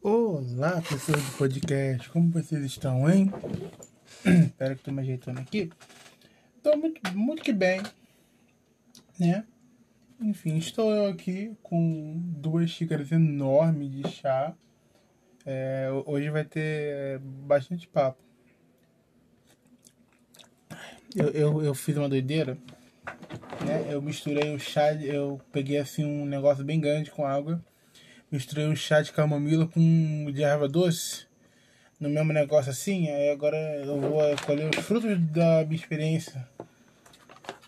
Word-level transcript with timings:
Olá, 0.00 0.80
pessoas 0.80 1.20
do 1.20 1.36
podcast, 1.36 2.08
como 2.10 2.30
vocês 2.30 2.64
estão, 2.64 3.10
hein? 3.10 3.32
Espero 4.46 4.74
que 4.76 4.80
estou 4.80 4.94
me 4.94 5.02
ajeitando 5.02 5.40
aqui. 5.40 5.72
Estou 6.56 6.78
muito, 6.78 7.00
muito 7.16 7.42
que 7.42 7.52
bem, 7.52 7.82
né? 9.18 9.44
Enfim, 10.20 10.56
estou 10.56 10.94
eu 10.94 11.06
aqui 11.06 11.56
com 11.64 12.16
duas 12.16 12.70
xícaras 12.70 13.10
enormes 13.10 13.90
de 13.90 14.08
chá. 14.08 14.54
É, 15.44 15.88
hoje 16.06 16.30
vai 16.30 16.44
ter 16.44 17.18
bastante 17.18 17.88
papo. 17.88 18.22
Eu, 21.16 21.28
eu, 21.30 21.62
eu 21.64 21.74
fiz 21.74 21.96
uma 21.96 22.08
doideira, 22.08 22.56
né? 23.66 23.92
Eu 23.92 24.00
misturei 24.00 24.54
o 24.54 24.60
chá, 24.60 24.94
eu 24.94 25.40
peguei 25.50 25.78
assim 25.78 26.04
um 26.04 26.24
negócio 26.24 26.64
bem 26.64 26.78
grande 26.78 27.10
com 27.10 27.26
água 27.26 27.60
misturei 28.30 28.66
um 28.66 28.76
chá 28.76 29.00
de 29.00 29.12
camomila 29.12 29.66
com 29.66 30.30
de 30.32 30.42
erva 30.42 30.68
doce 30.68 31.26
no 31.98 32.08
mesmo 32.08 32.32
negócio 32.32 32.70
assim. 32.70 33.08
Aí 33.08 33.30
agora 33.30 33.56
eu 33.56 34.00
vou 34.00 34.20
colher 34.44 34.70
os 34.70 34.84
frutos 34.84 35.18
da 35.30 35.64
minha 35.64 35.76
experiência. 35.76 36.48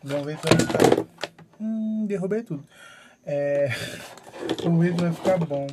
Vamos 0.02 0.26
ver 0.26 0.38
se 0.38 0.42
vai 0.46 0.58
ficar. 0.58 1.06
Hum, 1.60 2.06
derrubei 2.06 2.42
tudo. 2.42 2.66
É... 3.24 3.68
Vamos 4.62 4.84
ver 4.84 4.94
se 4.94 5.00
vai 5.00 5.12
ficar 5.12 5.38
bom. 5.38 5.66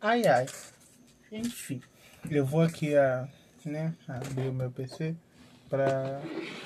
Ai 0.00 0.26
ai. 0.26 0.46
Enfim. 1.30 1.80
Eu 2.30 2.46
vou 2.46 2.62
aqui 2.62 2.96
a, 2.96 3.28
né, 3.64 3.94
abrir 4.08 4.48
o 4.48 4.52
meu 4.52 4.70
PC 4.70 5.14
para 5.68 6.20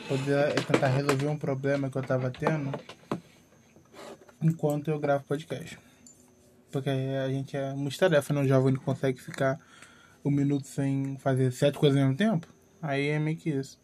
poder 0.06 0.54
tentar 0.66 0.88
resolver 0.88 1.26
um 1.26 1.38
problema 1.38 1.90
que 1.90 1.96
eu 1.96 2.02
tava 2.02 2.30
tendo 2.30 2.70
enquanto 4.42 4.88
eu 4.88 4.98
gravo 4.98 5.24
podcast. 5.24 5.78
Porque 6.70 6.90
a 6.90 7.28
gente 7.28 7.56
é 7.56 7.72
uma 7.72 7.90
tarefa, 7.90 8.32
né? 8.34 8.46
Jovem 8.46 8.74
não 8.74 8.80
consegue 8.80 9.20
ficar 9.20 9.58
um 10.24 10.30
minuto 10.30 10.66
sem 10.66 11.16
fazer 11.18 11.50
sete 11.52 11.78
coisas 11.78 11.98
ao 11.98 12.04
mesmo 12.04 12.16
tempo. 12.16 12.46
Aí 12.82 13.08
é 13.08 13.18
meio 13.18 13.36
que 13.36 13.50
isso. 13.50 13.78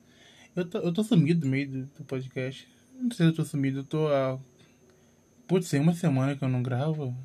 Eu 0.54 0.64
tô, 0.64 0.78
eu 0.78 0.92
tô 0.92 1.02
sumido 1.02 1.44
no 1.44 1.50
meio 1.50 1.68
do, 1.68 1.86
do 1.86 2.04
podcast. 2.04 2.68
Não 3.00 3.10
sei 3.10 3.26
se 3.26 3.32
eu 3.32 3.36
tô 3.36 3.44
sumido, 3.44 3.80
eu 3.80 3.84
tô 3.84 4.08
há. 4.08 4.38
Putz, 5.48 5.68
tem 5.68 5.80
uma 5.80 5.94
semana 5.94 6.36
que 6.36 6.44
eu 6.44 6.48
não 6.48 6.62
gravo. 6.62 7.16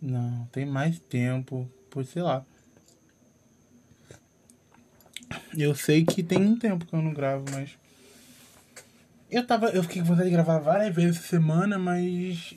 Não, 0.00 0.46
tem 0.52 0.64
mais 0.66 0.98
tempo. 0.98 1.68
Putz, 1.90 2.10
sei 2.10 2.22
lá. 2.22 2.44
Eu 5.56 5.74
sei 5.74 6.04
que 6.04 6.22
tem 6.22 6.38
um 6.38 6.58
tempo 6.58 6.86
que 6.86 6.94
eu 6.94 7.02
não 7.02 7.12
gravo, 7.12 7.44
mas. 7.52 7.76
Eu 9.30 9.46
tava. 9.46 9.70
Eu 9.70 9.82
fiquei 9.82 10.02
com 10.02 10.08
vontade 10.08 10.28
de 10.28 10.34
gravar 10.34 10.58
várias 10.58 10.94
vezes 10.94 11.16
essa 11.16 11.28
semana, 11.28 11.78
mas 11.78 12.54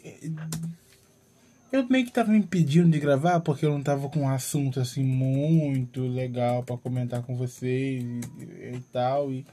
eu 1.72 1.88
meio 1.90 2.06
que 2.06 2.12
tava 2.12 2.32
me 2.32 2.40
impedindo 2.40 2.90
de 2.90 3.00
gravar 3.00 3.40
porque 3.40 3.66
eu 3.66 3.72
não 3.72 3.82
tava 3.82 4.10
com 4.10 4.22
um 4.22 4.30
assunto 4.30 4.80
assim 4.80 5.04
muito 5.04 6.02
legal 6.06 6.64
para 6.64 6.78
comentar 6.78 7.22
com 7.24 7.36
vocês 7.36 8.04
e, 8.04 8.76
e 8.76 8.84
tal. 8.92 9.32
E 9.32 9.46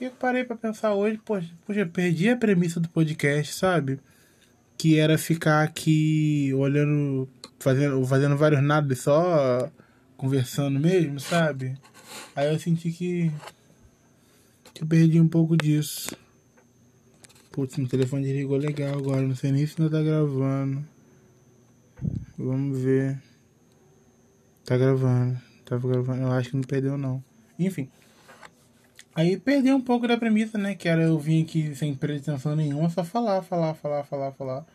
eu 0.00 0.10
parei 0.10 0.44
para 0.44 0.56
pensar 0.56 0.92
hoje, 0.92 1.18
poxa, 1.24 1.48
poxa, 1.64 1.86
perdi 1.86 2.28
a 2.28 2.36
premissa 2.36 2.80
do 2.80 2.88
podcast, 2.88 3.54
sabe? 3.54 4.00
Que 4.76 4.98
era 4.98 5.16
ficar 5.16 5.62
aqui 5.62 6.52
olhando, 6.54 7.28
fazendo, 7.60 8.04
fazendo 8.04 8.36
vários 8.36 8.62
nada 8.62 8.94
só 8.96 9.70
conversando 10.16 10.80
mesmo, 10.80 11.20
sabe? 11.20 11.78
Aí 12.34 12.52
eu 12.52 12.58
senti 12.58 12.90
que, 12.90 13.30
que 14.74 14.82
eu 14.82 14.86
perdi 14.86 15.20
um 15.20 15.28
pouco 15.28 15.56
disso. 15.56 16.16
Putz, 17.52 17.76
meu 17.76 17.88
telefone 17.88 18.24
desligou 18.24 18.56
legal 18.56 18.98
agora, 18.98 19.22
não 19.22 19.36
sei 19.36 19.52
nem 19.52 19.64
se 19.64 19.80
ainda 19.80 19.96
tá 19.96 20.02
gravando. 20.02 20.84
Vamos 22.36 22.78
ver. 22.78 23.20
Tá 24.64 24.76
gravando. 24.76 25.38
Tava 25.64 25.88
gravando. 25.88 26.22
Eu 26.22 26.32
acho 26.32 26.50
que 26.50 26.56
não 26.56 26.62
perdeu 26.62 26.98
não. 26.98 27.22
Enfim. 27.58 27.88
Aí 29.14 29.36
perdeu 29.36 29.76
um 29.76 29.80
pouco 29.80 30.08
da 30.08 30.16
premissa, 30.16 30.58
né? 30.58 30.74
Que 30.74 30.88
era 30.88 31.02
eu 31.02 31.18
vir 31.18 31.44
aqui 31.44 31.74
sem 31.74 31.94
pretensão 31.94 32.56
nenhuma, 32.56 32.90
só 32.90 33.04
falar, 33.04 33.42
falar, 33.42 33.74
falar, 33.74 34.02
falar, 34.04 34.32
falar. 34.32 34.66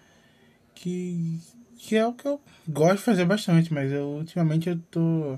Que, 0.73 1.41
que 1.77 1.97
é 1.97 2.07
o 2.07 2.13
que 2.13 2.25
eu 2.25 2.39
gosto 2.67 2.97
de 2.97 3.03
fazer 3.03 3.25
bastante, 3.25 3.73
mas 3.73 3.91
eu 3.91 4.05
ultimamente 4.05 4.69
eu 4.69 4.79
tô. 4.89 5.37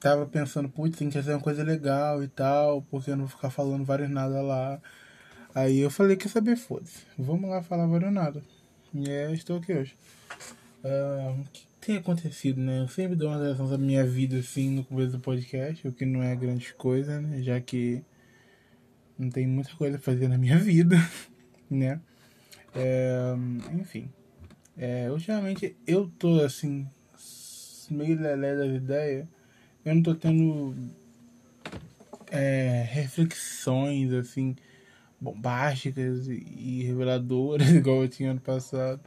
Tava 0.00 0.26
pensando, 0.26 0.68
putz, 0.68 0.98
tem 0.98 1.08
que 1.08 1.14
fazer 1.14 1.32
uma 1.32 1.40
coisa 1.40 1.62
legal 1.62 2.24
e 2.24 2.28
tal, 2.28 2.82
porque 2.90 3.12
eu 3.12 3.16
não 3.16 3.26
vou 3.26 3.36
ficar 3.36 3.50
falando 3.50 3.84
vários 3.84 4.10
nada 4.10 4.42
lá. 4.42 4.80
Aí 5.54 5.78
eu 5.78 5.90
falei 5.90 6.16
que 6.16 6.28
saber, 6.28 6.56
foda-se. 6.56 7.04
Vamos 7.16 7.48
lá 7.48 7.62
falar 7.62 7.86
vários 7.86 8.12
nada. 8.12 8.42
E 8.92 9.08
é, 9.08 9.32
estou 9.32 9.58
aqui 9.58 9.72
hoje. 9.72 9.94
Uh, 10.84 11.40
o 11.40 11.44
que 11.52 11.66
tem 11.80 11.96
acontecido, 11.96 12.60
né? 12.60 12.80
Eu 12.80 12.88
sempre 12.88 13.14
dou 13.14 13.28
uma 13.28 13.40
relação 13.40 13.68
da 13.68 13.78
minha 13.78 14.04
vida 14.04 14.38
assim 14.38 14.70
no 14.70 14.84
começo 14.84 15.12
do 15.12 15.20
podcast, 15.20 15.86
o 15.86 15.92
que 15.92 16.04
não 16.04 16.22
é 16.22 16.34
grande 16.34 16.74
coisa, 16.74 17.20
né? 17.20 17.42
Já 17.42 17.60
que 17.60 18.02
não 19.18 19.30
tem 19.30 19.46
muita 19.46 19.74
coisa 19.76 19.96
a 19.96 20.00
fazer 20.00 20.28
na 20.28 20.38
minha 20.38 20.58
vida, 20.60 20.96
né? 21.70 22.00
É, 22.74 23.34
enfim. 23.72 24.10
É, 24.76 25.10
ultimamente 25.10 25.76
eu 25.86 26.10
tô 26.18 26.40
assim, 26.40 26.88
meio 27.90 28.20
lelé 28.20 28.56
das 28.56 28.74
ideias. 28.74 29.26
Eu 29.84 29.94
não 29.94 30.02
tô 30.02 30.14
tendo 30.14 30.74
é, 32.30 32.86
reflexões 32.90 34.12
assim 34.12 34.56
bombásticas 35.20 36.26
e 36.28 36.82
reveladoras 36.84 37.70
igual 37.70 38.02
eu 38.02 38.08
tinha 38.08 38.32
ano 38.32 38.40
passado. 38.40 39.00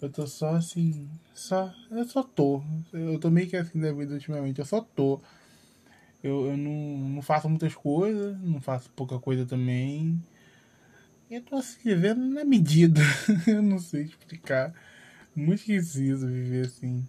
Eu 0.00 0.10
tô 0.10 0.26
só 0.26 0.54
assim. 0.54 1.08
Só. 1.34 1.72
Eu 1.90 2.04
só 2.04 2.22
tô. 2.22 2.62
Eu 2.92 3.18
tô 3.18 3.30
meio 3.30 3.48
que 3.48 3.56
assim 3.56 3.80
da 3.80 3.92
vida 3.92 4.14
ultimamente. 4.14 4.58
Eu 4.58 4.64
só 4.64 4.80
tô. 4.80 5.20
Eu, 6.22 6.46
eu 6.46 6.56
não, 6.56 6.98
não 7.08 7.22
faço 7.22 7.48
muitas 7.48 7.74
coisas, 7.74 8.38
não 8.40 8.60
faço 8.60 8.90
pouca 8.90 9.18
coisa 9.18 9.46
também. 9.46 10.20
Eu 11.30 11.42
tô 11.42 11.56
assim, 11.56 11.78
vivendo 11.84 12.24
na 12.26 12.44
medida. 12.44 13.00
eu 13.46 13.62
não 13.62 13.78
sei 13.78 14.04
explicar. 14.04 14.72
Muito 15.34 15.60
esquisito 15.60 16.26
viver 16.26 16.66
assim. 16.66 17.06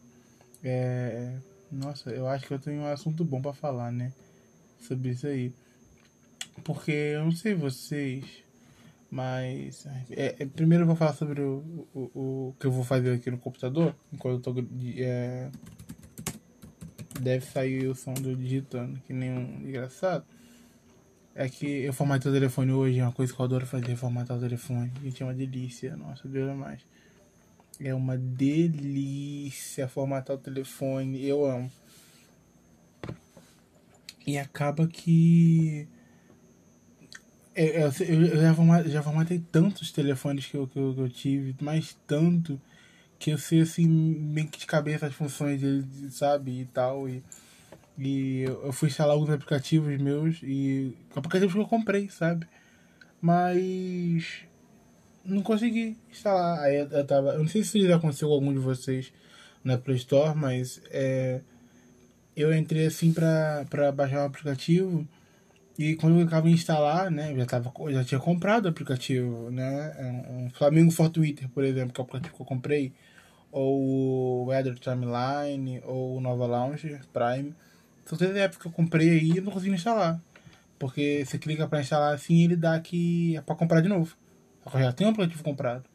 É. 0.63 1.37
Nossa, 1.71 2.09
eu 2.09 2.27
acho 2.27 2.47
que 2.47 2.53
eu 2.53 2.59
tenho 2.59 2.81
um 2.81 2.87
assunto 2.87 3.23
bom 3.23 3.41
para 3.41 3.53
falar, 3.53 3.91
né? 3.91 4.11
Sobre 4.79 5.09
isso 5.09 5.27
aí. 5.27 5.53
Porque 6.63 6.91
eu 6.91 7.25
não 7.25 7.31
sei 7.31 7.53
vocês. 7.53 8.25
Mas 9.11 9.87
é, 10.11 10.35
é, 10.39 10.45
primeiro 10.45 10.83
eu 10.83 10.87
vou 10.87 10.95
falar 10.95 11.13
sobre 11.13 11.41
o, 11.41 11.87
o, 11.93 11.99
o, 11.99 12.55
que 12.59 12.67
eu 12.67 12.71
vou 12.71 12.83
fazer 12.83 13.13
aqui 13.13 13.31
no 13.31 13.39
computador. 13.39 13.95
Enquanto 14.13 14.49
eu 14.49 14.53
tô. 14.53 14.65
É, 14.97 15.49
deve 17.19 17.45
sair 17.45 17.87
o 17.87 17.95
som 17.95 18.13
do 18.13 18.35
digitando, 18.35 18.99
que 19.01 19.13
nem 19.13 19.31
um 19.31 19.67
engraçado. 19.67 20.23
É 21.33 21.47
que 21.47 21.65
eu 21.65 21.93
formatei 21.93 22.29
o 22.29 22.33
telefone 22.33 22.71
hoje, 22.71 22.99
é 22.99 23.03
uma 23.03 23.11
coisa 23.11 23.33
que 23.33 23.39
eu 23.39 23.45
adoro 23.45 23.65
fazer, 23.65 23.95
formatar 23.95 24.37
o 24.37 24.39
telefone. 24.39 24.91
Gente, 25.01 25.23
é 25.23 25.25
uma 25.25 25.33
delícia. 25.33 25.95
Nossa, 25.95 26.27
Deus 26.27 26.49
é 26.49 26.53
mais. 26.53 26.85
É 27.79 27.93
uma 27.93 28.17
delícia 28.17 29.87
formatar 29.87 30.35
o 30.35 30.39
telefone. 30.39 31.25
Eu 31.25 31.45
amo. 31.45 31.71
E 34.27 34.37
acaba 34.37 34.87
que 34.87 35.87
é, 37.59 37.83
eu, 37.83 38.25
eu, 38.25 38.41
já, 38.41 38.53
formatei, 38.53 39.37
já 39.37 39.43
tantos 39.51 39.91
telefones 39.91 40.45
que 40.45 40.55
eu, 40.55 40.65
que 40.65 40.79
eu, 40.79 40.93
que 40.93 41.01
eu 41.01 41.09
tive, 41.09 41.55
mais 41.61 41.97
tanto, 42.07 42.59
que 43.19 43.31
eu 43.31 43.37
sei 43.37 43.61
assim, 43.61 43.85
meio 43.85 44.47
que 44.47 44.59
de 44.59 44.65
cabeça 44.65 45.07
as 45.07 45.13
funções 45.13 45.59
dele, 45.59 45.85
sabe? 46.09 46.61
E 46.61 46.65
tal. 46.65 47.09
E, 47.09 47.21
e 47.97 48.43
eu 48.43 48.71
fui 48.71 48.87
instalar 48.87 49.13
alguns 49.13 49.29
aplicativos 49.29 49.97
meus 49.99 50.39
e. 50.41 50.95
aplicativos 51.13 51.53
que 51.53 51.59
eu 51.59 51.67
comprei, 51.67 52.09
sabe? 52.09 52.47
Mas. 53.21 54.45
Não 55.25 55.41
consegui 55.43 55.97
instalar. 56.09 56.59
Aí 56.61 56.77
eu, 56.77 56.87
eu 56.87 57.05
tava. 57.05 57.31
Eu 57.33 57.39
não 57.39 57.47
sei 57.49 57.63
se 57.63 57.85
já 57.85 57.97
aconteceu 57.97 58.29
com 58.29 58.35
algum 58.35 58.53
de 58.53 58.59
vocês 58.59 59.11
na 59.63 59.77
Play 59.77 59.97
Store, 59.97 60.37
mas 60.37 60.81
é, 60.91 61.41
eu 62.37 62.53
entrei 62.53 62.85
assim 62.85 63.11
pra, 63.11 63.65
pra 63.69 63.91
baixar 63.91 64.21
o 64.21 64.27
aplicativo. 64.27 65.05
E 65.79 65.95
quando 65.95 66.19
eu 66.19 66.25
acabava 66.25 66.49
de 66.49 66.53
instalar, 66.55 67.09
né, 67.09 67.31
eu 67.31 67.37
já, 67.37 67.45
tava, 67.45 67.71
já 67.89 68.03
tinha 68.03 68.19
comprado 68.19 68.65
o 68.65 68.67
aplicativo, 68.67 69.49
né, 69.49 69.93
é 69.97 70.31
um 70.33 70.49
Flamengo 70.49 70.91
for 70.91 71.09
Twitter, 71.09 71.47
por 71.47 71.63
exemplo, 71.63 71.93
que 71.93 72.01
é 72.01 72.03
o 72.03 72.05
aplicativo 72.05 72.35
que 72.35 72.41
eu 72.41 72.45
comprei, 72.45 72.91
ou 73.49 73.79
o 73.79 74.45
Weather 74.47 74.77
Timeline, 74.77 75.81
ou 75.85 76.17
o 76.17 76.19
Nova 76.19 76.45
Lounge 76.45 76.99
Prime. 77.13 77.55
São 78.03 78.17
três 78.17 78.35
apps 78.35 78.57
que 78.57 78.65
eu 78.65 78.71
comprei 78.73 79.09
aí 79.09 79.31
e 79.31 79.37
eu 79.37 79.41
não 79.41 79.53
consegui 79.53 79.73
instalar. 79.73 80.19
Porque 80.77 81.23
você 81.25 81.37
clica 81.37 81.65
para 81.65 81.79
instalar 81.79 82.13
assim 82.13 82.43
ele 82.43 82.57
dá 82.57 82.77
que 82.81 83.37
é 83.37 83.41
para 83.41 83.55
comprar 83.55 83.79
de 83.79 83.87
novo. 83.87 84.17
Só 84.65 84.69
que 84.71 84.75
eu 84.75 84.81
já 84.81 84.91
tenho 84.91 85.09
um 85.09 85.13
aplicativo 85.13 85.45
comprado. 85.45 85.85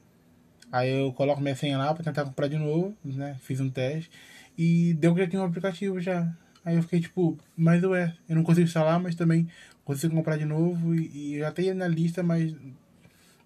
Aí 0.73 0.99
eu 0.99 1.13
coloco 1.13 1.43
minha 1.43 1.55
senha 1.55 1.77
lá 1.77 1.93
para 1.93 2.03
tentar 2.03 2.25
comprar 2.25 2.49
de 2.49 2.57
novo, 2.57 2.97
né? 3.05 3.37
Fiz 3.43 3.61
um 3.61 3.69
teste. 3.69 4.11
E 4.57 4.95
deu 4.95 5.15
que 5.15 5.21
já 5.21 5.29
tinha 5.29 5.43
um 5.43 5.45
aplicativo 5.45 6.01
já. 6.01 6.35
Aí 6.65 6.77
eu 6.77 6.83
fiquei 6.83 7.01
tipo, 7.01 7.39
mas 7.55 7.85
ué, 7.85 8.15
eu 8.27 8.35
não 8.35 8.43
consigo 8.43 8.67
instalar, 8.67 8.99
mas 8.99 9.15
também 9.15 9.47
consigo 9.85 10.15
comprar 10.15 10.37
de 10.39 10.45
novo 10.45 10.95
e, 10.95 11.35
e 11.35 11.39
já 11.39 11.53
tem 11.53 11.73
na 11.75 11.87
lista, 11.87 12.23
mas 12.23 12.55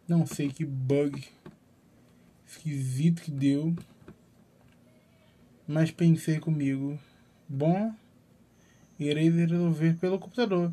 não 0.06 0.26
sei 0.26 0.48
que 0.48 0.64
bug 0.64 1.22
esquisito 2.46 3.22
que 3.22 3.30
deu. 3.30 3.74
Mas 5.66 5.90
pensei 5.90 6.40
comigo, 6.40 6.98
bom, 7.46 7.94
irei 8.98 9.30
resolver 9.30 9.94
pelo 9.98 10.18
computador. 10.18 10.72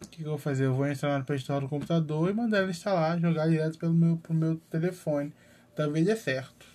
O 0.00 0.08
que, 0.08 0.18
que 0.18 0.22
eu 0.22 0.30
vou 0.30 0.38
fazer? 0.38 0.66
Eu 0.66 0.74
vou 0.74 0.86
entrar 0.86 1.18
na 1.18 1.24
Play 1.24 1.38
Store 1.38 1.64
do 1.64 1.68
computador 1.68 2.30
e 2.30 2.32
mandar 2.32 2.62
ele 2.62 2.70
instalar, 2.70 3.18
jogar 3.18 3.48
direto 3.48 3.78
pelo 3.78 3.92
meu, 3.92 4.16
pro 4.16 4.32
meu 4.32 4.56
telefone. 4.70 5.32
Talvez 5.74 6.06
dê 6.06 6.14
certo. 6.14 6.66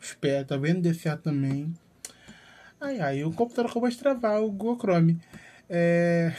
Espero, 0.00 0.44
talvez 0.44 0.74
não 0.74 0.80
dê 0.80 0.92
certo 0.92 1.22
também. 1.22 1.72
Ai, 2.80 2.98
ai, 2.98 3.24
o 3.24 3.32
computador 3.32 3.70
acabou 3.70 3.88
de 3.88 3.98
travar, 3.98 4.42
o 4.42 4.50
Google 4.50 4.78
Chrome. 4.78 5.20
É... 5.68 6.34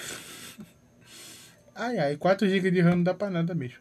Ai, 1.82 1.98
ai, 1.98 2.16
4 2.16 2.48
GB 2.48 2.70
de 2.70 2.80
RAM 2.80 2.98
não 2.98 3.04
dá 3.04 3.12
pra 3.12 3.28
nada 3.32 3.56
mesmo. 3.56 3.80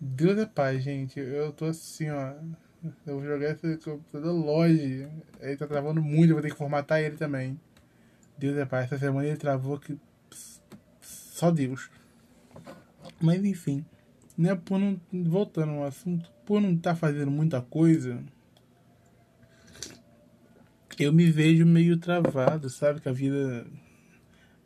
Deus 0.00 0.38
é 0.38 0.46
pai, 0.46 0.80
gente. 0.80 1.20
Eu 1.20 1.52
tô 1.52 1.66
assim, 1.66 2.08
ó. 2.08 2.32
Eu 3.06 3.20
vou 3.20 3.22
jogar 3.22 3.50
esse 3.50 3.76
computador 3.84 4.32
longe. 4.32 5.06
Ele 5.38 5.56
tá 5.58 5.66
travando 5.66 6.00
muito, 6.00 6.30
eu 6.30 6.36
vou 6.36 6.42
ter 6.42 6.50
que 6.50 6.56
formatar 6.56 7.00
ele 7.00 7.18
também. 7.18 7.60
Deus 8.38 8.56
é 8.56 8.64
pai, 8.64 8.84
essa 8.84 8.96
semana 8.96 9.28
ele 9.28 9.36
travou 9.36 9.78
que. 9.78 10.00
Só 11.02 11.50
Deus. 11.50 11.90
Mas 13.20 13.44
enfim. 13.44 13.84
Né, 14.38 14.54
por 14.54 14.78
não. 14.78 14.98
Voltando 15.12 15.72
ao 15.72 15.84
assunto, 15.84 16.32
por 16.46 16.62
não 16.62 16.72
estar 16.72 16.94
tá 16.94 16.96
fazendo 16.96 17.30
muita 17.30 17.60
coisa. 17.60 18.24
Eu 20.98 21.12
me 21.12 21.30
vejo 21.30 21.66
meio 21.66 21.98
travado, 21.98 22.70
sabe? 22.70 23.02
Que 23.02 23.08
a 23.10 23.12
vida. 23.12 23.66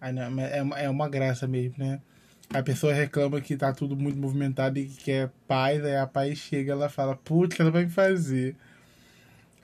É 0.01 0.85
é 0.85 0.89
uma 0.89 1.09
graça 1.09 1.49
mesmo, 1.49 1.75
né? 1.79 2.01
A 2.51 2.63
pessoa 2.63 2.93
reclama 2.93 3.41
que 3.41 3.57
tá 3.57 3.73
tudo 3.73 3.97
muito 3.97 4.19
movimentado 4.19 4.79
e 4.79 4.87
que 4.87 5.05
quer 5.05 5.31
paz, 5.47 5.85
aí 5.85 5.97
a 5.97 6.07
paz 6.07 6.39
chega 6.39 6.73
ela 6.73 6.89
fala, 6.89 7.17
putz, 7.17 7.59
ela 7.59 7.71
vai 7.71 7.85
me 7.85 7.91
fazer? 7.91 8.57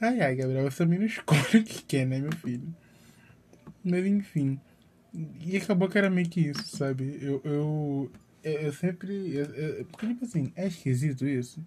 Ai, 0.01 0.21
ai, 0.21 0.35
Gabriel, 0.35 0.69
você 0.71 0.79
também 0.79 0.99
não 0.99 1.07
escolhe 1.07 1.59
o 1.59 1.65
que 1.65 1.83
quer, 1.85 2.07
né, 2.07 2.19
meu 2.19 2.33
filho? 2.33 2.75
Mas 3.85 4.05
enfim. 4.05 4.61
E 5.15 5.57
acabou 5.57 5.89
que 5.89 5.99
era 5.99 6.11
meio 6.11 6.29
que 6.29 6.41
isso, 6.41 6.77
sabe? 6.77 7.19
Eu, 7.21 7.41
eu, 7.45 8.13
eu 8.43 8.73
sempre. 8.73 9.35
Eu, 9.35 9.45
eu, 9.55 9.85
porque, 9.87 10.07
tipo 10.07 10.25
assim, 10.25 10.53
é 10.57 10.67
esquisito 10.67 11.27
isso. 11.27 11.65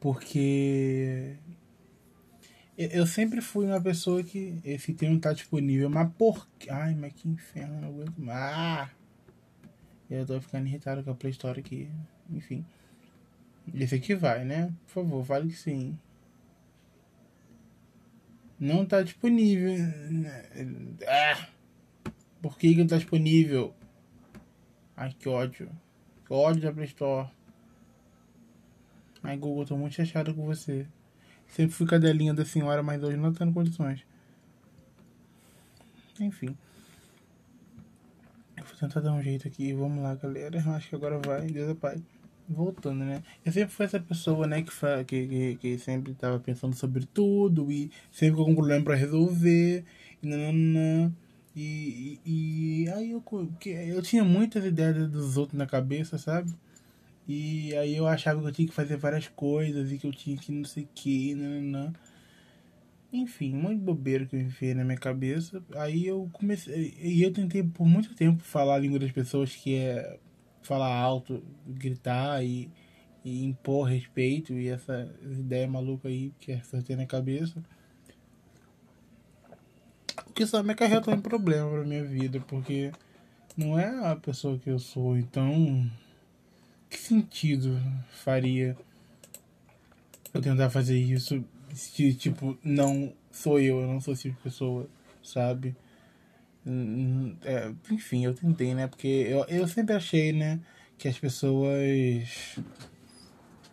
Porque. 0.00 1.36
Eu 2.76 3.06
sempre 3.06 3.40
fui 3.40 3.66
uma 3.66 3.80
pessoa 3.80 4.24
que 4.24 4.58
esse 4.64 4.92
termo 4.94 5.20
tá 5.20 5.32
disponível, 5.32 5.88
mas 5.88 6.10
por. 6.18 6.48
Ai, 6.68 6.94
mas 6.94 7.12
que 7.12 7.28
inferno, 7.28 7.80
não 7.80 7.88
aguento 7.88 8.18
mais. 8.18 8.54
Ah! 8.56 8.90
Eu 10.10 10.26
tô 10.26 10.40
ficando 10.40 10.66
irritado 10.66 11.02
com 11.02 11.10
a 11.10 11.14
Play 11.14 11.30
Store 11.32 11.58
aqui. 11.58 11.90
Enfim. 12.30 12.64
Esse 13.72 13.94
aqui 13.94 14.14
vai, 14.14 14.44
né? 14.44 14.72
Por 14.86 14.92
favor, 15.02 15.24
fale 15.24 15.48
que 15.48 15.56
sim. 15.56 15.98
Não 18.58 18.84
tá 18.84 19.02
disponível. 19.02 19.76
Ah! 21.08 21.48
Por 22.42 22.58
que, 22.58 22.74
que 22.74 22.80
não 22.80 22.86
tá 22.86 22.96
disponível? 22.96 23.74
Ai, 24.96 25.14
que 25.18 25.28
ódio. 25.28 25.70
Que 26.26 26.32
ódio 26.32 26.62
da 26.62 26.72
Play 26.72 26.86
Store. 26.86 27.30
Ai, 29.22 29.36
Google, 29.38 29.64
tô 29.64 29.76
muito 29.76 29.94
chateado 29.94 30.34
com 30.34 30.44
você. 30.44 30.86
Sempre 31.48 31.74
fui 31.74 31.86
cadelinha 31.86 32.34
da 32.34 32.44
senhora, 32.44 32.82
mas 32.82 33.02
hoje 33.02 33.16
não 33.16 33.32
tá 33.32 33.44
em 33.44 33.52
condições. 33.52 34.04
Enfim. 36.20 36.56
Vou 38.64 38.76
tentar 38.78 39.00
dar 39.00 39.12
um 39.12 39.22
jeito 39.22 39.46
aqui. 39.46 39.72
Vamos 39.72 40.02
lá, 40.02 40.14
galera. 40.14 40.58
Acho 40.74 40.88
que 40.88 40.94
agora 40.94 41.18
vai. 41.18 41.46
Deus 41.46 41.70
é 41.70 41.74
Pai. 41.74 42.02
Voltando, 42.48 43.04
né? 43.04 43.22
Eu 43.44 43.52
sempre 43.52 43.72
fui 43.72 43.86
essa 43.86 44.00
pessoa, 44.00 44.46
né? 44.46 44.62
Que, 44.62 45.04
que, 45.04 45.26
que, 45.26 45.56
que 45.56 45.78
sempre 45.78 46.14
tava 46.14 46.38
pensando 46.38 46.74
sobre 46.74 47.06
tudo 47.06 47.70
e 47.70 47.90
sempre 48.10 48.36
com 48.36 48.42
algum 48.42 48.54
problema 48.54 48.84
pra 48.84 48.94
resolver. 48.94 49.84
E 50.22 50.26
nananã. 50.26 51.12
E, 51.56 52.18
e, 52.26 52.82
e 52.84 52.88
aí 52.90 53.12
eu, 53.12 53.22
eu 53.64 54.02
tinha 54.02 54.24
muitas 54.24 54.64
ideias 54.64 55.08
dos 55.10 55.36
outros 55.36 55.56
na 55.56 55.66
cabeça, 55.66 56.18
sabe? 56.18 56.52
E 57.26 57.74
aí 57.76 57.96
eu 57.96 58.06
achava 58.06 58.40
que 58.40 58.48
eu 58.48 58.52
tinha 58.52 58.68
que 58.68 58.74
fazer 58.74 58.96
várias 58.96 59.28
coisas 59.28 59.90
e 59.90 59.98
que 59.98 60.06
eu 60.06 60.12
tinha 60.12 60.36
que 60.36 60.52
não 60.52 60.64
sei 60.64 60.84
o 60.84 60.88
que, 60.94 61.34
nananã. 61.34 61.92
Enfim, 63.14 63.54
um 63.54 63.62
monte 63.62 63.76
de 63.76 63.84
bobeira 63.84 64.26
que 64.26 64.34
eu 64.34 64.40
enfiei 64.40 64.74
na 64.74 64.82
minha 64.82 64.98
cabeça. 64.98 65.62
Aí 65.76 66.04
eu 66.04 66.28
comecei. 66.32 66.96
E 67.00 67.22
eu 67.22 67.32
tentei 67.32 67.62
por 67.62 67.86
muito 67.86 68.12
tempo 68.12 68.42
falar 68.42 68.74
a 68.74 68.78
língua 68.78 68.98
das 68.98 69.12
pessoas, 69.12 69.54
que 69.54 69.76
é 69.76 70.18
falar 70.62 70.92
alto, 70.92 71.40
gritar 71.64 72.44
e, 72.44 72.68
e 73.24 73.44
impor 73.44 73.88
respeito 73.88 74.52
e 74.54 74.68
essa 74.68 75.08
ideia 75.22 75.68
maluca 75.68 76.08
aí 76.08 76.32
que 76.40 76.50
é 76.50 76.60
tem 76.84 76.96
na 76.96 77.06
cabeça. 77.06 77.62
O 80.26 80.32
que 80.32 80.44
só 80.44 80.60
me 80.64 80.72
acarretou 80.72 81.14
um 81.14 81.20
problema 81.20 81.70
pra 81.70 81.84
minha 81.84 82.02
vida, 82.02 82.40
porque 82.40 82.90
não 83.56 83.78
é 83.78 84.10
a 84.10 84.16
pessoa 84.16 84.58
que 84.58 84.68
eu 84.68 84.80
sou, 84.80 85.16
então 85.16 85.88
que 86.90 86.98
sentido 86.98 87.80
faria 88.10 88.76
eu 90.32 90.40
tentar 90.40 90.68
fazer 90.68 90.98
isso 90.98 91.44
se, 91.74 92.14
tipo, 92.14 92.56
não 92.62 93.12
sou 93.30 93.58
eu, 93.58 93.80
eu 93.80 93.86
não 93.86 94.00
sou 94.00 94.14
esse 94.14 94.24
tipo 94.24 94.36
de 94.36 94.42
pessoa, 94.42 94.88
sabe? 95.22 95.76
É, 97.44 97.70
enfim, 97.90 98.24
eu 98.24 98.34
tentei, 98.34 98.74
né? 98.74 98.86
Porque 98.86 99.06
eu, 99.06 99.44
eu 99.48 99.68
sempre 99.68 99.94
achei, 99.94 100.32
né? 100.32 100.60
Que 100.96 101.08
as 101.08 101.18
pessoas. 101.18 102.58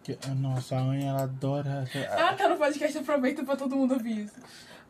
Que, 0.03 0.17
nossa, 0.35 0.75
a 0.75 0.81
Anha, 0.81 1.09
ela 1.09 1.23
adora. 1.23 1.85
Ah, 2.11 2.33
tá 2.33 2.49
no 2.49 2.57
podcast, 2.57 2.97
aproveita 2.97 3.43
pra 3.45 3.55
todo 3.55 3.75
mundo 3.75 3.93
ouvir 3.93 4.25
isso. 4.25 4.39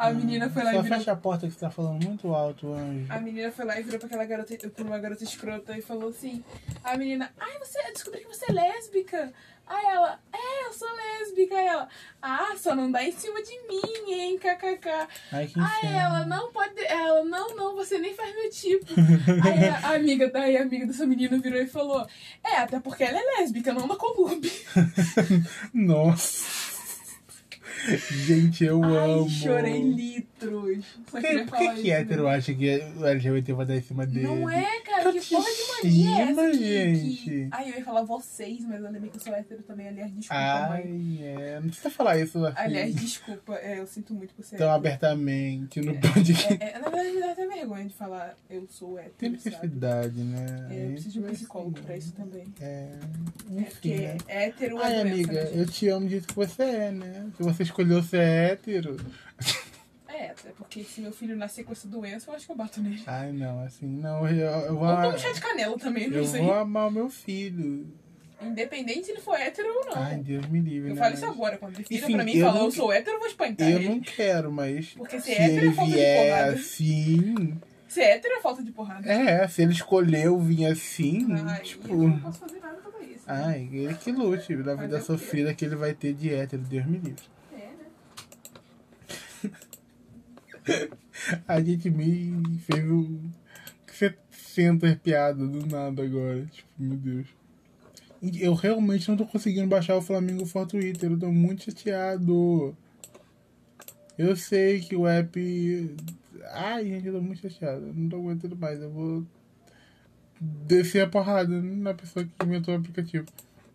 A 0.01 0.09
hum, 0.09 0.15
menina 0.15 0.49
foi 0.49 0.63
lá 0.63 0.71
Só 0.71 0.79
e 0.79 0.81
virou... 0.81 0.97
fecha 0.97 1.11
a 1.11 1.15
porta 1.15 1.45
que 1.45 1.53
você 1.53 1.59
tá 1.59 1.69
falando 1.69 2.03
muito 2.03 2.33
alto, 2.33 2.73
Anjo. 2.73 3.05
A 3.07 3.19
menina 3.19 3.51
foi 3.51 3.65
lá 3.65 3.79
e 3.79 3.83
virou 3.83 3.99
pra 3.99 4.07
aquela 4.07 4.25
garota, 4.25 4.69
pra 4.69 4.83
uma 4.83 4.97
garota 4.97 5.23
escrota 5.23 5.77
e 5.77 5.81
falou 5.83 6.09
assim: 6.09 6.43
A 6.83 6.97
menina, 6.97 7.31
ai, 7.39 7.59
você 7.59 7.79
descobri 7.91 8.21
que 8.21 8.27
você 8.27 8.45
é 8.49 8.53
lésbica. 8.53 9.31
Aí 9.71 9.85
ela, 9.85 10.19
é, 10.33 10.67
eu 10.67 10.73
sou 10.73 10.87
lésbica. 10.93 11.55
Aí 11.55 11.65
ela, 11.65 11.87
ah, 12.21 12.53
só 12.57 12.75
não 12.75 12.91
dá 12.91 13.01
em 13.03 13.11
cima 13.13 13.41
de 13.41 13.51
mim, 13.69 14.11
hein, 14.11 14.37
kkk. 14.37 15.07
Ai, 15.31 15.47
que 15.47 15.57
Aí 15.57 15.95
ela, 15.95 16.25
não 16.25 16.51
pode. 16.51 16.73
Ela, 16.83 17.23
não, 17.23 17.55
não, 17.55 17.75
você 17.75 17.97
nem 17.97 18.13
faz 18.13 18.35
meu 18.35 18.49
tipo. 18.49 18.85
aí 19.45 19.69
a 19.69 19.95
amiga, 19.95 20.29
daí 20.29 20.57
a 20.57 20.63
amiga 20.63 20.85
dessa 20.85 21.07
menina 21.07 21.37
virou 21.37 21.61
e 21.61 21.67
falou: 21.67 22.05
É, 22.43 22.57
até 22.57 22.81
porque 22.81 23.05
ela 23.05 23.17
é 23.17 23.39
lésbica, 23.39 23.73
não 23.73 23.87
da 23.87 23.95
clube. 23.95 24.51
Nossa. 25.73 26.70
Gente, 28.25 28.63
eu 28.65 28.83
Ai, 28.83 29.11
amo. 29.11 29.29
chorei 29.29 29.81
litros. 29.81 30.85
Só 31.09 31.11
Por 31.11 31.21
que, 31.21 31.43
por 31.45 31.57
que, 31.57 31.73
que 31.81 31.91
hétero 31.91 32.27
acha 32.27 32.53
que 32.53 32.81
o 32.97 33.05
LGBT 33.05 33.53
vai 33.53 33.65
dar 33.65 33.75
em 33.77 33.81
cima 33.81 34.05
dele? 34.05 34.25
Não 34.27 34.49
é, 34.49 34.79
cara, 34.81 35.11
que 35.11 35.21
porra 35.21 35.45
de 35.49 35.89
mania 35.89 36.09
é 36.09 36.21
essa? 36.31 36.49
Que, 36.51 36.95
gente. 36.95 37.23
que... 37.23 37.47
Ai, 37.51 37.69
eu 37.71 37.75
ia 37.77 37.83
falar 37.85 38.03
vocês, 38.03 38.65
mas 38.65 38.83
eu 38.83 38.91
lembrei 38.91 39.09
que 39.09 39.17
eu 39.17 39.21
sou 39.21 39.33
hétero 39.33 39.63
também. 39.63 39.87
Aliás, 39.87 40.11
desculpa, 40.13 40.41
Ai, 40.41 40.83
mãe. 40.87 41.19
é. 41.23 41.59
Não 41.59 41.67
precisa 41.67 41.89
falar 41.89 42.17
isso. 42.19 42.43
Assim, 42.45 42.55
Aliás, 42.57 42.95
desculpa. 42.95 43.55
É, 43.55 43.79
eu 43.79 43.87
sinto 43.87 44.13
muito 44.13 44.33
por 44.33 44.43
ser 44.45 44.57
Tão 44.57 44.67
hétero. 44.67 44.75
abertamente 44.75 45.81
no 45.81 45.91
É, 45.91 45.99
podcast. 45.99 46.53
é, 46.53 46.71
é, 46.75 46.79
na 46.79 46.89
verdade, 46.89 47.19
dá 47.19 47.31
até 47.31 47.47
vergonha 47.47 47.85
de 47.85 47.93
falar 47.93 48.35
eu 48.49 48.67
sou 48.69 48.97
hétero, 48.99 49.13
Tem 49.17 49.29
necessidade, 49.29 50.21
né? 50.23 50.67
É, 50.71 50.85
eu 50.87 50.91
preciso 50.91 51.13
de 51.13 51.19
um 51.19 51.31
psicólogo 51.33 51.75
assim, 51.77 51.85
pra 51.85 51.97
isso 51.97 52.11
também. 52.13 52.43
É. 52.59 52.89
É, 53.57 53.61
porque 53.63 53.89
Enfim, 53.93 54.01
né? 54.03 54.17
hétero 54.27 54.79
é 54.79 54.83
Ai, 54.83 54.93
doença, 54.93 55.01
amiga, 55.13 55.43
né, 55.43 55.51
eu 55.53 55.65
te 55.65 55.87
amo 55.89 56.05
do 56.05 56.09
jeito 56.09 56.27
que 56.27 56.35
você 56.35 56.63
é, 56.63 56.91
né? 56.91 57.27
Se 57.37 57.43
você 57.43 57.63
escolheu 57.71 58.03
ser 58.03 58.21
hétero. 58.21 58.97
É, 60.07 60.27
até 60.31 60.49
porque 60.51 60.83
se 60.83 61.01
meu 61.01 61.11
filho 61.11 61.35
nascer 61.35 61.63
com 61.63 61.71
essa 61.71 61.87
doença, 61.87 62.29
eu 62.29 62.35
acho 62.35 62.45
que 62.45 62.51
eu 62.51 62.55
bato 62.55 62.81
nele. 62.81 63.01
Ai, 63.07 63.31
não, 63.31 63.63
assim, 63.63 63.87
não, 63.87 64.27
eu, 64.27 64.45
eu 64.47 64.75
vou. 64.77 64.87
Ou 64.87 65.01
tomo 65.01 65.17
chá 65.17 65.31
de 65.31 65.41
canela 65.41 65.77
também, 65.79 66.09
não 66.09 66.17
eu 66.17 66.25
sei. 66.25 66.41
vou 66.41 66.53
amar 66.53 66.87
o 66.89 66.91
meu 66.91 67.09
filho. 67.09 67.87
Independente 68.41 69.05
se 69.05 69.11
ele 69.11 69.21
for 69.21 69.35
hétero 69.39 69.67
ou 69.69 69.85
não. 69.85 70.01
Ai, 70.03 70.17
Deus 70.17 70.45
me 70.47 70.59
livre. 70.59 70.89
eu 70.89 70.95
né? 70.95 70.99
falo 70.99 71.11
Mas- 71.11 71.19
isso 71.19 71.29
agora, 71.31 71.57
quando 71.57 71.75
ele 71.75 71.85
vira 71.87 72.03
Enfim, 72.05 72.13
pra 72.15 72.23
mim 72.23 72.31
e 72.33 72.39
eu 72.39 72.47
fala 72.47 72.59
eu 72.63 72.71
sou 72.71 72.91
hétero, 72.91 73.15
eu 73.15 73.19
vou 73.19 73.27
espancar 73.27 73.69
Eu 73.69 73.77
ele. 73.77 73.89
não 73.89 73.99
quero, 73.99 74.51
mas. 74.51 74.87
Porque 74.93 75.19
ser 75.21 75.35
se 75.35 75.41
hétero 75.41 75.59
é 75.59 75.65
ele 75.65 75.73
falta 75.75 75.91
de 75.91 75.97
vier 75.97 76.25
porrada. 76.27 76.51
assim. 76.53 77.61
Ser 77.87 78.01
hétero 78.01 78.33
é 78.33 78.41
falta 78.41 78.63
de 78.63 78.71
porrada. 78.71 79.11
É, 79.11 79.47
se 79.47 79.61
ele 79.61 79.71
escolheu 79.73 80.39
vir 80.39 80.65
assim, 80.65 81.27
Ai, 81.47 81.61
tipo. 81.61 81.87
eu 81.91 81.97
não 82.09 82.19
posso 82.19 82.39
fazer 82.39 82.59
nada 82.59 82.77
pra 82.77 83.01
isso. 83.05 83.23
Ai, 83.27 83.69
ele 83.71 83.93
que 83.95 84.11
lute 84.11 84.55
da 84.57 84.73
vida 84.75 84.99
sofrida 85.01 85.53
que 85.53 85.63
ele 85.65 85.75
vai 85.75 85.93
ter 85.93 86.13
de 86.13 86.33
hétero, 86.33 86.63
Deus 86.63 86.85
me 86.87 86.97
livre. 86.97 87.23
É, 87.53 87.57
né? 87.57 89.51
A 91.47 91.61
gente 91.61 91.89
me 91.89 92.57
fez 92.59 92.83
um 92.85 93.29
70 94.51 94.99
piadas 95.01 95.49
do 95.49 95.65
nada 95.65 96.03
agora. 96.03 96.45
Tipo, 96.45 96.69
meu 96.77 96.97
Deus. 96.97 97.27
Eu 98.39 98.53
realmente 98.53 99.09
não 99.09 99.17
tô 99.17 99.25
conseguindo 99.25 99.67
baixar 99.67 99.95
o 99.95 100.01
Flamengo 100.01 100.45
for 100.45 100.67
Twitter. 100.67 101.11
Eu 101.11 101.19
tô 101.19 101.31
muito 101.31 101.63
chateado. 101.63 102.75
Eu 104.17 104.35
sei 104.35 104.81
que 104.81 104.95
o 104.95 105.07
app. 105.07 105.95
Ai, 106.51 106.85
gente, 106.85 107.07
eu 107.07 107.13
tô 107.13 107.21
muito 107.21 107.41
chateado. 107.41 107.87
Eu 107.87 107.93
não 107.93 108.09
tô 108.09 108.17
aguentando 108.17 108.55
mais. 108.55 108.81
Eu 108.81 108.91
vou 108.91 109.25
descer 110.39 111.03
a 111.03 111.09
porrada 111.09 111.61
na 111.61 111.93
pessoa 111.93 112.25
que 112.25 112.45
inventou 112.45 112.73
o 112.73 112.77
aplicativo. 112.77 113.25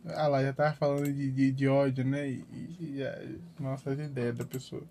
Ah 0.09 0.29
lá, 0.29 0.43
já 0.43 0.53
tava 0.53 0.77
falando 0.77 1.13
de, 1.13 1.33
de, 1.33 1.51
de 1.51 1.67
ódio, 1.67 2.05
né? 2.05 2.29
E, 2.29 2.45
e 2.79 2.99
já, 2.99 3.19
nossa, 3.59 3.91
as 3.91 3.99
ideias 3.99 4.37
da 4.37 4.45
pessoa. 4.45 4.85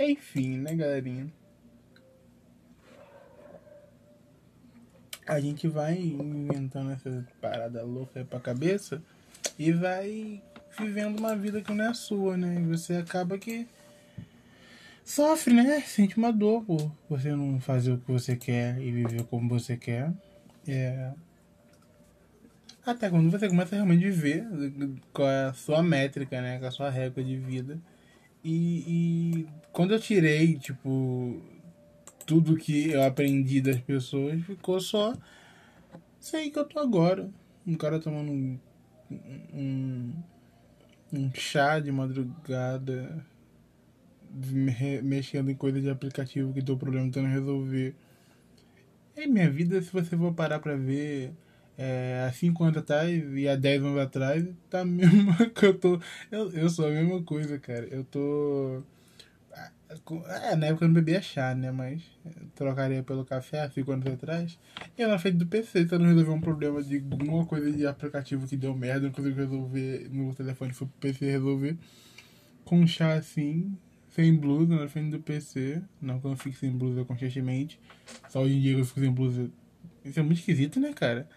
Enfim, 0.00 0.56
né, 0.56 0.74
galerinha? 0.74 1.30
A 5.26 5.38
gente 5.38 5.68
vai 5.68 5.98
inventando 5.98 6.90
essa 6.92 7.26
parada 7.38 7.84
louca 7.84 8.24
pra 8.24 8.40
cabeça 8.40 9.02
e 9.58 9.70
vai 9.72 10.42
vivendo 10.78 11.18
uma 11.18 11.36
vida 11.36 11.60
que 11.60 11.70
não 11.74 11.84
é 11.84 11.92
sua, 11.92 12.34
né? 12.34 12.62
E 12.62 12.64
você 12.64 12.94
acaba 12.94 13.36
que 13.36 13.68
sofre, 15.04 15.52
né? 15.52 15.82
Sente 15.82 16.16
uma 16.16 16.32
dor 16.32 16.64
por 16.64 16.90
você 17.06 17.36
não 17.36 17.60
fazer 17.60 17.92
o 17.92 17.98
que 17.98 18.10
você 18.10 18.34
quer 18.34 18.80
e 18.80 18.90
viver 18.90 19.24
como 19.24 19.50
você 19.50 19.76
quer. 19.76 20.10
É. 20.66 21.12
Até 22.86 23.10
quando 23.10 23.30
você 23.30 23.48
começa 23.48 23.74
a 23.74 23.76
realmente 23.76 24.10
viver 24.10 24.46
com 25.12 25.24
a 25.24 25.52
sua 25.52 25.82
métrica, 25.82 26.40
né? 26.40 26.58
Com 26.58 26.64
a 26.64 26.70
sua 26.70 26.88
régua 26.88 27.22
de 27.22 27.36
vida. 27.36 27.78
E, 28.42 29.44
e 29.44 29.59
quando 29.72 29.92
eu 29.92 30.00
tirei, 30.00 30.58
tipo, 30.58 31.40
tudo 32.26 32.56
que 32.56 32.90
eu 32.90 33.02
aprendi 33.02 33.60
das 33.60 33.80
pessoas, 33.80 34.42
ficou 34.42 34.80
só 34.80 35.14
sei 36.18 36.50
que 36.50 36.58
eu 36.58 36.64
tô 36.64 36.78
agora. 36.78 37.28
Um 37.66 37.74
cara 37.74 37.98
tomando 37.98 38.30
um, 38.30 38.58
um, 39.52 40.14
um 41.12 41.30
chá 41.34 41.78
de 41.78 41.90
madrugada, 41.90 43.24
mexendo 45.02 45.50
em 45.50 45.54
coisa 45.54 45.80
de 45.80 45.90
aplicativo 45.90 46.52
que 46.52 46.62
deu 46.62 46.76
problema 46.76 47.06
tentando 47.06 47.28
resolver. 47.28 47.94
É 49.16 49.26
minha 49.26 49.50
vida, 49.50 49.80
se 49.82 49.92
você 49.92 50.16
for 50.16 50.32
parar 50.32 50.60
pra 50.60 50.76
ver 50.76 51.32
é, 51.76 52.26
há 52.28 52.32
5 52.32 52.62
anos 52.64 52.78
atrás 52.78 53.22
e 53.34 53.48
há 53.48 53.56
10 53.56 53.82
anos 53.82 53.98
atrás, 54.00 54.46
tá 54.68 54.84
mesmo 54.86 55.34
que 55.50 55.66
eu 55.66 55.78
tô. 55.78 56.00
Eu, 56.30 56.50
eu 56.52 56.68
sou 56.70 56.86
a 56.86 56.90
mesma 56.90 57.22
coisa, 57.22 57.58
cara. 57.58 57.86
Eu 57.86 58.04
tô. 58.04 58.82
É, 60.28 60.54
na 60.54 60.66
época 60.66 60.84
eu 60.84 60.88
não 60.88 60.94
bebia 60.94 61.20
chá, 61.20 61.52
né? 61.54 61.72
Mas 61.72 62.02
trocaria 62.54 63.02
pelo 63.02 63.24
café 63.24 63.62
há 63.62 63.70
5 63.70 63.90
anos 63.90 64.06
atrás. 64.06 64.58
E 64.96 65.02
eu 65.02 65.08
na 65.08 65.18
frente 65.18 65.38
do 65.38 65.46
PC 65.46 65.80
tentando 65.82 66.04
resolver 66.04 66.30
um 66.30 66.40
problema 66.40 66.80
de 66.82 66.96
alguma 66.96 67.44
coisa 67.44 67.72
de 67.72 67.84
aplicativo 67.86 68.46
que 68.46 68.56
deu 68.56 68.74
merda, 68.74 69.06
não 69.06 69.12
consegui 69.12 69.34
resolver 69.34 70.08
no 70.10 70.32
telefone, 70.34 70.72
foi 70.72 70.86
pro 70.86 70.96
PC 71.00 71.30
resolver. 71.32 71.76
Com 72.64 72.86
chá 72.86 73.14
assim, 73.14 73.76
sem 74.10 74.34
blusa 74.34 74.76
na 74.76 74.88
frente 74.88 75.10
do 75.10 75.20
PC. 75.20 75.82
Não 76.00 76.20
que 76.20 76.26
eu 76.26 76.36
fique 76.36 76.56
sem 76.56 76.70
blusa 76.70 77.04
constantemente. 77.04 77.80
Só 78.28 78.42
hoje 78.42 78.54
em 78.54 78.60
dia 78.60 78.78
eu 78.78 78.84
fico 78.84 79.00
sem 79.00 79.10
blusa. 79.10 79.50
Isso 80.04 80.20
é 80.20 80.22
muito 80.22 80.38
esquisito, 80.38 80.78
né, 80.78 80.92
cara? 80.92 81.28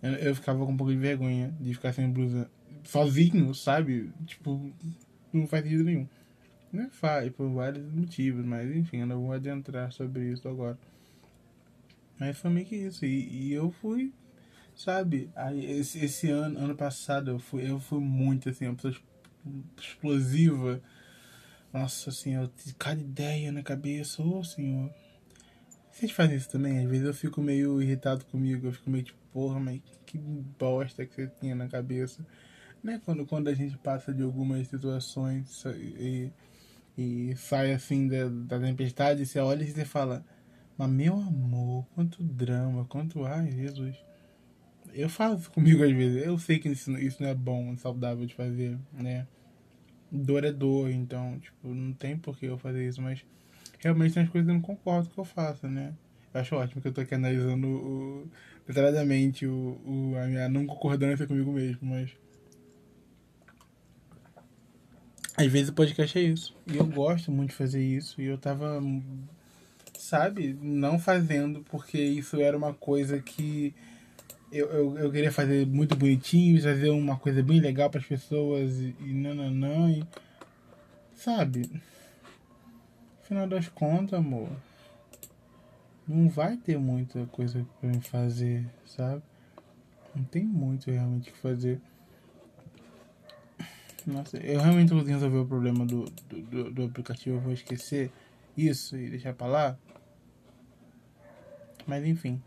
Eu, 0.00 0.12
eu 0.12 0.34
ficava 0.34 0.64
com 0.64 0.72
um 0.72 0.76
pouco 0.76 0.92
de 0.92 0.98
vergonha 0.98 1.52
de 1.60 1.74
ficar 1.74 1.92
sem 1.92 2.08
blusa 2.08 2.48
sozinho, 2.84 3.52
sabe? 3.52 4.12
Tipo, 4.26 4.72
não 5.32 5.46
faz 5.48 5.64
sentido 5.64 5.84
nenhum. 5.84 6.06
Não 6.72 6.84
é 6.84 6.88
fácil, 6.88 7.32
por 7.32 7.48
vários 7.50 7.84
motivos, 7.92 8.44
mas 8.44 8.70
enfim, 8.74 8.98
eu 8.98 9.06
não 9.06 9.20
vou 9.20 9.32
adentrar 9.32 9.90
sobre 9.92 10.30
isso 10.30 10.48
agora. 10.48 10.78
Mas 12.18 12.38
foi 12.38 12.50
meio 12.50 12.66
que 12.66 12.76
isso. 12.76 13.04
E, 13.04 13.48
e 13.48 13.52
eu 13.52 13.70
fui, 13.70 14.12
sabe? 14.76 15.30
Aí, 15.34 15.64
esse, 15.64 16.04
esse 16.04 16.30
ano, 16.30 16.58
ano 16.58 16.76
passado, 16.76 17.30
eu 17.30 17.38
fui, 17.38 17.68
eu 17.68 17.80
fui 17.80 17.98
muito 17.98 18.48
assim, 18.48 18.66
uma 18.66 18.76
pessoa 18.76 18.94
explosiva. 19.78 20.80
Nossa 21.72 22.10
senhora, 22.10 22.50
cada 22.78 23.00
ideia 23.00 23.50
na 23.50 23.62
cabeça, 23.62 24.22
ô 24.22 24.38
oh, 24.38 24.44
senhor. 24.44 24.92
Vocês 25.90 26.12
fazem 26.12 26.36
isso 26.36 26.50
também? 26.50 26.78
Às 26.78 26.90
vezes 26.90 27.06
eu 27.06 27.14
fico 27.14 27.40
meio 27.40 27.80
irritado 27.82 28.24
comigo, 28.26 28.66
eu 28.66 28.72
fico 28.72 28.90
meio 28.90 29.04
tipo, 29.04 29.18
porra, 29.32 29.58
mas 29.58 29.80
que 30.06 30.18
bosta 30.18 31.06
que 31.06 31.14
você 31.14 31.26
tinha 31.40 31.54
na 31.54 31.68
cabeça. 31.68 32.24
Né? 32.82 33.00
Quando, 33.04 33.26
quando 33.26 33.48
a 33.48 33.54
gente 33.54 33.76
passa 33.78 34.12
de 34.12 34.22
algumas 34.22 34.66
situações 34.68 35.64
e, 35.66 36.32
e 37.00 37.34
sai 37.34 37.72
assim 37.72 38.06
da, 38.06 38.28
da 38.28 38.60
tempestade, 38.60 39.24
você 39.24 39.38
olha 39.38 39.64
e 39.64 39.70
você 39.70 39.86
fala, 39.86 40.22
mas 40.76 40.90
meu 40.90 41.14
amor, 41.14 41.86
quanto 41.94 42.22
drama, 42.22 42.84
quanto. 42.84 43.24
Ai, 43.24 43.50
Jesus. 43.50 43.96
Eu 44.92 45.08
faço 45.08 45.50
comigo 45.50 45.82
às 45.82 45.92
vezes. 45.92 46.22
Eu 46.22 46.38
sei 46.38 46.58
que 46.58 46.68
isso, 46.68 46.90
isso 46.98 47.22
não 47.22 47.30
é 47.30 47.34
bom, 47.34 47.74
saudável 47.78 48.26
de 48.26 48.34
fazer, 48.34 48.78
né? 48.92 49.26
Dor 50.12 50.44
é 50.44 50.52
dor, 50.52 50.90
então, 50.90 51.38
tipo, 51.38 51.68
não 51.68 51.92
tem 51.94 52.18
por 52.18 52.36
que 52.36 52.46
eu 52.46 52.58
fazer 52.58 52.86
isso, 52.86 53.00
mas 53.00 53.24
realmente 53.78 54.14
tem 54.14 54.24
as 54.24 54.28
coisas 54.28 54.46
que 54.46 54.50
eu 54.50 54.54
não 54.54 54.60
concordo 54.60 55.08
que 55.08 55.18
eu 55.18 55.24
faça, 55.24 55.68
né? 55.68 55.94
Eu 56.34 56.40
acho 56.40 56.54
ótimo 56.54 56.82
que 56.82 56.88
eu 56.88 56.92
tô 56.92 57.00
aqui 57.00 57.14
analisando 57.14 57.66
o, 57.66 58.30
detalhadamente 58.66 59.46
o, 59.46 59.80
o, 59.86 60.16
a 60.18 60.26
minha 60.26 60.48
não 60.48 60.66
concordância 60.66 61.26
comigo 61.26 61.50
mesmo, 61.50 61.78
mas. 61.82 62.10
Às 65.40 65.46
vezes 65.46 65.68
o 65.70 65.72
podcast 65.72 66.18
é 66.18 66.22
isso. 66.22 66.54
E 66.66 66.76
eu 66.76 66.84
gosto 66.86 67.30
muito 67.30 67.50
de 67.50 67.56
fazer 67.56 67.82
isso. 67.82 68.20
E 68.20 68.26
eu 68.26 68.36
tava, 68.36 68.80
sabe, 69.98 70.56
não 70.60 70.98
fazendo 70.98 71.64
porque 71.70 71.98
isso 71.98 72.40
era 72.40 72.56
uma 72.56 72.74
coisa 72.74 73.20
que 73.20 73.74
eu, 74.52 74.66
eu, 74.68 74.98
eu 74.98 75.12
queria 75.12 75.32
fazer 75.32 75.66
muito 75.66 75.96
bonitinho, 75.96 76.60
fazer 76.60 76.90
uma 76.90 77.16
coisa 77.16 77.42
bem 77.42 77.60
legal 77.60 77.88
para 77.88 78.00
as 78.00 78.06
pessoas 78.06 78.78
e, 78.78 78.94
e 79.00 79.12
nananã. 79.14 79.90
E, 79.90 80.04
sabe? 81.14 81.70
Afinal 83.22 83.46
das 83.46 83.68
contas, 83.68 84.18
amor 84.18 84.48
não 86.10 86.28
vai 86.28 86.56
ter 86.56 86.76
muita 86.76 87.24
coisa 87.26 87.64
me 87.80 88.00
fazer, 88.00 88.66
sabe? 88.84 89.22
Não 90.14 90.24
tem 90.24 90.44
muito 90.44 90.90
realmente 90.90 91.30
o 91.30 91.32
que 91.32 91.38
fazer. 91.38 91.80
Nossa, 94.06 94.38
eu 94.38 94.60
realmente 94.60 94.92
vou 94.92 95.02
resolver 95.02 95.38
o 95.38 95.46
problema 95.46 95.84
do, 95.84 96.04
do, 96.28 96.70
do, 96.70 96.84
aplicativo, 96.84 97.36
eu 97.36 97.40
vou 97.40 97.52
esquecer 97.52 98.10
isso 98.56 98.96
e 98.96 99.10
deixar 99.10 99.34
pra 99.34 99.46
lá. 99.46 99.78
Mas 101.86 102.04
enfim. 102.04 102.40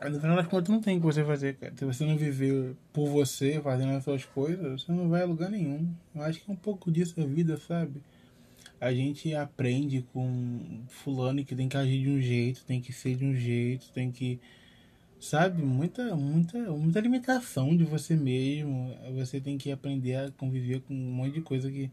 No 0.00 0.20
final 0.20 0.36
das 0.36 0.46
contas 0.46 0.68
não 0.68 0.80
tem 0.80 0.96
o 0.96 1.00
que 1.00 1.06
você 1.06 1.24
fazer, 1.24 1.56
cara. 1.56 1.74
Se 1.76 1.84
você 1.84 2.04
não 2.04 2.16
viver 2.16 2.76
por 2.92 3.08
você, 3.08 3.60
fazendo 3.60 3.92
as 3.92 4.04
suas 4.04 4.24
coisas, 4.24 4.82
você 4.82 4.92
não 4.92 5.08
vai 5.08 5.22
a 5.22 5.26
lugar 5.26 5.50
nenhum. 5.50 5.92
Eu 6.14 6.22
acho 6.22 6.40
que 6.40 6.50
é 6.50 6.54
um 6.54 6.56
pouco 6.56 6.90
disso 6.90 7.20
a 7.20 7.26
vida, 7.26 7.56
sabe? 7.56 8.00
a 8.80 8.92
gente 8.92 9.34
aprende 9.34 10.02
com 10.12 10.82
fulano 10.88 11.44
que 11.44 11.54
tem 11.54 11.68
que 11.68 11.76
agir 11.76 12.02
de 12.02 12.10
um 12.10 12.20
jeito, 12.20 12.64
tem 12.64 12.80
que 12.80 12.92
ser 12.92 13.16
de 13.16 13.24
um 13.24 13.34
jeito, 13.34 13.90
tem 13.92 14.10
que 14.10 14.40
sabe, 15.20 15.62
muita 15.62 16.14
muita 16.16 16.58
muita 16.72 17.00
limitação 17.00 17.76
de 17.76 17.84
você 17.84 18.16
mesmo. 18.16 18.94
Você 19.14 19.40
tem 19.40 19.58
que 19.58 19.70
aprender 19.72 20.16
a 20.16 20.30
conviver 20.32 20.80
com 20.82 20.94
um 20.94 21.12
monte 21.12 21.34
de 21.34 21.40
coisa 21.42 21.70
que 21.70 21.90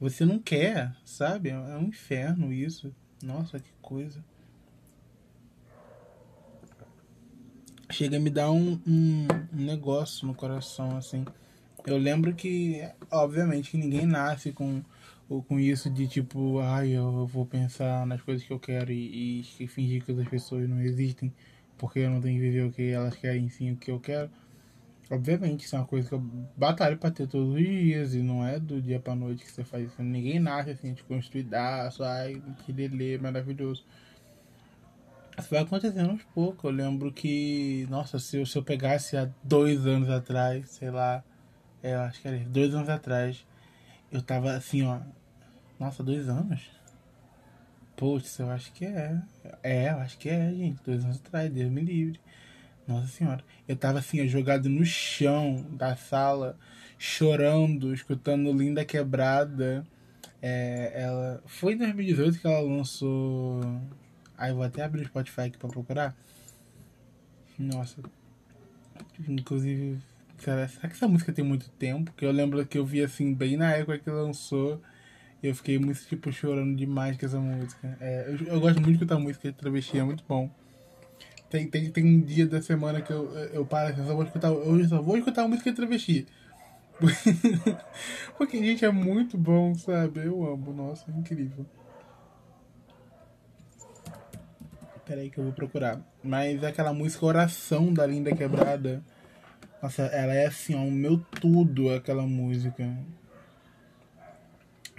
você 0.00 0.24
não 0.24 0.38
quer, 0.38 0.94
sabe? 1.04 1.50
É 1.50 1.56
um 1.78 1.84
inferno 1.84 2.52
isso. 2.52 2.94
Nossa, 3.22 3.60
que 3.60 3.70
coisa. 3.80 4.24
Chega 7.90 8.16
a 8.16 8.20
me 8.20 8.30
dar 8.30 8.50
um, 8.50 8.80
um, 8.86 9.26
negócio 9.52 10.26
no 10.26 10.34
coração, 10.34 10.96
assim. 10.96 11.24
Eu 11.86 11.98
lembro 11.98 12.34
que, 12.34 12.82
obviamente, 13.10 13.70
que 13.70 13.76
ninguém 13.76 14.06
nasce 14.06 14.52
com 14.52 14.82
com 15.48 15.58
isso 15.58 15.88
de 15.88 16.06
tipo, 16.06 16.58
ai, 16.58 16.90
eu 16.90 17.26
vou 17.26 17.46
pensar 17.46 18.06
nas 18.06 18.20
coisas 18.20 18.46
que 18.46 18.52
eu 18.52 18.58
quero 18.58 18.92
e, 18.92 19.40
e 19.58 19.66
fingir 19.66 20.04
que 20.04 20.12
as 20.12 20.28
pessoas 20.28 20.68
não 20.68 20.78
existem 20.80 21.32
porque 21.82 21.98
eu 21.98 22.10
não 22.10 22.20
tenho 22.20 22.36
que 22.36 22.40
viver 22.40 22.62
o 22.64 22.70
que 22.70 22.92
elas 22.92 23.16
querem, 23.16 23.48
sim 23.48 23.72
o 23.72 23.76
que 23.76 23.90
eu 23.90 23.98
quero. 23.98 24.30
Obviamente, 25.10 25.64
isso 25.64 25.74
é 25.74 25.80
uma 25.80 25.84
coisa 25.84 26.08
que 26.08 26.14
eu 26.14 26.20
batalho 26.56 26.96
pra 26.96 27.10
ter 27.10 27.26
todos 27.26 27.54
os 27.54 27.58
dias 27.58 28.14
e 28.14 28.22
não 28.22 28.46
é 28.46 28.60
do 28.60 28.80
dia 28.80 29.00
pra 29.00 29.16
noite 29.16 29.44
que 29.44 29.50
você 29.50 29.64
faz 29.64 29.90
isso. 29.90 30.00
Ninguém 30.00 30.38
nasce 30.38 30.70
assim, 30.70 30.94
de 30.94 31.02
construidaço, 31.02 32.04
ai, 32.04 32.40
que 32.64 32.72
delê, 32.72 33.18
maravilhoso. 33.18 33.84
Isso 35.36 35.50
vai 35.50 35.62
acontecendo 35.62 36.10
aos 36.10 36.22
poucos. 36.22 36.62
Eu 36.62 36.70
lembro 36.70 37.12
que, 37.12 37.84
nossa, 37.90 38.16
se 38.20 38.36
eu, 38.36 38.46
se 38.46 38.56
eu 38.56 38.62
pegasse 38.62 39.16
há 39.16 39.28
dois 39.42 39.84
anos 39.84 40.08
atrás, 40.08 40.70
sei 40.70 40.88
lá, 40.88 41.24
é, 41.82 41.94
eu 41.94 42.00
acho 42.02 42.22
que 42.22 42.28
era 42.28 42.38
dois 42.44 42.72
anos 42.72 42.88
atrás, 42.88 43.44
eu 44.12 44.22
tava 44.22 44.52
assim, 44.52 44.84
ó, 44.84 45.00
nossa, 45.80 46.00
dois 46.04 46.28
anos? 46.28 46.70
Putz, 47.96 48.38
eu 48.38 48.50
acho 48.50 48.72
que 48.72 48.84
é. 48.84 49.20
É, 49.62 49.90
eu 49.90 49.98
acho 49.98 50.18
que 50.18 50.28
é, 50.28 50.50
gente. 50.50 50.82
Dois 50.84 51.04
anos 51.04 51.18
atrás, 51.18 51.50
Deus 51.50 51.70
me 51.70 51.82
livre. 51.82 52.20
Nossa 52.86 53.06
senhora. 53.06 53.44
Eu 53.68 53.76
tava 53.76 53.98
assim, 53.98 54.26
jogado 54.26 54.68
no 54.68 54.84
chão 54.84 55.64
da 55.72 55.94
sala, 55.96 56.58
chorando, 56.98 57.94
escutando 57.94 58.52
Linda 58.52 58.84
Quebrada. 58.84 59.86
É, 60.40 60.92
ela. 60.94 61.42
Foi 61.46 61.74
em 61.74 61.78
2018 61.78 62.40
que 62.40 62.46
ela 62.46 62.60
lançou. 62.60 63.60
Aí 64.36 64.50
eu 64.50 64.56
vou 64.56 64.64
até 64.64 64.82
abrir 64.82 65.02
o 65.02 65.06
Spotify 65.06 65.42
aqui 65.42 65.58
pra 65.58 65.68
procurar. 65.68 66.16
Nossa. 67.58 68.00
Inclusive, 69.28 70.00
será 70.38 70.66
que 70.66 70.86
essa 70.86 71.06
música 71.06 71.32
tem 71.32 71.44
muito 71.44 71.68
tempo? 71.70 72.10
Porque 72.10 72.24
eu 72.24 72.32
lembro 72.32 72.64
que 72.66 72.78
eu 72.78 72.84
vi 72.84 73.02
assim, 73.02 73.32
bem 73.32 73.56
na 73.56 73.70
época 73.72 73.98
que 73.98 74.10
lançou. 74.10 74.82
Eu 75.42 75.54
fiquei 75.54 75.78
muito, 75.78 76.00
tipo, 76.06 76.30
chorando 76.30 76.76
demais 76.76 77.16
com 77.16 77.26
essa 77.26 77.40
música. 77.40 77.96
É, 78.00 78.26
eu, 78.28 78.46
eu, 78.46 78.60
gosto 78.60 78.76
muito 78.76 78.98
de 78.98 79.04
escutar 79.04 79.18
música 79.18 79.50
de 79.50 79.58
travesti, 79.58 79.98
é 79.98 80.04
muito 80.04 80.24
bom. 80.28 80.48
Tem, 81.50 81.66
tem, 81.68 81.90
tem 81.90 82.04
um 82.04 82.20
dia 82.20 82.46
da 82.46 82.62
semana 82.62 83.02
que 83.02 83.12
eu, 83.12 83.30
eu 83.52 83.66
paro 83.66 83.92
assim, 83.92 84.06
só 84.06 84.14
vou 84.14 84.24
escutar, 84.24 84.48
eu 84.48 84.88
só 84.88 85.02
vou 85.02 85.18
escutar 85.18 85.48
música 85.48 85.70
de 85.70 85.76
travesti. 85.76 86.26
Porque, 88.38 88.58
gente, 88.58 88.84
é 88.84 88.90
muito 88.90 89.36
bom, 89.36 89.74
sabe? 89.74 90.24
Eu 90.24 90.46
amo, 90.46 90.72
nossa, 90.72 91.10
é 91.10 91.18
incrível. 91.18 91.66
Peraí 95.04 95.28
que 95.28 95.38
eu 95.38 95.44
vou 95.44 95.52
procurar. 95.52 96.00
Mas 96.22 96.62
aquela 96.62 96.92
música 96.92 97.26
Oração 97.26 97.92
da 97.92 98.06
Linda 98.06 98.34
Quebrada. 98.34 99.02
Nossa, 99.82 100.02
ela 100.04 100.32
é 100.32 100.46
assim, 100.46 100.76
ó, 100.76 100.78
o 100.78 100.90
meu 100.90 101.18
tudo, 101.18 101.90
aquela 101.90 102.22
música. 102.22 102.96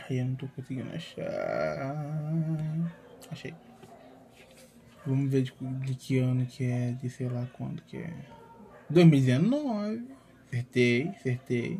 Aí 0.10 0.18
eu 0.18 0.26
não 0.26 0.36
tô 0.36 0.48
conseguindo 0.48 0.94
achar. 0.94 1.96
Achei. 3.32 3.54
Vamos 5.06 5.30
ver 5.30 5.44
de, 5.44 5.54
de 5.82 5.96
que 5.96 6.20
ano 6.20 6.46
que 6.46 6.64
é, 6.64 6.92
de 6.92 7.10
sei 7.10 7.28
lá 7.28 7.48
quando 7.54 7.82
que 7.84 7.98
é. 7.98 8.14
2019. 8.90 10.08
Acertei, 10.48 11.10
acertei. 11.10 11.80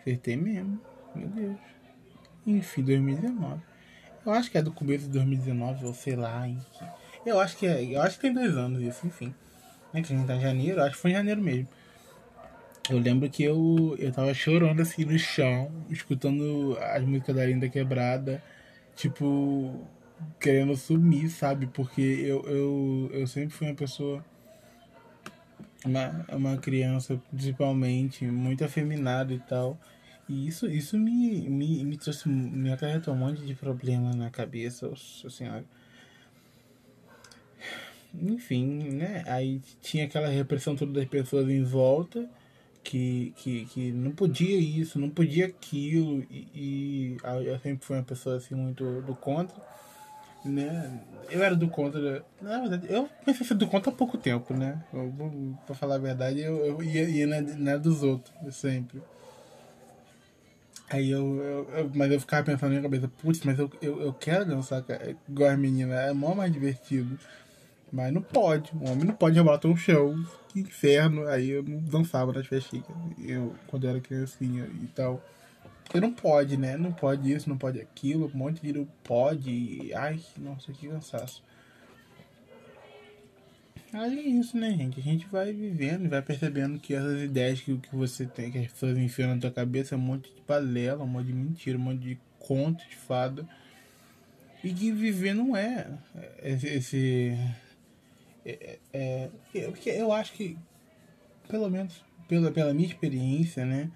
Acertei 0.00 0.36
mesmo. 0.36 0.80
Meu 1.14 1.28
Deus. 1.28 1.58
Enfim, 2.46 2.82
2019. 2.82 3.62
Eu 4.26 4.32
acho 4.32 4.50
que 4.50 4.58
é 4.58 4.62
do 4.62 4.72
começo 4.72 5.04
de 5.04 5.12
2019, 5.12 5.86
ou 5.86 5.94
sei 5.94 6.16
lá. 6.16 6.46
Eu 7.24 7.40
acho 7.40 7.56
que 7.56 7.66
é. 7.66 7.84
Eu 7.84 8.02
acho 8.02 8.16
que 8.16 8.22
tem 8.22 8.32
dois 8.32 8.56
anos 8.56 8.82
isso, 8.82 9.06
enfim. 9.06 9.34
Né, 9.92 10.02
que 10.02 10.12
a 10.12 10.16
gente 10.16 10.26
tá 10.26 10.36
em 10.36 10.40
janeiro, 10.40 10.82
acho 10.82 10.96
que 10.96 11.00
foi 11.00 11.12
em 11.12 11.14
janeiro 11.14 11.40
mesmo. 11.40 11.68
Eu 12.90 12.98
lembro 12.98 13.28
que 13.28 13.42
eu, 13.42 13.94
eu 13.98 14.10
tava 14.10 14.32
chorando 14.32 14.80
assim 14.80 15.04
no 15.04 15.18
chão, 15.18 15.70
escutando 15.90 16.76
as 16.80 17.04
músicas 17.04 17.36
da 17.36 17.44
Linda 17.44 17.68
Quebrada, 17.68 18.42
tipo, 18.96 19.86
querendo 20.40 20.74
sumir, 20.74 21.28
sabe? 21.28 21.66
Porque 21.66 22.00
eu, 22.00 22.42
eu, 22.48 23.10
eu 23.12 23.26
sempre 23.26 23.50
fui 23.50 23.66
uma 23.66 23.74
pessoa, 23.74 24.24
uma, 25.84 26.24
uma 26.32 26.56
criança 26.56 27.20
principalmente, 27.30 28.24
muito 28.24 28.64
afeminada 28.64 29.34
e 29.34 29.38
tal. 29.38 29.78
E 30.26 30.48
isso, 30.48 30.66
isso 30.66 30.98
me, 30.98 31.48
me, 31.48 31.84
me 31.84 31.96
trouxe, 31.98 32.28
me 32.28 32.72
acarretou 32.72 33.12
um 33.12 33.18
monte 33.18 33.42
de 33.44 33.54
problema 33.54 34.14
na 34.14 34.30
cabeça, 34.30 34.88
nossa 34.88 35.28
senhora. 35.28 35.64
Enfim, 38.14 38.92
né? 38.92 39.24
Aí 39.26 39.60
tinha 39.82 40.04
aquela 40.04 40.28
repressão 40.28 40.74
toda 40.74 40.92
das 40.92 41.08
pessoas 41.08 41.48
em 41.48 41.62
volta, 41.62 42.28
que, 42.88 43.34
que, 43.36 43.66
que 43.66 43.92
não 43.92 44.12
podia 44.12 44.58
isso, 44.58 44.98
não 44.98 45.10
podia 45.10 45.44
aquilo, 45.44 46.24
e, 46.30 46.48
e 46.54 47.16
eu 47.44 47.58
sempre 47.58 47.84
fui 47.84 47.94
uma 47.94 48.02
pessoa 48.02 48.38
assim 48.38 48.54
muito 48.54 49.02
do 49.02 49.14
contra, 49.14 49.54
né? 50.42 50.98
Eu 51.28 51.42
era 51.42 51.54
do 51.54 51.68
contra, 51.68 52.24
na 52.40 52.60
verdade, 52.60 52.86
eu 52.88 53.06
comecei 53.22 53.44
a 53.44 53.48
ser 53.48 53.54
do 53.56 53.66
contra 53.66 53.92
há 53.92 53.94
pouco 53.94 54.16
tempo, 54.16 54.54
né? 54.54 54.82
Eu, 54.90 55.12
pra 55.66 55.74
falar 55.74 55.96
a 55.96 55.98
verdade, 55.98 56.40
eu, 56.40 56.64
eu 56.64 56.82
ia, 56.82 57.10
ia 57.10 57.26
na, 57.26 57.42
na 57.42 57.76
dos 57.76 58.02
outros, 58.02 58.56
sempre. 58.56 59.02
Aí 60.88 61.10
eu, 61.10 61.36
eu, 61.42 61.70
eu, 61.74 61.90
Mas 61.94 62.10
eu 62.10 62.20
ficava 62.20 62.46
pensando 62.46 62.70
na 62.72 62.80
minha 62.80 62.82
cabeça, 62.82 63.06
putz, 63.20 63.42
mas 63.44 63.58
eu, 63.58 63.70
eu, 63.82 64.00
eu 64.00 64.14
quero 64.14 64.46
dançar 64.46 64.82
igual 65.28 65.50
as 65.50 65.58
meninas, 65.58 65.94
é 65.98 66.12
mó 66.14 66.34
mais 66.34 66.50
divertido. 66.50 67.18
Mas 67.90 68.12
não 68.12 68.20
pode, 68.20 68.70
o 68.74 68.90
homem 68.90 69.04
não 69.04 69.14
pode 69.14 69.36
rebolar 69.36 69.60
um 69.66 69.76
show. 69.76 70.14
Que 70.48 70.60
inferno. 70.60 71.26
Aí 71.26 71.50
eu 71.50 71.62
não 71.62 71.80
dançava 71.80 72.32
nas 72.32 72.46
festinhas. 72.46 72.84
Eu, 73.18 73.54
quando 73.66 73.84
eu 73.84 73.90
era 73.90 74.00
criancinha 74.00 74.66
e 74.82 74.86
tal. 74.88 75.22
Porque 75.84 76.00
não 76.00 76.12
pode, 76.12 76.56
né? 76.56 76.76
Não 76.76 76.92
pode 76.92 77.32
isso, 77.32 77.48
não 77.48 77.56
pode 77.56 77.80
aquilo. 77.80 78.30
Um 78.32 78.36
monte 78.36 78.60
de 78.60 78.86
pode. 79.02 79.90
Ai, 79.94 80.20
nossa, 80.36 80.70
que 80.72 80.86
cansaço. 80.86 81.42
Aí 83.90 84.18
é 84.18 84.22
isso, 84.22 84.54
né, 84.58 84.70
gente? 84.72 85.00
A 85.00 85.02
gente 85.02 85.26
vai 85.28 85.50
vivendo 85.50 86.04
e 86.04 86.08
vai 86.08 86.20
percebendo 86.20 86.78
que 86.78 86.92
essas 86.92 87.22
ideias 87.22 87.60
que, 87.60 87.74
que 87.78 87.96
você 87.96 88.26
tem, 88.26 88.50
que 88.50 88.58
as 88.58 88.66
pessoas 88.66 88.98
enfiam 88.98 89.34
na 89.34 89.40
tua 89.40 89.50
cabeça, 89.50 89.94
é 89.94 89.98
um 89.98 90.02
monte 90.02 90.30
de 90.30 90.42
balela, 90.46 91.04
um 91.04 91.06
monte 91.06 91.28
de 91.28 91.32
mentira, 91.32 91.78
um 91.78 91.80
monte 91.80 92.00
de 92.00 92.18
conto 92.38 92.86
de 92.86 92.96
fada. 92.96 93.48
E 94.62 94.74
que 94.74 94.92
viver 94.92 95.32
não 95.32 95.56
é 95.56 95.86
esse 96.42 97.38
é, 98.44 98.78
é, 98.92 99.30
porque 99.66 99.90
eu 99.90 100.12
acho 100.12 100.32
que, 100.32 100.56
pelo 101.48 101.68
menos 101.68 102.04
pela, 102.28 102.50
pela 102.50 102.74
minha 102.74 102.86
experiência, 102.86 103.64
né? 103.64 103.90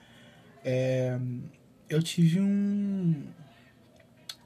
É, 0.64 1.18
eu 1.88 2.02
tive 2.02 2.40
um, 2.40 3.22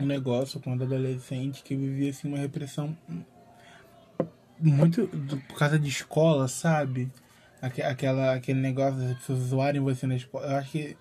um 0.01 0.07
negócio 0.07 0.61
quando 0.61 0.83
adolescente 0.83 1.63
que 1.63 1.75
eu 1.75 1.79
vivia 1.79 2.11
assim, 2.11 2.29
uma 2.29 2.39
repressão 2.39 2.97
muito 4.59 5.07
do, 5.07 5.37
por 5.43 5.59
causa 5.59 5.79
de 5.79 5.89
escola, 5.89 6.49
sabe? 6.49 7.11
Aquela, 7.61 8.35
aquele 8.35 8.61
negócio 8.61 9.01
das 9.01 9.19
pessoas 9.19 9.39
zoarem 9.41 9.81
você 9.81 10.07
na 10.07 10.17
escola. 10.17 10.47
Eu 10.47 10.57
acho 10.57 10.71
que. 10.71 10.97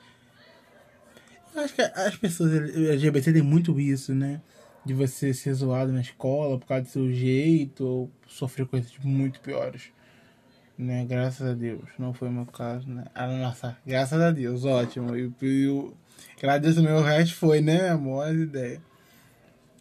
Eu 1.53 1.61
acho 1.61 1.73
que 1.73 1.81
as 1.81 2.15
pessoas 2.17 2.51
LGBT 2.53 3.33
têm 3.33 3.41
muito 3.41 3.79
isso, 3.79 4.13
né? 4.13 4.41
De 4.85 4.93
você 4.93 5.33
ser 5.33 5.53
zoado 5.53 5.91
na 5.91 6.01
escola 6.01 6.59
por 6.59 6.67
causa 6.67 6.83
do 6.83 6.89
seu 6.89 7.11
jeito 7.11 7.83
ou 7.83 8.11
sofrer 8.27 8.67
coisas 8.67 8.93
muito 9.03 9.39
piores. 9.39 9.91
Né? 10.77 11.03
Graças 11.05 11.47
a 11.47 11.53
Deus, 11.53 11.83
não 11.97 12.13
foi 12.13 12.27
o 12.27 12.31
meu 12.31 12.45
caso, 12.45 12.87
né? 12.87 13.05
Ah, 13.15 13.27
nossa, 13.27 13.77
graças 13.85 14.21
a 14.21 14.29
Deus, 14.29 14.63
ótimo. 14.63 15.15
E, 15.15 15.33
e 15.41 15.91
agradeço 16.37 16.81
o 16.81 16.83
meu 16.83 17.01
resto 17.01 17.35
foi, 17.35 17.61
né, 17.61 17.89
amor? 17.89 18.27
As 18.27 18.35
ideias. 18.35 18.81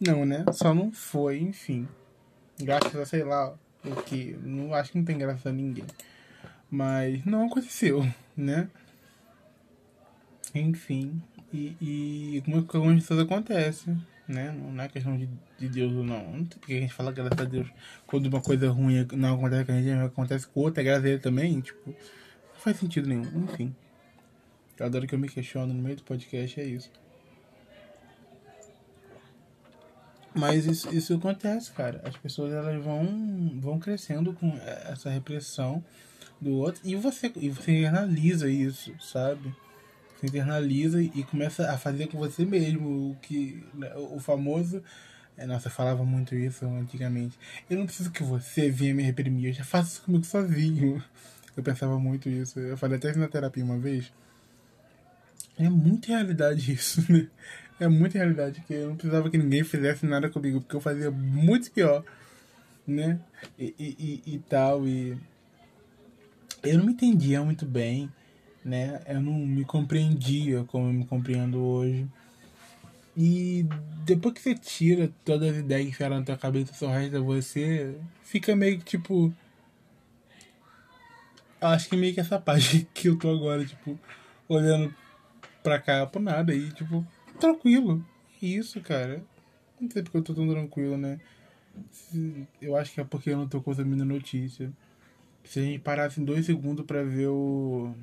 Não, 0.00 0.24
né? 0.24 0.44
Só 0.52 0.72
não 0.72 0.90
foi, 0.90 1.40
enfim. 1.40 1.86
Graças 2.58 2.94
a 2.94 3.04
sei 3.04 3.24
lá 3.24 3.54
o 3.84 3.96
que. 4.02 4.38
Não, 4.42 4.72
acho 4.72 4.92
que 4.92 4.98
não 4.98 5.04
tem 5.04 5.18
graça 5.18 5.48
a 5.48 5.52
ninguém. 5.52 5.84
Mas 6.70 7.24
não 7.24 7.46
aconteceu, 7.46 8.08
né? 8.36 8.68
Enfim. 10.54 11.20
E, 11.52 11.76
e 11.80 12.42
como 12.44 12.58
algumas 12.58 13.02
pessoas 13.02 13.20
acontecem 13.20 14.00
né? 14.26 14.52
Não 14.52 14.82
é 14.82 14.88
questão 14.88 15.16
de, 15.16 15.28
de 15.58 15.68
Deus 15.68 15.92
ou 15.92 16.04
não. 16.04 16.32
Não 16.32 16.46
sei 16.46 16.58
porque 16.58 16.74
a 16.74 16.80
gente 16.80 16.94
fala 16.94 17.12
graças 17.12 17.38
a 17.38 17.44
Deus 17.44 17.68
quando 18.06 18.26
uma 18.26 18.40
coisa 18.40 18.70
ruim 18.70 19.06
não 19.12 19.34
acontece 19.34 19.64
com 19.64 19.72
a 19.72 19.82
gente, 19.82 20.02
acontece 20.02 20.46
com 20.46 20.60
outra, 20.60 20.82
é 20.82 20.84
graças 20.84 21.04
a 21.04 21.08
ele 21.08 21.18
também, 21.18 21.60
tipo, 21.60 21.80
não 21.86 22.60
faz 22.60 22.78
sentido 22.78 23.08
nenhum. 23.08 23.44
Enfim. 23.44 23.74
Eu 24.78 24.86
adoro 24.86 25.06
que 25.06 25.14
eu 25.14 25.18
me 25.18 25.28
questiono 25.28 25.72
no 25.72 25.82
meio 25.82 25.96
do 25.96 26.02
podcast, 26.02 26.60
é 26.60 26.64
isso. 26.64 26.90
Mas 30.34 30.66
isso, 30.66 30.92
isso 30.92 31.14
acontece, 31.14 31.70
cara. 31.70 32.02
As 32.04 32.16
pessoas 32.16 32.52
elas 32.52 32.82
vão, 32.82 33.56
vão 33.60 33.78
crescendo 33.78 34.32
com 34.32 34.52
essa 34.90 35.08
repressão 35.08 35.84
do 36.40 36.54
outro 36.54 36.80
e 36.84 36.96
você, 36.96 37.32
e 37.36 37.48
você 37.48 37.84
analisa 37.84 38.50
isso, 38.50 38.92
sabe? 39.00 39.54
Você 40.24 40.38
internaliza 40.38 41.02
e 41.02 41.22
começa 41.24 41.70
a 41.70 41.76
fazer 41.76 42.06
com 42.06 42.18
você 42.18 42.44
mesmo 42.44 43.10
o 43.10 43.16
que 43.20 43.62
né, 43.74 43.92
o 43.96 44.18
famoso 44.18 44.82
é, 45.36 45.46
nossa, 45.46 45.66
eu 45.66 45.72
falava 45.72 46.04
muito 46.04 46.34
isso 46.34 46.64
antigamente. 46.64 47.36
Eu 47.68 47.78
não 47.78 47.86
preciso 47.86 48.10
que 48.10 48.22
você 48.22 48.70
venha 48.70 48.94
me 48.94 49.02
reprimir, 49.02 49.48
eu 49.48 49.52
já 49.52 49.64
faço 49.64 49.94
isso 49.94 50.02
comigo 50.02 50.24
sozinho. 50.24 51.02
Eu 51.56 51.62
pensava 51.62 51.98
muito 51.98 52.28
isso. 52.28 52.58
Eu 52.58 52.76
falei 52.76 52.98
até 52.98 53.14
na 53.16 53.28
terapia 53.28 53.64
uma 53.64 53.78
vez. 53.78 54.12
É 55.58 55.68
muito 55.68 56.08
realidade 56.08 56.72
isso, 56.72 57.04
né? 57.12 57.28
É 57.80 57.88
muita 57.88 58.18
realidade 58.18 58.62
que 58.66 58.72
eu 58.72 58.88
não 58.88 58.96
precisava 58.96 59.28
que 59.28 59.36
ninguém 59.36 59.64
fizesse 59.64 60.06
nada 60.06 60.30
comigo, 60.30 60.60
porque 60.60 60.76
eu 60.76 60.80
fazia 60.80 61.10
muito 61.10 61.70
pior, 61.72 62.04
né? 62.86 63.18
E, 63.58 63.74
e, 63.76 64.22
e, 64.26 64.34
e 64.34 64.38
tal, 64.38 64.86
e 64.86 65.18
eu 66.62 66.78
não 66.78 66.86
me 66.86 66.92
entendia 66.92 67.42
muito 67.42 67.66
bem 67.66 68.10
né? 68.64 69.02
Eu 69.06 69.20
não 69.20 69.32
me 69.32 69.64
compreendia 69.64 70.64
como 70.64 70.88
eu 70.88 70.92
me 70.92 71.06
compreendo 71.06 71.60
hoje. 71.62 72.08
E 73.16 73.66
depois 74.04 74.34
que 74.34 74.40
você 74.40 74.54
tira 74.54 75.12
todas 75.24 75.52
as 75.52 75.58
ideias 75.58 75.86
que 75.86 75.92
ficaram 75.92 76.18
na 76.18 76.24
tua 76.24 76.36
cabeça 76.36 76.74
só 76.74 76.88
resta 76.88 77.20
você, 77.20 77.96
fica 78.22 78.56
meio 78.56 78.78
que 78.78 78.84
tipo. 78.84 79.32
Acho 81.60 81.88
que 81.88 81.96
meio 81.96 82.12
que 82.12 82.20
essa 82.20 82.38
parte 82.38 82.88
que 82.92 83.08
eu 83.08 83.18
tô 83.18 83.30
agora, 83.30 83.64
tipo, 83.64 83.98
olhando 84.48 84.94
pra 85.62 85.78
cá 85.78 86.06
por 86.06 86.20
nada 86.20 86.54
e, 86.54 86.70
tipo, 86.72 87.06
tranquilo. 87.38 88.04
Isso, 88.42 88.80
cara. 88.80 89.22
Não 89.80 89.90
sei 89.90 90.02
porque 90.02 90.16
eu 90.18 90.22
tô 90.22 90.34
tão 90.34 90.48
tranquilo, 90.48 90.98
né? 90.98 91.18
Eu 92.60 92.76
acho 92.76 92.92
que 92.92 93.00
é 93.00 93.04
porque 93.04 93.30
eu 93.30 93.36
não 93.38 93.48
tô 93.48 93.60
consumindo 93.62 94.04
notícia. 94.04 94.70
Se 95.44 95.60
a 95.60 95.62
gente 95.62 95.78
parasse 95.78 96.20
em 96.20 96.24
dois 96.24 96.46
segundos 96.46 96.84
pra 96.84 97.02
ver 97.02 97.28
o 97.28 97.94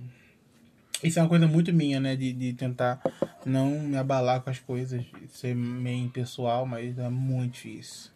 isso 1.04 1.20
é 1.20 1.22
uma 1.22 1.30
coisa 1.30 1.48
muito 1.48 1.74
minha, 1.74 2.00
né? 2.00 2.16
De, 2.16 2.32
de 2.32 2.54
tentar 2.54 3.02
não 3.46 3.72
me 3.80 3.98
abalar 3.98 4.42
com 4.42 4.50
as 4.50 4.60
coisas, 4.60 5.04
ser 5.30 5.56
meio 5.56 6.06
impessoal, 6.06 6.66
mas 6.66 6.98
é 6.98 7.10
muito 7.10 7.54
difícil. 7.54 8.12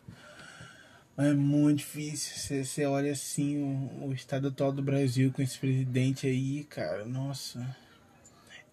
É 1.18 1.34
muito 1.34 1.80
difícil. 1.80 2.38
Você, 2.38 2.66
você 2.66 2.86
olha 2.86 3.12
assim 3.12 3.58
o, 3.58 4.08
o 4.08 4.14
estado 4.14 4.50
atual 4.50 4.72
do 4.72 4.84
Brasil 4.84 5.32
com 5.32 5.42
esse 5.42 5.58
presidente 5.58 6.28
aí, 6.28 6.64
cara, 6.66 7.06
nossa. 7.06 7.76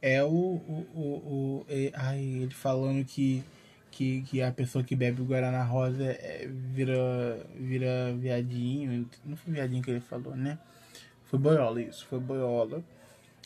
É 0.00 0.22
o. 0.22 0.28
o, 0.28 0.86
o, 0.94 1.00
o 1.00 1.66
é, 1.68 1.92
ai, 1.94 2.20
ele 2.20 2.52
falando 2.52 3.04
que, 3.04 3.42
que, 3.90 4.22
que 4.22 4.42
a 4.42 4.50
pessoa 4.52 4.84
que 4.84 4.96
bebe 4.96 5.22
o 5.22 5.24
Guaraná 5.24 5.62
Rosa 5.62 6.04
é, 6.04 6.48
vira, 6.50 7.46
vira 7.56 8.12
viadinho. 8.18 9.08
Não 9.24 9.36
foi 9.36 9.54
viadinho 9.54 9.82
que 9.82 9.90
ele 9.90 10.00
falou, 10.00 10.36
né? 10.36 10.58
Foi 11.24 11.38
boiola 11.38 11.80
isso, 11.80 12.04
foi 12.06 12.18
boiola 12.18 12.84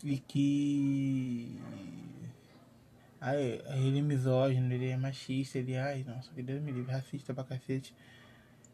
E 0.04 0.18
que. 0.18 1.58
Ai, 3.20 3.60
ele 3.78 3.98
é 3.98 4.02
misógino, 4.02 4.72
ele 4.72 4.88
é 4.88 4.96
machista, 4.96 5.58
ele, 5.58 5.76
ai, 5.76 6.04
nossa, 6.06 6.30
que 6.32 6.42
Deus 6.42 6.62
me 6.62 6.70
livre, 6.70 6.92
racista 6.92 7.32
pra 7.34 7.44
cacete. 7.44 7.94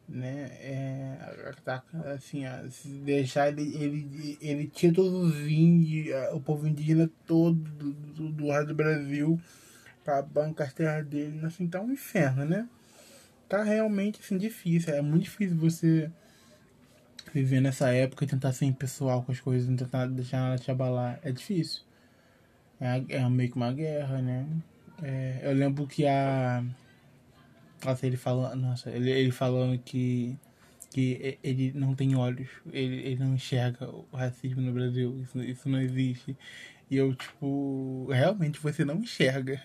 Né? 0.09 0.51
É, 0.61 1.53
tá, 1.65 1.83
assim, 2.15 2.43
deixar 3.05 3.49
ele, 3.49 3.75
ele, 3.77 4.39
ele 4.41 4.67
tira 4.67 4.95
todos 4.95 5.35
os 5.35 5.47
índios, 5.47 6.15
o 6.33 6.41
povo 6.41 6.67
indígena 6.67 7.09
todo 7.25 7.55
do, 7.55 7.93
do, 7.93 8.29
do 8.31 8.47
lado 8.47 8.67
do 8.67 8.75
Brasil 8.75 9.41
pra 10.05 10.21
bancar 10.21 10.67
as 10.67 10.75
terras 10.75 11.07
dele, 11.07 11.41
assim, 11.47 11.69
tá 11.69 11.81
um 11.81 11.93
inferno, 11.93 12.45
né? 12.45 12.69
Tá 13.49 13.63
realmente, 13.63 14.21
assim, 14.21 14.37
difícil, 14.37 14.93
é 14.93 15.01
muito 15.01 15.25
difícil 15.25 15.57
você 15.57 16.11
viver 17.33 17.61
nessa 17.61 17.91
época 17.91 18.25
e 18.25 18.29
tentar 18.29 18.53
ser 18.53 18.67
impessoal 18.67 19.23
com 19.23 19.33
as 19.33 19.41
coisas, 19.41 19.69
não 19.69 19.77
tentar 19.77 20.07
deixar 20.07 20.41
nada 20.41 20.59
te 20.59 20.71
abalar. 20.71 21.19
É 21.23 21.31
difícil. 21.33 21.83
É, 22.81 23.03
é 23.17 23.29
meio 23.29 23.51
que 23.51 23.57
uma 23.57 23.73
guerra, 23.73 24.21
né? 24.21 24.47
É, 25.03 25.41
eu 25.43 25.53
lembro 25.53 25.87
que 25.87 26.07
a. 26.07 26.65
Nossa, 27.85 28.07
ele 28.07 28.17
falando. 28.17 28.61
Nossa, 28.61 28.91
ele, 28.91 29.11
ele 29.11 29.31
falando 29.31 29.79
que. 29.79 30.37
Que 30.91 31.39
ele 31.43 31.73
não 31.75 31.95
tem 31.95 32.15
olhos, 32.15 32.49
ele, 32.71 32.97
ele 32.97 33.17
não 33.17 33.35
enxerga 33.35 33.89
o 33.89 34.07
racismo 34.13 34.61
no 34.61 34.75
Brasil, 34.75 35.19
isso, 35.23 35.43
isso 35.43 35.67
não 35.67 35.81
existe. 35.81 36.37
E 36.91 36.97
eu, 36.99 37.15
tipo, 37.15 38.09
realmente 38.13 38.61
você 38.61 38.85
não 38.85 38.97
enxerga. 38.97 39.63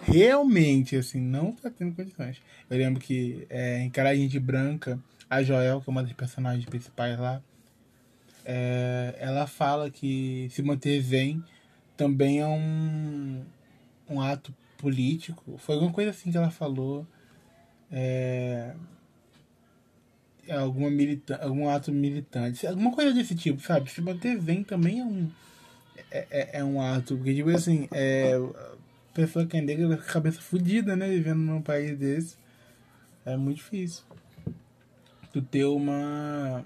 Realmente, 0.00 0.96
assim, 0.96 1.20
não 1.20 1.52
tá 1.52 1.68
tendo 1.68 1.94
condições. 1.94 2.40
Eu 2.70 2.78
lembro 2.78 3.00
que 3.00 3.46
é, 3.50 3.82
encarar 3.82 4.14
gente 4.14 4.38
branca 4.40 4.98
a 5.28 5.42
Joel, 5.42 5.80
que 5.80 5.88
é 5.88 5.92
uma 5.92 6.02
das 6.02 6.12
personagens 6.12 6.64
principais 6.64 7.18
lá, 7.18 7.42
é, 8.44 9.16
ela 9.18 9.46
fala 9.46 9.90
que 9.90 10.48
se 10.52 10.62
manter 10.62 11.00
zen 11.00 11.42
também 11.96 12.40
é 12.40 12.46
um, 12.46 13.44
um 14.08 14.20
ato 14.20 14.54
político. 14.78 15.58
Foi 15.58 15.74
alguma 15.74 15.92
coisa 15.92 16.10
assim 16.10 16.30
que 16.30 16.36
ela 16.36 16.50
falou. 16.50 17.06
É, 17.90 18.74
alguma 20.48 20.90
milita 20.90 21.36
algum 21.42 21.68
ato 21.68 21.90
militante. 21.90 22.66
Alguma 22.66 22.92
coisa 22.92 23.12
desse 23.12 23.34
tipo, 23.34 23.60
sabe? 23.60 23.90
Se 23.90 24.00
manter 24.00 24.38
zen 24.40 24.62
também 24.62 25.00
é 25.00 25.04
um, 25.04 25.30
é, 26.10 26.26
é, 26.30 26.50
é 26.60 26.64
um 26.64 26.80
ato. 26.80 27.16
Porque, 27.16 27.34
tipo 27.34 27.50
assim, 27.50 27.88
é, 27.90 28.34
pessoa 29.12 29.44
que 29.44 29.56
é 29.56 29.60
negra 29.60 29.88
com 29.88 29.94
a 29.94 30.06
cabeça 30.06 30.40
fodida, 30.40 30.94
né? 30.94 31.08
Vivendo 31.08 31.38
num 31.40 31.62
país 31.62 31.98
desse. 31.98 32.36
É 33.24 33.36
muito 33.36 33.56
difícil 33.56 34.04
tu 35.36 35.42
ter 35.42 35.64
uma. 35.66 36.64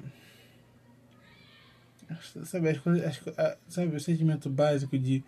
Sabe, 2.44 2.68
as 2.68 2.78
coisas, 2.78 3.04
as, 3.04 3.56
sabe, 3.68 3.96
o 3.96 4.00
sentimento 4.00 4.48
básico 4.48 4.96
de 4.98 5.24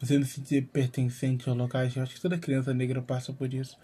você 0.00 0.18
não 0.18 0.24
se 0.24 0.34
sentir 0.34 0.66
pertencente 0.66 1.48
aos 1.48 1.58
locais. 1.58 1.94
Eu 1.94 2.02
acho 2.02 2.14
que 2.14 2.20
toda 2.20 2.38
criança 2.38 2.72
negra 2.72 3.02
passa 3.02 3.32
por 3.32 3.52
isso. 3.52 3.76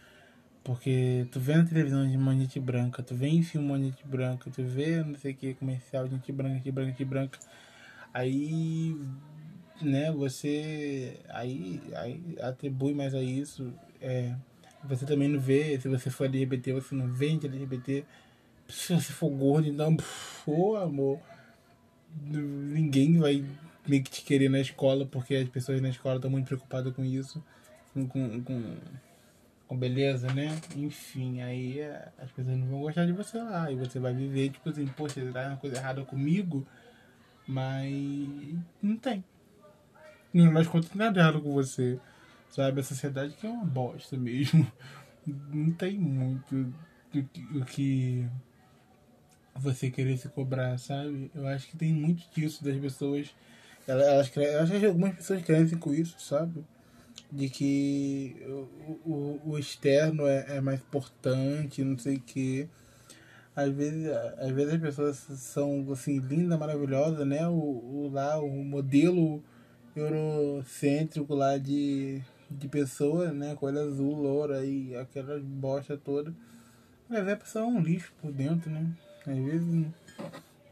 Porque 0.64 1.26
tu 1.30 1.40
vê 1.40 1.56
na 1.56 1.64
televisão 1.64 2.08
de 2.08 2.16
uma 2.16 2.34
gente 2.34 2.60
branca, 2.60 3.02
tu 3.02 3.14
vê 3.14 3.26
em 3.26 3.42
filme 3.42 3.66
uma 3.66 3.78
gente 3.78 4.06
branca, 4.06 4.48
tu 4.50 4.62
vê 4.62 5.02
não 5.02 5.16
sei 5.16 5.32
o 5.32 5.34
que 5.34 5.54
comercial 5.54 6.06
de 6.06 6.14
gente 6.14 6.30
branca, 6.30 6.54
gente 6.54 6.70
branca, 6.70 6.90
gente 6.90 7.04
branca. 7.04 7.38
Aí, 8.14 8.96
né, 9.80 10.12
você 10.12 11.18
aí, 11.28 11.82
aí 11.96 12.22
atribui 12.40 12.94
mais 12.94 13.14
a 13.14 13.22
isso. 13.22 13.72
É, 14.00 14.34
você 14.84 15.04
também 15.04 15.28
não 15.28 15.40
vê, 15.40 15.78
se 15.80 15.88
você 15.88 16.10
for 16.10 16.24
LGBT, 16.24 16.74
você 16.74 16.94
não 16.94 17.08
vê 17.08 17.30
gente 17.30 17.46
LGBT 17.46 18.04
se 18.68 18.94
você 18.94 19.12
for 19.12 19.30
gordo, 19.30 19.68
então, 19.68 19.96
pô, 20.44 20.76
amor, 20.76 21.20
ninguém 22.14 23.18
vai 23.18 23.44
meio 23.86 24.02
que 24.02 24.10
te 24.10 24.22
querer 24.22 24.48
na 24.48 24.60
escola, 24.60 25.06
porque 25.06 25.34
as 25.34 25.48
pessoas 25.48 25.80
na 25.80 25.88
escola 25.88 26.16
estão 26.16 26.30
muito 26.30 26.46
preocupadas 26.46 26.94
com 26.94 27.04
isso, 27.04 27.42
com, 27.92 28.06
com, 28.08 28.76
com, 29.66 29.76
beleza, 29.76 30.32
né? 30.32 30.60
Enfim, 30.76 31.40
aí 31.42 31.80
é, 31.80 32.08
as 32.18 32.30
pessoas 32.30 32.56
não 32.56 32.66
vão 32.66 32.80
gostar 32.80 33.06
de 33.06 33.12
você 33.12 33.38
lá, 33.38 33.70
e 33.70 33.76
você 33.76 33.98
vai 33.98 34.14
viver, 34.14 34.50
tipo 34.50 34.68
assim, 34.68 34.86
poxa, 34.86 35.20
tá 35.32 35.48
uma 35.48 35.56
coisa 35.56 35.76
errada 35.76 36.04
comigo, 36.04 36.66
mas 37.46 37.90
não 38.82 38.96
tem. 38.96 39.24
Não 40.32 40.50
mais 40.50 40.66
conta 40.66 40.88
nada 40.94 41.20
errado 41.20 41.42
com 41.42 41.52
você, 41.52 41.98
sabe? 42.50 42.80
A 42.80 42.84
sociedade 42.84 43.34
que 43.34 43.46
é 43.46 43.50
uma 43.50 43.64
bosta 43.64 44.16
mesmo. 44.16 44.66
Não 45.24 45.70
tem 45.72 45.96
muito 45.96 46.74
o 47.54 47.64
que 47.64 48.26
você 49.54 49.90
querer 49.90 50.16
se 50.16 50.28
cobrar, 50.28 50.78
sabe? 50.78 51.30
Eu 51.34 51.46
acho 51.46 51.68
que 51.68 51.76
tem 51.76 51.92
muito 51.92 52.22
disso 52.34 52.64
das 52.64 52.76
pessoas. 52.78 53.34
Elas, 53.86 54.06
elas, 54.36 54.70
acho 54.70 54.80
que 54.80 54.86
algumas 54.86 55.14
pessoas 55.14 55.42
crescem 55.42 55.78
com 55.78 55.92
isso, 55.92 56.16
sabe? 56.18 56.64
De 57.30 57.48
que 57.48 58.36
o, 58.46 59.10
o, 59.10 59.40
o 59.52 59.58
externo 59.58 60.26
é, 60.26 60.56
é, 60.56 60.60
mais 60.60 60.80
importante, 60.80 61.84
não 61.84 61.98
sei 61.98 62.16
o 62.16 62.20
quê. 62.20 62.68
Às 63.54 63.70
vezes, 63.70 64.10
às 64.38 64.50
vezes 64.50 64.74
as 64.74 64.80
pessoas 64.80 65.16
são 65.16 65.86
assim, 65.92 66.18
linda, 66.18 66.56
maravilhosa, 66.56 67.24
né? 67.24 67.46
O, 67.48 67.52
o, 67.52 68.10
lá, 68.12 68.38
o 68.40 68.64
modelo 68.64 69.42
eurocêntrico 69.94 71.34
lá 71.34 71.58
de, 71.58 72.22
de 72.50 72.68
pessoa, 72.68 73.30
né? 73.30 73.54
Com 73.54 73.66
olho 73.66 73.80
azul, 73.80 74.14
loura 74.14 74.64
e 74.64 74.96
aquela 74.96 75.38
bosta 75.40 75.96
toda. 75.98 76.34
Mas 77.08 77.28
a 77.28 77.36
pessoa 77.36 77.64
é 77.64 77.68
um 77.68 77.80
lixo 77.80 78.12
por 78.20 78.32
dentro, 78.32 78.70
né? 78.70 78.86
Às 79.26 79.36
vezes 79.36 79.86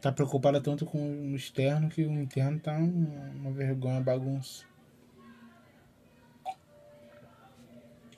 tá 0.01 0.11
preocupada 0.11 0.59
tanto 0.59 0.85
com 0.85 0.99
o 1.31 1.35
externo 1.35 1.89
que 1.89 2.03
o 2.03 2.11
interno 2.11 2.59
tá 2.59 2.77
uma 2.77 3.51
vergonha, 3.51 4.01
bagunça. 4.01 4.65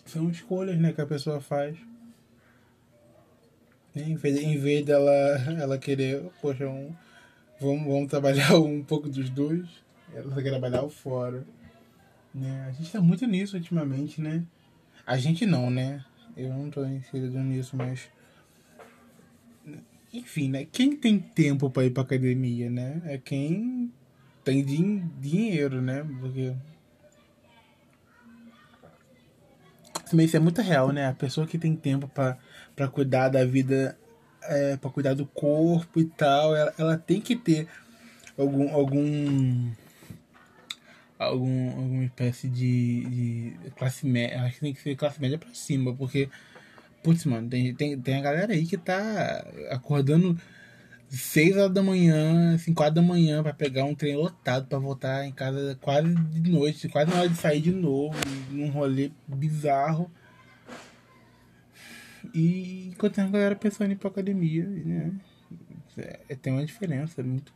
São 0.05 0.29
escolhas 0.29 0.77
né, 0.79 0.93
que 0.93 1.01
a 1.01 1.05
pessoa 1.05 1.41
faz. 1.41 1.77
Em 3.95 4.15
vez, 4.15 4.37
em 4.37 4.57
vez 4.57 4.85
dela 4.85 5.11
ela 5.59 5.77
querer, 5.77 6.23
poxa, 6.41 6.67
um, 6.67 6.95
vamos, 7.59 7.85
vamos 7.85 8.09
trabalhar 8.09 8.55
um 8.57 8.83
pouco 8.83 9.09
dos 9.09 9.29
dois, 9.29 9.67
ela 10.13 10.41
quer 10.41 10.49
trabalhar 10.49 10.83
o 10.83 10.89
fora. 10.89 11.43
Né? 12.33 12.65
A 12.67 12.71
gente 12.71 12.91
tá 12.91 13.01
muito 13.01 13.27
nisso 13.27 13.55
ultimamente, 13.55 14.19
né? 14.19 14.43
A 15.05 15.17
gente 15.17 15.45
não, 15.45 15.69
né? 15.69 16.03
Eu 16.35 16.49
não 16.49 16.71
tô 16.71 16.83
inserido 16.85 17.39
nisso, 17.39 17.75
mas 17.75 18.09
enfim, 20.13 20.49
né? 20.49 20.65
Quem 20.71 20.95
tem 20.95 21.19
tempo 21.19 21.69
para 21.69 21.85
ir 21.85 21.89
para 21.91 22.03
academia, 22.03 22.69
né? 22.69 23.01
É 23.05 23.17
quem 23.17 23.91
tem 24.43 24.63
din 24.63 25.09
dinheiro, 25.19 25.81
né? 25.81 26.05
Porque 26.19 26.53
isso 30.21 30.37
é 30.37 30.39
muito 30.39 30.61
real, 30.61 30.91
né? 30.91 31.07
A 31.07 31.13
pessoa 31.13 31.47
que 31.47 31.57
tem 31.57 31.75
tempo 31.75 32.07
para 32.07 32.87
cuidar 32.89 33.29
da 33.29 33.43
vida, 33.43 33.97
é, 34.43 34.77
para 34.77 34.91
cuidar 34.91 35.15
do 35.15 35.25
corpo 35.25 35.99
e 35.99 36.05
tal, 36.05 36.55
ela, 36.55 36.73
ela 36.77 36.97
tem 36.97 37.19
que 37.19 37.35
ter 37.35 37.67
algum 38.37 38.71
algum 38.71 39.71
algum 41.17 41.69
alguma 41.71 42.03
espécie 42.05 42.47
de, 42.47 43.05
de 43.05 43.71
classe 43.71 44.05
média, 44.05 44.43
acho 44.43 44.55
que 44.55 44.61
tem 44.61 44.73
que 44.73 44.81
ser 44.81 44.95
classe 44.95 45.19
média 45.19 45.37
para 45.39 45.53
cima, 45.53 45.95
porque 45.95 46.29
Putz, 47.03 47.25
mano, 47.25 47.49
tem, 47.49 47.75
tem, 47.75 47.99
tem 47.99 48.15
a 48.15 48.21
galera 48.21 48.53
aí 48.53 48.65
que 48.65 48.77
tá 48.77 49.45
acordando 49.69 50.39
6 51.09 51.57
horas 51.57 51.73
da 51.73 51.83
manhã, 51.83 52.57
5 52.57 52.81
horas 52.81 52.95
da 52.95 53.01
manhã 53.01 53.43
para 53.43 53.53
pegar 53.53 53.83
um 53.83 53.93
trem 53.93 54.15
lotado 54.15 54.67
para 54.67 54.79
voltar 54.79 55.25
em 55.25 55.31
casa 55.31 55.77
quase 55.81 56.15
de 56.15 56.49
noite, 56.49 56.87
quase 56.89 57.11
na 57.11 57.19
hora 57.19 57.29
de 57.29 57.35
sair 57.35 57.61
de 57.61 57.71
novo, 57.71 58.17
num 58.49 58.69
rolê 58.69 59.11
bizarro. 59.27 60.09
E 62.33 62.87
enquanto 62.87 63.19
a 63.19 63.27
galera 63.27 63.55
pensando 63.55 63.89
em 63.89 63.93
ir 63.93 63.97
pra 63.97 64.09
academia, 64.09 64.65
né? 64.65 65.13
É, 65.97 66.35
tem 66.35 66.53
uma 66.53 66.65
diferença 66.65 67.21
muito 67.21 67.53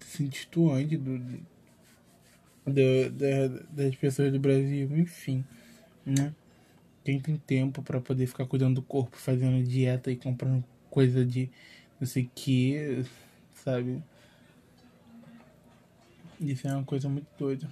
instituante 0.00 0.96
do, 0.96 1.18
do, 1.18 3.10
do, 3.10 3.66
das 3.70 3.94
pessoas 3.94 4.32
do 4.32 4.40
Brasil, 4.40 4.90
enfim, 4.96 5.44
né? 6.04 6.34
Quem 7.04 7.20
tem 7.20 7.36
tempo 7.36 7.82
para 7.82 8.00
poder 8.00 8.26
ficar 8.26 8.46
cuidando 8.46 8.76
do 8.76 8.82
corpo, 8.82 9.16
fazendo 9.16 9.62
dieta 9.62 10.10
e 10.10 10.16
comprando 10.16 10.64
coisa 10.90 11.24
de 11.24 11.50
não 12.00 12.06
sei 12.06 12.30
que, 12.34 13.04
sabe? 13.54 14.02
Isso 16.40 16.66
é 16.66 16.74
uma 16.74 16.84
coisa 16.84 17.08
muito 17.08 17.26
doida. 17.38 17.70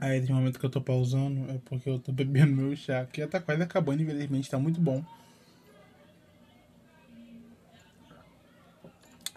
Aí, 0.00 0.18
esse 0.18 0.30
momento 0.30 0.60
que 0.60 0.64
eu 0.66 0.70
tô 0.70 0.80
pausando 0.80 1.50
é 1.50 1.58
porque 1.64 1.90
eu 1.90 1.98
tô 1.98 2.12
bebendo 2.12 2.54
meu 2.54 2.76
chá, 2.76 3.04
que 3.06 3.20
já 3.20 3.26
tá 3.26 3.40
quase 3.40 3.62
acabando, 3.62 4.02
infelizmente, 4.02 4.48
tá 4.48 4.58
muito 4.58 4.80
bom. 4.80 5.04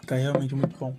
Tá 0.06 0.14
realmente 0.16 0.54
muito 0.54 0.76
bom. 0.78 0.96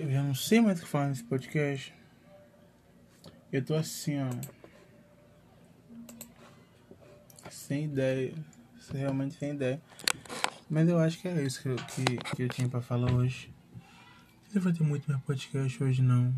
Eu 0.00 0.10
já 0.10 0.22
não 0.22 0.34
sei 0.34 0.62
mais 0.62 0.78
o 0.78 0.82
que 0.82 0.88
falar 0.88 1.08
nesse 1.08 1.24
podcast. 1.24 1.94
Eu 3.52 3.62
tô 3.62 3.74
assim, 3.74 4.18
ó. 4.18 4.30
Sem 7.50 7.84
ideia. 7.84 8.32
realmente 8.94 9.34
sem 9.34 9.50
ideia. 9.50 9.78
Mas 10.70 10.88
eu 10.88 10.98
acho 10.98 11.20
que 11.20 11.28
é 11.28 11.42
isso 11.42 11.60
que 11.60 11.68
eu, 11.68 11.76
que, 11.76 12.16
que 12.34 12.42
eu 12.44 12.48
tinha 12.48 12.66
pra 12.66 12.80
falar 12.80 13.12
hoje. 13.12 13.52
Não 14.54 14.62
vai 14.62 14.72
ter 14.72 14.82
muito 14.82 15.06
meu 15.06 15.20
podcast 15.20 15.84
hoje, 15.84 16.00
não. 16.00 16.34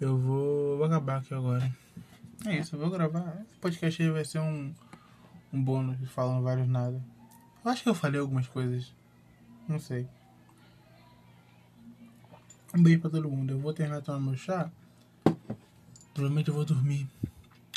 Eu 0.00 0.16
vou, 0.16 0.76
vou 0.76 0.86
acabar 0.86 1.18
aqui 1.18 1.34
agora. 1.34 1.74
É 2.46 2.56
isso, 2.56 2.76
eu 2.76 2.78
vou 2.78 2.88
gravar. 2.88 3.44
Esse 3.50 3.58
podcast 3.58 4.00
aí 4.00 4.10
vai 4.10 4.24
ser 4.24 4.38
um, 4.38 4.72
um 5.52 5.60
bônus 5.60 5.96
falando 6.10 6.44
vários 6.44 6.68
nada. 6.68 7.02
Eu 7.64 7.70
acho 7.72 7.82
que 7.82 7.88
eu 7.88 7.96
falei 7.96 8.20
algumas 8.20 8.46
coisas. 8.46 8.94
Não 9.66 9.80
sei. 9.80 10.06
Um 12.72 12.84
beijo 12.84 13.00
pra 13.00 13.10
todo 13.10 13.28
mundo. 13.28 13.52
Eu 13.52 13.58
vou 13.58 13.72
terminar 13.72 13.98
de 13.98 14.06
tomar 14.06 14.20
meu 14.20 14.36
chá. 14.36 14.70
Provavelmente 16.14 16.48
eu 16.48 16.54
vou 16.54 16.64
dormir. 16.64 17.08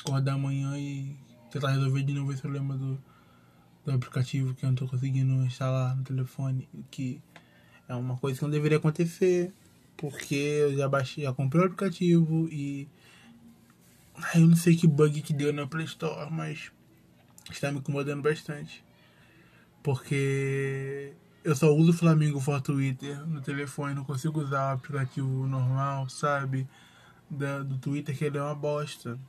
Acordar 0.01 0.33
amanhã 0.33 0.77
e 0.77 1.15
tentar 1.51 1.71
resolver 1.71 2.03
de 2.03 2.13
novo 2.13 2.31
esse 2.31 2.41
problema 2.41 2.77
do, 2.77 3.01
do 3.83 3.91
aplicativo 3.91 4.53
que 4.53 4.63
eu 4.63 4.69
não 4.69 4.75
tô 4.75 4.87
conseguindo 4.87 5.33
instalar 5.45 5.95
no 5.95 6.03
telefone. 6.03 6.69
Que 6.91 7.19
é 7.87 7.95
uma 7.95 8.17
coisa 8.17 8.37
que 8.37 8.43
não 8.43 8.51
deveria 8.51 8.77
acontecer. 8.77 9.51
Porque 9.97 10.35
eu 10.35 10.77
já 10.77 10.87
baixei, 10.87 11.23
já 11.23 11.33
comprei 11.33 11.63
o 11.63 11.65
aplicativo 11.65 12.47
e. 12.51 12.87
Eu 14.35 14.41
não 14.41 14.55
sei 14.55 14.75
que 14.75 14.85
bug 14.85 15.23
que 15.23 15.33
deu 15.33 15.51
na 15.51 15.65
Play 15.65 15.85
Store, 15.85 16.31
mas 16.31 16.71
está 17.49 17.71
me 17.71 17.79
incomodando 17.79 18.21
bastante. 18.21 18.83
Porque 19.81 21.13
eu 21.43 21.55
só 21.55 21.73
uso 21.73 21.91
o 21.91 21.93
Flamengo 21.93 22.39
for 22.39 22.61
Twitter 22.61 23.19
no 23.27 23.41
telefone, 23.41 23.93
não 23.93 24.05
consigo 24.05 24.39
usar 24.39 24.71
o 24.71 24.75
aplicativo 24.75 25.45
normal, 25.45 26.07
sabe? 26.09 26.67
Da, 27.29 27.59
do 27.59 27.77
Twitter, 27.77 28.17
que 28.17 28.25
ele 28.25 28.37
é 28.37 28.41
uma 28.41 28.55
bosta. 28.55 29.19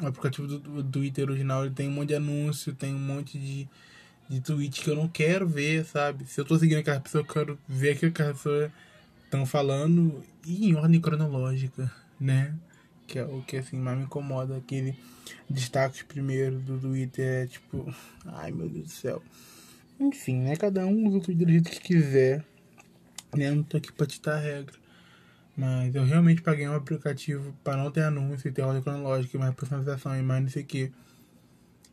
O 0.00 0.06
aplicativo 0.06 0.46
do, 0.46 0.58
do 0.58 0.84
Twitter 0.84 1.28
original 1.28 1.64
ele 1.64 1.74
tem 1.74 1.88
um 1.88 1.92
monte 1.92 2.08
de 2.08 2.14
anúncio, 2.14 2.74
tem 2.74 2.94
um 2.94 2.98
monte 2.98 3.38
de, 3.38 3.68
de 4.28 4.40
tweet 4.40 4.80
que 4.80 4.90
eu 4.90 4.94
não 4.94 5.08
quero 5.08 5.48
ver, 5.48 5.84
sabe? 5.84 6.24
Se 6.26 6.40
eu 6.40 6.44
tô 6.44 6.56
seguindo 6.56 6.78
aquela 6.78 7.00
pessoa, 7.00 7.22
eu 7.22 7.26
quero 7.26 7.58
ver 7.68 7.92
aquilo 7.92 8.12
que 8.12 8.22
as 8.22 8.36
pessoas 8.36 8.70
estão 9.24 9.44
falando 9.44 10.22
e 10.46 10.68
em 10.68 10.76
ordem 10.76 11.00
cronológica, 11.00 11.90
né? 12.20 12.54
Que 13.06 13.18
é 13.18 13.24
o 13.24 13.42
que 13.42 13.56
assim 13.56 13.76
mais 13.76 13.98
me 13.98 14.04
incomoda, 14.04 14.56
aquele 14.56 14.96
destaque 15.50 16.04
primeiro 16.04 16.58
do 16.60 16.78
Twitter 16.78 17.44
é 17.44 17.46
tipo, 17.46 17.92
ai 18.26 18.52
meu 18.52 18.68
Deus 18.68 18.86
do 18.86 18.92
céu. 18.92 19.22
Enfim, 20.00 20.40
né? 20.42 20.56
Cada 20.56 20.86
um 20.86 21.08
usa 21.08 21.32
do 21.32 21.48
jeito 21.48 21.70
que 21.70 21.80
quiser. 21.80 22.44
Né? 23.36 23.48
Eu 23.48 23.56
não 23.56 23.62
tô 23.62 23.76
aqui 23.76 23.92
pra 23.92 24.06
dar 24.22 24.38
regra. 24.38 24.74
Mas 25.56 25.92
eu 25.94 26.04
realmente 26.04 26.40
paguei 26.40 26.68
um 26.68 26.74
aplicativo 26.74 27.52
para 27.64 27.76
não 27.76 27.90
ter 27.90 28.02
anúncio 28.02 28.48
e 28.48 28.52
ter 28.52 28.62
ordem 28.62 28.80
cronológica 28.80 29.36
mais 29.38 29.54
personalização 29.54 30.16
e 30.16 30.22
mais 30.22 30.42
não 30.42 30.48
sei 30.48 30.62
o 30.62 30.66
que. 30.66 30.92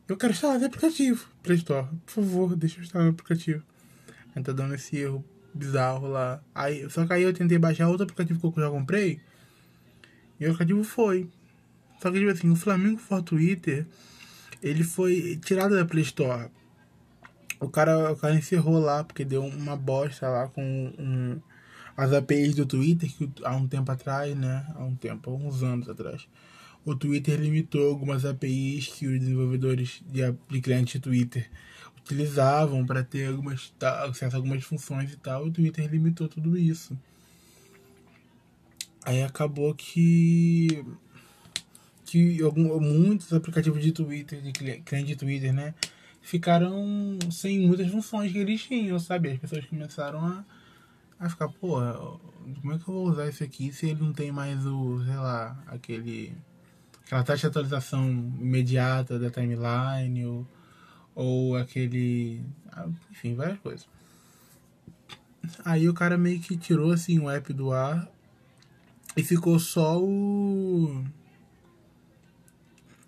Eu 0.06 0.16
quero 0.16 0.32
instalar 0.32 0.56
esse 0.56 0.66
aplicativo. 0.66 1.26
Play 1.42 1.58
Store, 1.58 1.88
por 2.06 2.12
favor, 2.12 2.54
deixa 2.54 2.78
eu 2.78 2.84
instalar 2.84 3.08
o 3.08 3.10
aplicativo. 3.10 3.64
Aí 4.34 4.42
tá 4.42 4.52
dando 4.52 4.74
esse 4.76 4.96
erro 4.96 5.24
bizarro 5.52 6.06
lá. 6.06 6.40
Aí, 6.54 6.88
só 6.88 7.04
que 7.04 7.12
aí 7.12 7.24
eu 7.24 7.32
tentei 7.32 7.58
baixar 7.58 7.88
outro 7.88 8.04
aplicativo 8.04 8.52
que 8.52 8.60
eu 8.60 8.64
já 8.64 8.70
comprei. 8.70 9.20
E 10.38 10.44
o 10.44 10.50
aplicativo 10.50 10.84
foi. 10.84 11.28
Só 12.00 12.12
que, 12.12 12.20
tipo 12.20 12.30
assim, 12.30 12.50
o 12.50 12.54
Flamengo 12.54 12.98
for 12.98 13.20
Twitter, 13.20 13.84
ele 14.62 14.84
foi 14.84 15.40
tirado 15.44 15.74
da 15.74 15.84
Play 15.84 16.04
Store. 16.04 16.50
O 17.60 17.68
cara, 17.68 18.12
o 18.12 18.16
cara 18.16 18.34
encerrou 18.34 18.78
lá 18.78 19.02
porque 19.02 19.24
deu 19.24 19.44
uma 19.44 19.76
bosta 19.76 20.28
lá 20.28 20.48
com 20.48 20.62
um, 20.98 21.40
as 21.96 22.12
APIs 22.12 22.54
do 22.54 22.66
Twitter 22.66 23.10
que 23.10 23.30
há 23.42 23.56
um 23.56 23.66
tempo 23.66 23.90
atrás, 23.90 24.36
né? 24.36 24.66
Há 24.74 24.84
um 24.84 24.94
tempo, 24.94 25.30
uns 25.34 25.62
anos 25.62 25.88
atrás. 25.88 26.28
O 26.84 26.94
Twitter 26.94 27.40
limitou 27.40 27.88
algumas 27.88 28.24
APIs 28.24 28.88
que 28.88 29.06
os 29.06 29.18
desenvolvedores 29.18 30.02
de, 30.06 30.20
de 30.30 31.00
Twitter 31.00 31.50
utilizavam 31.98 32.86
para 32.86 33.02
ter 33.02 33.28
algumas 33.28 33.72
acesso 33.80 34.36
a 34.36 34.38
algumas 34.38 34.62
funções 34.62 35.12
e 35.12 35.16
tal. 35.16 35.46
O 35.46 35.50
Twitter 35.50 35.90
limitou 35.90 36.28
tudo 36.28 36.56
isso. 36.56 36.96
Aí 39.04 39.22
acabou 39.22 39.74
que 39.74 40.84
que 42.04 42.40
algum, 42.42 42.78
muitos 42.80 43.32
aplicativos 43.32 43.82
de 43.82 43.90
Twitter, 43.90 44.40
de 44.40 44.52
cliente 44.52 45.08
de 45.08 45.16
Twitter, 45.16 45.52
né? 45.52 45.74
Ficaram 46.26 47.18
sem 47.30 47.68
muitas 47.68 47.88
funções 47.88 48.32
que 48.32 48.38
eles 48.38 48.60
tinham, 48.64 48.98
sabe? 48.98 49.30
As 49.30 49.38
pessoas 49.38 49.64
começaram 49.66 50.18
a, 50.18 50.44
a 51.20 51.28
ficar, 51.28 51.48
pô, 51.48 51.78
como 52.60 52.72
é 52.72 52.78
que 52.78 52.88
eu 52.88 52.94
vou 52.94 53.08
usar 53.08 53.28
isso 53.28 53.44
aqui 53.44 53.72
se 53.72 53.86
ele 53.86 54.02
não 54.02 54.12
tem 54.12 54.32
mais 54.32 54.66
o, 54.66 55.04
sei 55.04 55.14
lá, 55.14 55.56
aquele. 55.68 56.36
aquela 57.04 57.22
taxa 57.22 57.42
de 57.42 57.46
atualização 57.46 58.08
imediata 58.40 59.20
da 59.20 59.30
timeline, 59.30 60.26
ou, 60.26 60.46
ou 61.14 61.56
aquele. 61.56 62.42
Enfim, 63.12 63.36
várias 63.36 63.60
coisas. 63.60 63.88
Aí 65.64 65.88
o 65.88 65.94
cara 65.94 66.18
meio 66.18 66.40
que 66.40 66.56
tirou 66.56 66.90
assim 66.90 67.20
o 67.20 67.30
app 67.30 67.52
do 67.52 67.72
ar 67.72 68.10
e 69.16 69.22
ficou 69.22 69.60
só 69.60 70.02
o. 70.02 71.04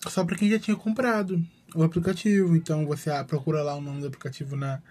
Só 0.06 0.24
pra 0.24 0.36
quem 0.36 0.48
já 0.48 0.58
tinha 0.60 0.76
comprado 0.76 1.44
o 1.74 1.82
aplicativo. 1.82 2.56
Então 2.56 2.86
você 2.86 3.10
procura 3.24 3.62
lá 3.62 3.74
o 3.74 3.80
nome 3.80 4.00
do 4.00 4.06
aplicativo 4.06 4.56
na, 4.56 4.82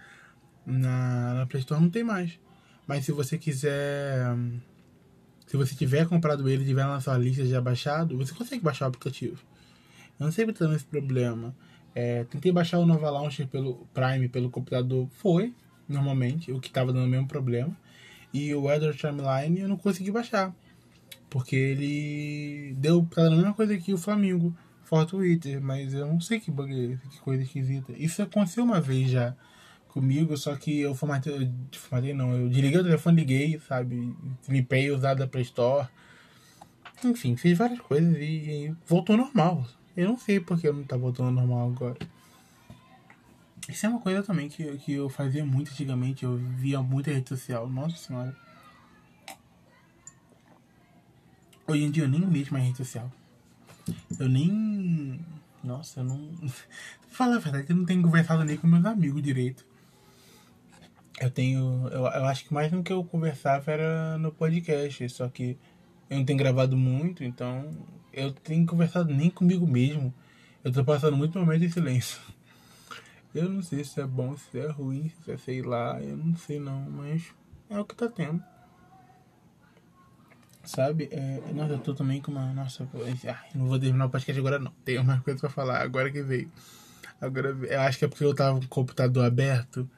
na, 0.64 1.34
na 1.34 1.46
Play 1.46 1.60
Store, 1.60 1.80
não 1.80 1.90
tem 1.90 2.04
mais. 2.04 2.38
Mas 2.86 3.04
se 3.04 3.12
você 3.12 3.36
quiser. 3.38 4.34
Se 5.46 5.56
você 5.56 5.74
tiver 5.74 6.06
comprado 6.06 6.48
ele, 6.48 6.64
tiver 6.64 6.86
na 6.86 7.00
sua 7.00 7.16
lista 7.16 7.44
já 7.46 7.60
baixado, 7.60 8.18
você 8.18 8.34
consegue 8.34 8.62
baixar 8.62 8.84
o 8.84 8.88
aplicativo. 8.88 9.42
Eu 10.18 10.26
não 10.26 10.32
sei 10.32 10.46
se 10.52 10.68
nesse 10.68 10.84
problema. 10.84 11.54
É, 11.94 12.24
tentei 12.24 12.52
baixar 12.52 12.78
o 12.78 12.86
Nova 12.86 13.10
Launcher 13.10 13.46
pelo 13.48 13.86
Prime 13.94 14.28
pelo 14.28 14.50
computador, 14.50 15.08
foi, 15.14 15.54
normalmente, 15.88 16.52
o 16.52 16.60
que 16.60 16.68
estava 16.68 16.92
dando 16.92 17.06
o 17.06 17.08
mesmo 17.08 17.26
problema. 17.26 17.74
E 18.32 18.54
o 18.54 18.64
Weather 18.64 18.94
Timeline 18.94 19.60
eu 19.60 19.68
não 19.68 19.76
consegui 19.76 20.10
baixar. 20.10 20.54
Porque 21.30 21.56
ele 21.56 22.74
deu 22.78 23.02
pra 23.04 23.24
dar 23.24 23.32
a 23.32 23.36
mesma 23.36 23.54
coisa 23.54 23.76
que 23.78 23.92
o 23.92 23.98
Flamengo 23.98 24.54
for 24.88 25.04
Twitter, 25.04 25.60
mas 25.60 25.92
eu 25.92 26.06
não 26.06 26.18
sei 26.18 26.40
que 26.40 26.50
bug 26.50 26.98
que 27.10 27.20
coisa 27.20 27.42
esquisita. 27.42 27.92
Isso 27.92 28.22
aconteceu 28.22 28.64
uma 28.64 28.80
vez 28.80 29.10
já 29.10 29.36
comigo, 29.88 30.34
só 30.36 30.56
que 30.56 30.80
eu 30.80 30.94
formatei, 30.94 31.50
formatei 31.72 32.14
não, 32.14 32.32
eu 32.32 32.48
desliguei 32.48 32.80
o 32.80 32.84
telefone, 32.84 33.16
liguei, 33.20 33.60
sabe, 33.60 34.16
limpei 34.48 34.90
usado 34.90 35.18
da 35.18 35.26
Play 35.26 35.42
Store. 35.42 35.86
Enfim, 37.04 37.36
fiz 37.36 37.56
várias 37.56 37.80
coisas 37.80 38.16
e, 38.16 38.22
e 38.22 38.74
voltou 38.86 39.16
normal. 39.16 39.66
Eu 39.94 40.08
não 40.08 40.16
sei 40.16 40.40
porque 40.40 40.72
não 40.72 40.82
tá 40.84 40.96
voltando 40.96 41.32
normal 41.32 41.70
agora. 41.70 41.98
Isso 43.68 43.84
é 43.84 43.88
uma 43.90 44.00
coisa 44.00 44.22
também 44.22 44.48
que, 44.48 44.64
que 44.78 44.94
eu 44.94 45.10
fazia 45.10 45.44
muito 45.44 45.70
antigamente, 45.70 46.24
eu 46.24 46.38
via 46.38 46.80
muita 46.80 47.10
rede 47.10 47.28
social, 47.28 47.68
nossa 47.68 47.96
senhora. 47.96 48.34
Hoje 51.66 51.84
em 51.84 51.90
dia 51.90 52.04
eu 52.04 52.08
nem 52.08 52.20
mexo 52.22 52.54
mais 52.54 52.64
rede 52.64 52.78
social. 52.78 53.12
Eu 54.18 54.28
nem. 54.28 55.20
Nossa, 55.62 56.00
eu 56.00 56.04
não. 56.04 56.18
Pra 56.38 56.48
falar 57.10 57.36
a 57.36 57.40
verdade, 57.40 57.66
eu 57.68 57.76
não 57.76 57.84
tenho 57.84 58.02
conversado 58.02 58.44
nem 58.44 58.56
com 58.56 58.66
meus 58.66 58.84
amigos 58.84 59.22
direito. 59.22 59.64
Eu 61.20 61.30
tenho. 61.30 61.88
Eu, 61.88 62.02
eu 62.02 62.24
acho 62.26 62.44
que 62.44 62.54
mais 62.54 62.70
do 62.70 62.82
que 62.82 62.92
eu 62.92 63.04
conversava 63.04 63.70
era 63.70 64.18
no 64.18 64.32
podcast. 64.32 65.08
Só 65.08 65.28
que 65.28 65.58
eu 66.08 66.18
não 66.18 66.24
tenho 66.24 66.38
gravado 66.38 66.76
muito, 66.76 67.22
então 67.24 67.70
eu 68.12 68.32
tenho 68.32 68.66
conversado 68.66 69.12
nem 69.12 69.30
comigo 69.30 69.66
mesmo. 69.66 70.12
Eu 70.64 70.72
tô 70.72 70.84
passando 70.84 71.16
muito 71.16 71.38
momento 71.38 71.64
em 71.64 71.70
silêncio. 71.70 72.20
Eu 73.34 73.48
não 73.48 73.62
sei 73.62 73.84
se 73.84 74.00
é 74.00 74.06
bom, 74.06 74.36
se 74.36 74.58
é 74.58 74.68
ruim, 74.68 75.12
se 75.22 75.30
é 75.30 75.36
sei 75.36 75.62
lá, 75.62 76.00
eu 76.02 76.16
não 76.16 76.36
sei 76.36 76.58
não, 76.58 76.80
mas 76.90 77.22
é 77.68 77.78
o 77.78 77.84
que 77.84 77.94
tá 77.94 78.08
tendo. 78.08 78.42
Sabe? 80.68 81.08
É, 81.10 81.40
nossa, 81.54 81.72
eu 81.72 81.78
tô 81.78 81.94
também 81.94 82.20
com 82.20 82.30
uma. 82.30 82.52
Nossa, 82.52 82.86
ah, 83.26 83.44
não 83.54 83.66
vou 83.68 83.78
terminar 83.78 84.04
o 84.04 84.10
podcast 84.10 84.38
agora 84.38 84.58
não. 84.58 84.70
Tenho 84.84 85.02
mais 85.02 85.22
coisa 85.22 85.40
pra 85.40 85.48
falar, 85.48 85.80
agora 85.80 86.10
que 86.10 86.20
veio. 86.22 86.52
Agora, 87.18 87.48
eu 87.48 87.80
acho 87.80 87.98
que 87.98 88.04
é 88.04 88.08
porque 88.08 88.22
eu 88.22 88.34
tava 88.34 88.58
com 88.58 88.66
o 88.66 88.68
computador 88.68 89.24
aberto 89.24 89.88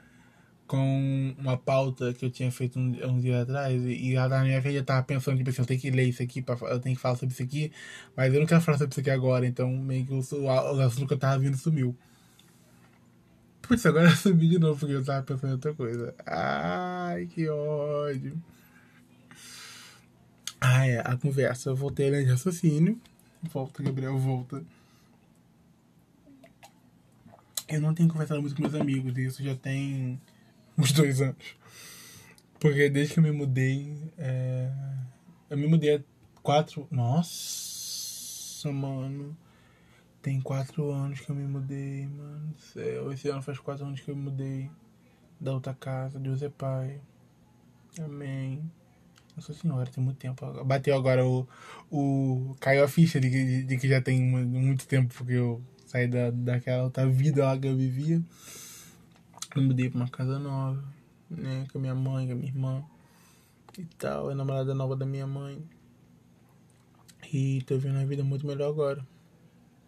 com 0.68 1.34
uma 1.36 1.58
pauta 1.58 2.14
que 2.14 2.24
eu 2.24 2.30
tinha 2.30 2.52
feito 2.52 2.78
um, 2.78 2.94
um 3.04 3.18
dia 3.18 3.42
atrás 3.42 3.82
e, 3.84 4.10
e 4.10 4.14
lá 4.14 4.28
na 4.28 4.44
minha 4.44 4.62
frente 4.62 4.76
eu 4.76 4.84
tava 4.84 5.02
pensando, 5.02 5.36
tipo 5.38 5.50
assim, 5.50 5.60
eu 5.60 5.66
tenho 5.66 5.80
que 5.80 5.90
ler 5.90 6.04
isso 6.04 6.22
aqui, 6.22 6.40
pra, 6.40 6.56
eu 6.68 6.78
tenho 6.78 6.94
que 6.94 7.02
falar 7.02 7.16
sobre 7.16 7.34
isso 7.34 7.42
aqui, 7.42 7.72
mas 8.16 8.32
eu 8.32 8.38
não 8.38 8.46
quero 8.46 8.60
falar 8.60 8.78
sobre 8.78 8.92
isso 8.92 9.00
aqui 9.00 9.10
agora, 9.10 9.44
então 9.44 9.68
meio 9.68 10.06
que 10.06 10.12
o, 10.12 10.20
o, 10.20 10.44
o 10.44 10.80
assunto 10.80 11.08
que 11.08 11.14
eu 11.14 11.18
tava 11.18 11.40
vindo 11.40 11.56
sumiu. 11.56 11.96
Putz, 13.62 13.84
agora 13.84 14.06
eu 14.10 14.16
subi 14.16 14.48
de 14.48 14.60
novo 14.60 14.78
porque 14.78 14.94
eu 14.94 15.04
tava 15.04 15.24
pensando 15.24 15.50
em 15.50 15.54
outra 15.54 15.74
coisa. 15.74 16.14
Ai, 16.24 17.26
que 17.26 17.48
ódio. 17.48 18.40
Ah, 20.60 20.86
é, 20.86 21.00
a 21.00 21.16
conversa. 21.16 21.70
Eu 21.70 21.76
voltei 21.76 22.08
a 22.08 22.10
ler 22.10 22.24
de 22.24 22.30
raciocínio. 22.30 23.00
Volta, 23.42 23.82
Gabriel, 23.82 24.18
volta. 24.18 24.62
Eu 27.68 27.80
não 27.80 27.94
tenho 27.94 28.08
conversado 28.08 28.40
muito 28.40 28.54
com 28.54 28.62
meus 28.62 28.74
amigos, 28.74 29.16
isso 29.16 29.42
já 29.42 29.54
tem 29.54 30.20
uns 30.76 30.92
dois 30.92 31.20
anos. 31.20 31.56
Porque 32.58 32.90
desde 32.90 33.14
que 33.14 33.20
eu 33.20 33.24
me 33.24 33.32
mudei. 33.32 33.96
É... 34.18 34.70
Eu 35.48 35.56
me 35.56 35.66
mudei 35.66 35.96
há 35.96 36.00
quatro. 36.42 36.86
Nossa, 36.90 38.70
mano. 38.72 39.36
Tem 40.20 40.40
quatro 40.40 40.90
anos 40.90 41.20
que 41.20 41.30
eu 41.30 41.34
me 41.34 41.46
mudei, 41.46 42.06
mano 42.06 42.54
céu. 42.72 43.12
Esse 43.12 43.28
ano 43.28 43.42
faz 43.42 43.58
quatro 43.58 43.84
anos 43.84 44.00
que 44.00 44.10
eu 44.10 44.16
me 44.16 44.22
mudei 44.22 44.70
da 45.40 45.52
outra 45.52 45.74
casa. 45.74 46.18
Deus 46.18 46.42
é 46.42 46.48
Pai. 46.48 47.00
Amém. 47.98 48.70
Nossa 49.40 49.54
Senhora, 49.54 49.90
tem 49.90 50.04
muito 50.04 50.18
tempo. 50.18 50.64
Bateu 50.64 50.94
agora 50.94 51.26
o. 51.26 51.48
o 51.90 52.54
caiu 52.60 52.84
a 52.84 52.88
ficha 52.88 53.18
de 53.18 53.30
que, 53.30 53.62
de 53.62 53.78
que 53.78 53.88
já 53.88 53.98
tem 54.02 54.20
muito 54.20 54.86
tempo 54.86 55.14
porque 55.14 55.32
eu 55.32 55.62
saí 55.86 56.06
da, 56.06 56.30
daquela 56.30 56.82
outra 56.82 57.08
vida 57.08 57.46
lá 57.46 57.58
que 57.58 57.66
eu 57.66 57.74
vivia. 57.74 58.22
Eu 59.56 59.62
mudei 59.62 59.88
pra 59.88 59.98
uma 59.98 60.10
casa 60.10 60.38
nova, 60.38 60.84
né? 61.30 61.66
Com 61.72 61.78
a 61.78 61.80
minha 61.80 61.94
mãe, 61.94 62.26
com 62.26 62.34
a 62.34 62.36
minha 62.36 62.48
irmã 62.48 62.84
e 63.78 63.84
tal. 63.96 64.30
É 64.30 64.34
namorada 64.34 64.74
nova 64.74 64.94
da 64.94 65.06
minha 65.06 65.26
mãe. 65.26 65.58
E 67.32 67.62
tô 67.62 67.78
vendo 67.78 67.98
a 67.98 68.04
vida 68.04 68.22
muito 68.22 68.46
melhor 68.46 68.68
agora. 68.68 69.02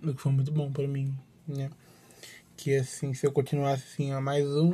O 0.03 0.15
que 0.15 0.23
foi 0.23 0.33
muito 0.33 0.51
bom 0.51 0.73
pra 0.73 0.88
mim, 0.88 1.15
né? 1.47 1.71
Que 2.57 2.77
assim, 2.77 3.12
se 3.12 3.27
eu 3.27 3.33
continuasse 3.33 3.85
assim, 3.85 4.15
ó, 4.15 4.21
mais 4.23 4.47
um, 4.47 4.73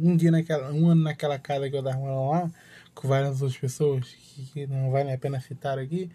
um 0.00 0.16
dia 0.16 0.30
naquela. 0.30 0.72
um 0.72 0.88
ano 0.88 1.02
naquela 1.02 1.38
casa 1.38 1.68
que 1.68 1.76
eu 1.76 1.82
tava 1.82 1.98
lá 1.98 2.50
com 2.94 3.08
várias 3.08 3.42
outras 3.42 3.60
pessoas, 3.60 4.16
que 4.52 4.66
não 4.66 4.90
vale 4.90 5.12
a 5.12 5.18
pena 5.18 5.40
citar 5.40 5.78
aqui, 5.78 6.10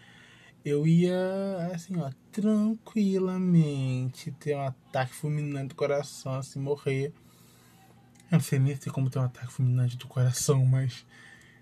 eu 0.63 0.85
ia, 0.85 1.71
assim, 1.73 1.97
ó, 1.97 2.11
tranquilamente 2.31 4.31
ter 4.31 4.55
um 4.55 4.61
ataque 4.61 5.13
fulminante 5.13 5.69
do 5.69 5.75
coração, 5.75 6.35
assim, 6.35 6.59
morrer. 6.59 7.13
Eu 8.31 8.33
não 8.33 8.39
sei 8.39 8.59
nem 8.59 8.75
se 8.75 8.89
como 8.89 9.09
ter 9.09 9.19
um 9.19 9.23
ataque 9.23 9.51
fulminante 9.51 9.97
do 9.97 10.07
coração, 10.07 10.65
mas 10.65 11.05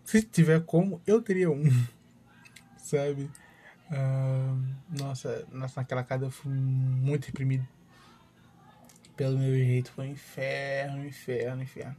se 0.03 0.21
tiver 0.23 0.63
como, 0.65 1.01
eu 1.05 1.21
teria 1.21 1.49
um, 1.49 1.63
sabe? 2.77 3.29
Uh, 3.89 4.61
nossa, 4.89 5.47
nossa, 5.51 5.79
naquela 5.79 6.03
casa 6.03 6.25
eu 6.25 6.31
fui 6.31 6.51
muito 6.51 7.25
reprimido. 7.25 7.65
Pelo 9.15 9.37
meu 9.37 9.53
jeito, 9.53 9.91
foi 9.91 10.07
um 10.07 10.11
inferno, 10.11 11.05
inferno, 11.05 11.63
inferno. 11.63 11.95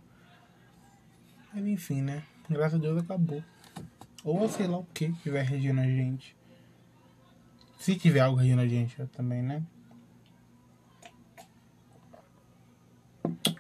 Mas 1.52 1.66
enfim, 1.66 2.02
né? 2.02 2.22
Graças 2.48 2.74
a 2.74 2.82
Deus 2.82 3.02
acabou. 3.02 3.42
Ou 4.24 4.48
sei 4.48 4.66
lá 4.66 4.78
o 4.78 4.84
que 4.94 5.12
tiver 5.22 5.42
regendo 5.42 5.80
a 5.80 5.87
gente. 5.87 6.37
Se 7.78 7.94
tiver 7.94 8.20
algo 8.20 8.37
regendo 8.37 8.62
a 8.62 8.68
gente 8.68 8.96
também, 9.08 9.42
né? 9.42 9.62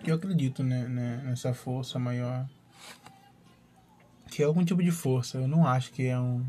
Eu 0.04 0.16
acredito 0.16 0.62
né, 0.62 0.88
né, 0.88 1.22
nessa 1.24 1.52
força 1.52 1.98
maior. 1.98 2.48
Que 4.30 4.42
é 4.42 4.46
algum 4.46 4.64
tipo 4.64 4.82
de 4.82 4.90
força. 4.90 5.38
Eu 5.38 5.48
não 5.48 5.66
acho 5.66 5.92
que 5.92 6.06
é 6.06 6.18
um. 6.18 6.44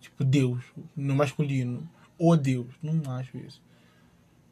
Tipo, 0.00 0.24
Deus. 0.24 0.64
No 0.96 1.14
masculino. 1.14 1.88
O 2.18 2.36
Deus. 2.36 2.72
Não 2.82 3.12
acho 3.12 3.36
isso. 3.36 3.60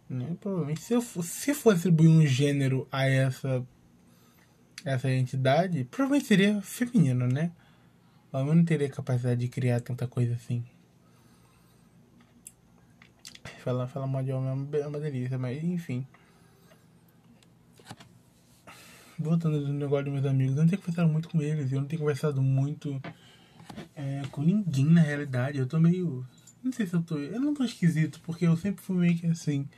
Né? 0.08 0.36
Provavelmente, 0.40 0.80
se 0.80 0.94
eu 0.94 1.02
se 1.02 1.54
for 1.54 1.74
atribuir 1.74 2.08
um 2.08 2.26
gênero 2.26 2.88
a 2.90 3.06
essa 3.06 3.64
essa 4.84 5.10
entidade, 5.10 5.84
provavelmente 5.84 6.26
seria 6.26 6.60
feminino, 6.62 7.26
né? 7.26 7.52
Eu 8.32 8.44
não 8.54 8.64
teria 8.64 8.88
capacidade 8.88 9.40
de 9.40 9.48
criar 9.48 9.80
tanta 9.80 10.06
coisa 10.06 10.34
assim. 10.34 10.64
Falar, 13.58 13.86
falar 13.88 14.06
mal 14.06 14.22
de 14.22 14.32
homem 14.32 14.68
é 14.80 14.86
uma 14.86 15.00
delícia, 15.00 15.38
mas 15.38 15.62
enfim. 15.62 16.06
Voltando 19.18 19.64
do 19.64 19.72
negócio 19.72 20.04
dos 20.04 20.14
meus 20.14 20.26
amigos, 20.26 20.56
eu 20.56 20.62
não 20.62 20.68
tenho 20.68 20.80
conversado 20.80 21.08
muito 21.08 21.28
com 21.28 21.42
eles, 21.42 21.72
eu 21.72 21.80
não 21.80 21.88
tenho 21.88 22.00
conversado 22.00 22.40
muito 22.40 23.00
é, 23.96 24.22
com 24.30 24.42
ninguém 24.42 24.84
na 24.86 25.00
realidade. 25.00 25.58
Eu 25.58 25.66
tô 25.66 25.80
meio. 25.80 26.24
Não 26.62 26.72
sei 26.72 26.86
se 26.86 26.94
eu 26.94 27.02
tô. 27.02 27.18
Eu 27.18 27.40
não 27.40 27.52
tô 27.52 27.64
esquisito, 27.64 28.20
porque 28.24 28.46
eu 28.46 28.56
sempre 28.56 28.82
fui 28.82 28.96
meio 28.96 29.18
que 29.18 29.26
assim. 29.26 29.68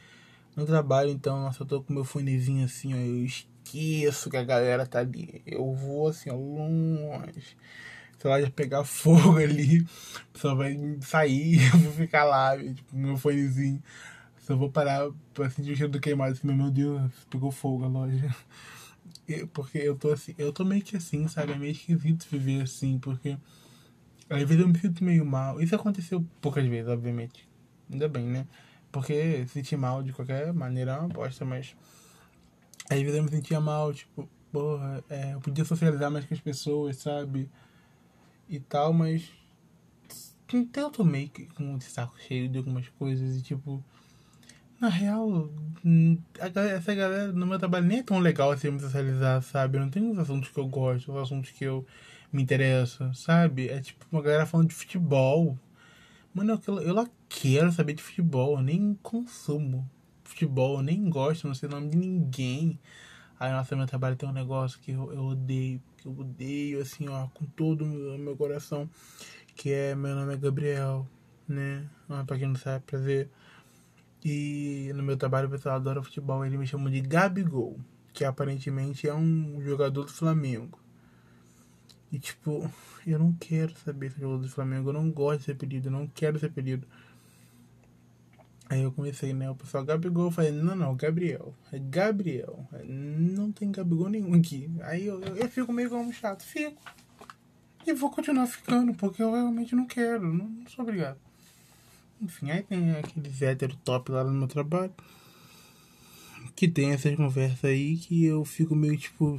No 0.54 0.66
trabalho, 0.66 1.10
então, 1.10 1.50
eu 1.58 1.66
tô 1.66 1.82
com 1.82 1.92
meu 1.92 2.04
fonezinho 2.04 2.64
assim, 2.64 2.92
ó. 2.92 2.96
Eu 2.96 3.24
esqueço 3.64 4.30
que 4.30 4.36
a 4.36 4.44
galera 4.44 4.86
tá 4.86 5.00
ali. 5.00 5.42
Eu 5.46 5.72
vou 5.74 6.08
assim, 6.08 6.30
ó, 6.30 6.34
longe. 6.34 7.56
Sei 8.18 8.30
lá, 8.30 8.40
já 8.40 8.50
pegar 8.50 8.84
fogo 8.84 9.38
ali. 9.38 9.86
Pessoa 10.32 10.54
vai 10.54 10.76
sair, 11.00 11.60
eu 11.72 11.78
vou 11.78 11.92
ficar 11.92 12.24
lá, 12.24 12.56
tipo, 12.56 12.96
meu 12.96 13.16
fonezinho. 13.16 13.82
Só 14.38 14.56
vou 14.56 14.70
parar 14.70 15.10
pra 15.32 15.48
sentir 15.50 15.72
o 15.72 15.76
cheiro 15.76 15.92
do 15.92 16.00
queimado. 16.00 16.32
Assim, 16.32 16.46
meu 16.46 16.70
Deus, 16.70 17.10
pegou 17.30 17.50
fogo 17.50 17.84
a 17.84 17.88
loja. 17.88 18.34
Porque 19.52 19.78
eu 19.78 19.96
tô 19.96 20.10
assim, 20.10 20.34
eu 20.36 20.52
tô 20.52 20.64
meio 20.64 20.82
que 20.82 20.96
assim, 20.96 21.28
sabe? 21.28 21.52
É 21.52 21.56
meio 21.56 21.70
esquisito 21.70 22.26
viver 22.28 22.62
assim, 22.62 22.98
porque 22.98 23.38
às 24.28 24.42
vezes 24.42 24.60
eu 24.60 24.68
me 24.68 24.76
sinto 24.76 25.04
meio 25.04 25.24
mal. 25.24 25.60
Isso 25.60 25.74
aconteceu 25.74 26.24
poucas 26.40 26.66
vezes, 26.66 26.88
obviamente. 26.88 27.48
Ainda 27.90 28.08
bem, 28.08 28.26
né? 28.26 28.46
Porque 28.90 29.46
sentir 29.46 29.76
mal 29.76 30.02
de 30.02 30.12
qualquer 30.12 30.52
maneira 30.52 30.92
é 30.92 30.98
uma 30.98 31.08
bosta, 31.08 31.44
mas 31.44 31.76
às 32.90 33.00
vezes 33.00 33.16
eu 33.16 33.22
me 33.22 33.30
sentia 33.30 33.60
mal, 33.60 33.94
tipo, 33.94 34.28
porra, 34.50 35.02
é, 35.08 35.34
eu 35.34 35.40
podia 35.40 35.64
socializar 35.64 36.10
mais 36.10 36.24
com 36.24 36.34
as 36.34 36.40
pessoas, 36.40 36.96
sabe? 36.96 37.48
E 38.48 38.58
tal, 38.58 38.92
mas. 38.92 39.30
Então 40.52 40.84
eu 40.84 40.90
tô 40.90 41.04
meio 41.04 41.30
com 41.54 41.80
saco 41.80 42.18
cheio 42.18 42.48
de 42.48 42.58
algumas 42.58 42.88
coisas 42.88 43.36
e 43.36 43.42
tipo. 43.42 43.82
Na 44.80 44.88
real, 44.88 45.50
a, 46.40 46.60
essa 46.62 46.94
galera 46.94 47.32
no 47.32 47.46
meu 47.46 47.58
trabalho 47.58 47.86
nem 47.86 47.98
é 47.98 48.02
tão 48.02 48.18
legal 48.18 48.50
assim 48.50 48.70
me 48.70 48.80
socializar, 48.80 49.40
sabe? 49.42 49.76
Eu 49.76 49.82
não 49.82 49.90
tem 49.90 50.10
os 50.10 50.18
assuntos 50.18 50.48
que 50.48 50.58
eu 50.58 50.66
gosto, 50.66 51.12
os 51.12 51.22
assuntos 51.22 51.50
que 51.50 51.64
eu 51.64 51.86
me 52.32 52.42
interesso, 52.42 53.12
sabe? 53.14 53.68
É 53.68 53.80
tipo 53.80 54.04
uma 54.10 54.22
galera 54.22 54.46
falando 54.46 54.68
de 54.68 54.74
futebol. 54.74 55.56
Mano, 56.34 56.60
eu, 56.66 56.80
eu, 56.80 56.96
eu 56.96 57.08
quero 57.28 57.70
saber 57.70 57.92
de 57.92 58.02
futebol, 58.02 58.56
eu 58.56 58.62
nem 58.62 58.98
consumo 59.02 59.88
futebol, 60.40 60.78
eu 60.78 60.82
nem 60.82 61.10
gosto, 61.10 61.46
não 61.46 61.54
sei 61.54 61.68
o 61.68 61.72
nome 61.72 61.90
de 61.90 61.98
ninguém. 61.98 62.78
Aí, 63.38 63.52
nossa, 63.52 63.76
meu 63.76 63.86
trabalho 63.86 64.16
tem 64.16 64.28
um 64.28 64.32
negócio 64.32 64.78
que 64.80 64.92
eu, 64.92 65.12
eu 65.12 65.24
odeio, 65.24 65.82
que 65.98 66.06
eu 66.06 66.18
odeio, 66.18 66.80
assim, 66.80 67.08
ó, 67.08 67.26
com 67.28 67.44
todo 67.44 67.84
o 67.84 68.18
meu 68.18 68.36
coração, 68.36 68.88
que 69.54 69.70
é, 69.70 69.94
meu 69.94 70.14
nome 70.14 70.34
é 70.34 70.36
Gabriel, 70.36 71.06
né? 71.46 71.86
Pra 72.26 72.38
quem 72.38 72.48
não 72.48 72.56
sabe, 72.56 72.84
prazer. 72.86 73.28
E 74.24 74.90
no 74.94 75.02
meu 75.02 75.16
trabalho 75.16 75.48
o 75.48 75.50
pessoal 75.50 75.76
adora 75.76 76.02
futebol, 76.02 76.44
ele 76.44 76.56
me 76.56 76.66
chama 76.66 76.90
de 76.90 77.00
Gabigol, 77.00 77.78
que 78.12 78.24
aparentemente 78.24 79.08
é 79.08 79.14
um 79.14 79.60
jogador 79.62 80.04
do 80.04 80.12
Flamengo. 80.12 80.78
E 82.12 82.18
tipo, 82.18 82.70
eu 83.06 83.18
não 83.18 83.32
quero 83.34 83.74
saber 83.76 84.10
se 84.10 84.16
é 84.16 84.20
jogador 84.20 84.42
do 84.42 84.48
Flamengo, 84.48 84.88
eu 84.88 84.94
não 84.94 85.10
gosto 85.10 85.40
de 85.40 85.44
ser 85.44 85.54
pedido, 85.54 85.88
eu 85.88 85.92
não 85.92 86.06
quero 86.06 86.38
ser 86.38 86.50
pedido. 86.50 86.86
Aí 88.70 88.82
eu 88.82 88.92
comecei, 88.92 89.34
né? 89.34 89.50
O 89.50 89.56
pessoal 89.56 89.84
Gabigol, 89.84 90.26
eu 90.26 90.30
falei, 90.30 90.52
não, 90.52 90.76
não, 90.76 90.94
Gabriel. 90.94 91.52
É 91.72 91.78
Gabriel. 91.80 92.64
Não 92.84 93.50
tem 93.50 93.72
Gabigol 93.72 94.08
nenhum 94.08 94.32
aqui. 94.32 94.70
Aí 94.82 95.04
eu, 95.08 95.20
eu, 95.20 95.36
eu 95.36 95.48
fico 95.48 95.72
meio 95.72 95.90
como 95.90 96.12
chato. 96.12 96.44
Fico. 96.44 96.80
E 97.84 97.92
vou 97.92 98.10
continuar 98.10 98.46
ficando, 98.46 98.94
porque 98.94 99.20
eu 99.20 99.32
realmente 99.32 99.74
não 99.74 99.86
quero. 99.86 100.32
Não, 100.32 100.46
não 100.46 100.68
sou 100.68 100.84
obrigado. 100.84 101.18
Enfim, 102.22 102.52
aí 102.52 102.62
tem 102.62 102.92
aqueles 102.92 103.42
hétero 103.42 103.74
top 103.84 104.12
lá 104.12 104.22
no 104.22 104.30
meu 104.30 104.46
trabalho. 104.46 104.94
Que 106.54 106.68
tem 106.68 106.92
essas 106.92 107.16
conversas 107.16 107.64
aí 107.64 107.96
que 107.96 108.24
eu 108.24 108.44
fico 108.44 108.76
meio 108.76 108.96
tipo. 108.96 109.36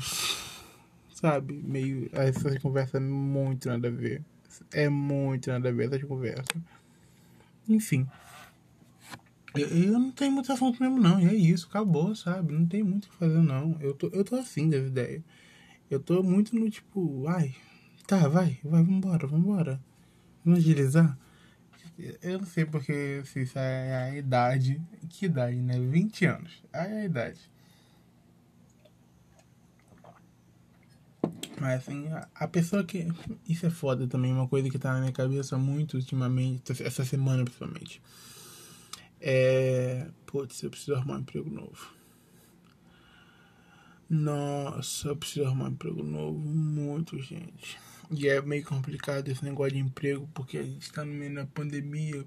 Sabe? 1.14 1.54
Meio. 1.54 2.10
Essas 2.12 2.58
conversas 2.58 2.96
é 2.96 3.00
muito 3.00 3.70
nada 3.70 3.88
a 3.88 3.92
ver. 3.92 4.22
É 4.74 4.90
muito 4.90 5.50
nada 5.50 5.70
a 5.70 5.72
ver 5.72 5.88
essas 5.88 6.04
conversas. 6.04 6.62
Enfim. 7.70 8.06
Eu 9.54 10.00
não 10.00 10.12
tenho 10.12 10.32
muito 10.32 10.52
assunto 10.52 10.82
mesmo, 10.82 11.00
não. 11.00 11.20
E 11.20 11.28
é 11.28 11.34
isso, 11.34 11.68
acabou, 11.68 12.16
sabe? 12.16 12.54
Não 12.54 12.66
tem 12.66 12.84
muito 12.84 13.06
o 13.06 13.10
que 13.10 13.16
fazer, 13.18 13.40
não. 13.40 13.78
Eu 13.82 13.94
tô, 13.94 14.08
eu 14.14 14.24
tô 14.24 14.36
assim 14.36 14.70
das 14.70 14.88
ideias. 14.88 15.22
Eu 15.90 16.00
tô 16.00 16.24
muito 16.24 16.56
no 16.56 16.70
tipo, 16.70 17.28
ai, 17.28 17.54
tá, 18.08 18.30
vai, 18.30 18.60
vai, 18.64 18.82
vambora, 18.84 19.28
vambora. 19.28 19.82
Vamos 20.44 20.60
agilizar. 20.60 21.18
Eu 22.22 22.40
não 22.40 22.46
sei 22.46 22.66
porque 22.66 23.22
se 23.26 23.42
isso 23.44 23.60
é 23.60 23.96
a 23.96 24.16
idade. 24.16 24.82
Que 25.10 25.26
idade, 25.26 25.58
né? 25.58 25.80
20 25.80 26.26
anos. 26.26 26.64
Aí 26.72 26.92
é 26.92 27.02
a 27.02 27.06
idade. 27.06 27.52
Mas 31.60 31.82
assim, 31.82 32.08
a 32.34 32.48
pessoa 32.48 32.84
que. 32.86 33.08
Isso 33.48 33.66
é 33.66 33.70
foda 33.70 34.08
também, 34.08 34.32
uma 34.32 34.48
coisa 34.48 34.70
que 34.70 34.80
tá 34.80 34.94
na 34.94 35.02
minha 35.02 35.12
cabeça 35.12 35.58
muito 35.58 35.98
ultimamente, 35.98 36.72
essa 36.84 37.04
semana 37.04 37.44
principalmente 37.44 38.02
é. 39.22 40.08
Putz, 40.26 40.64
eu 40.64 40.70
preciso 40.70 40.96
arrumar 40.96 41.18
um 41.18 41.20
emprego 41.20 41.50
novo. 41.50 41.94
Nossa, 44.10 45.10
eu 45.10 45.16
preciso 45.16 45.46
arrumar 45.46 45.66
um 45.66 45.72
emprego 45.72 46.04
novo. 46.04 46.38
Muito, 46.38 47.20
gente. 47.22 47.78
E 48.12 48.28
é 48.28 48.42
meio 48.42 48.66
complicado 48.66 49.30
esse 49.30 49.44
negócio 49.44 49.74
de 49.74 49.80
emprego, 49.80 50.30
porque 50.34 50.58
a 50.58 50.64
gente 50.64 50.92
tá 50.92 51.06
no 51.06 51.14
meio 51.14 51.34
da 51.34 51.46
pandemia 51.46 52.26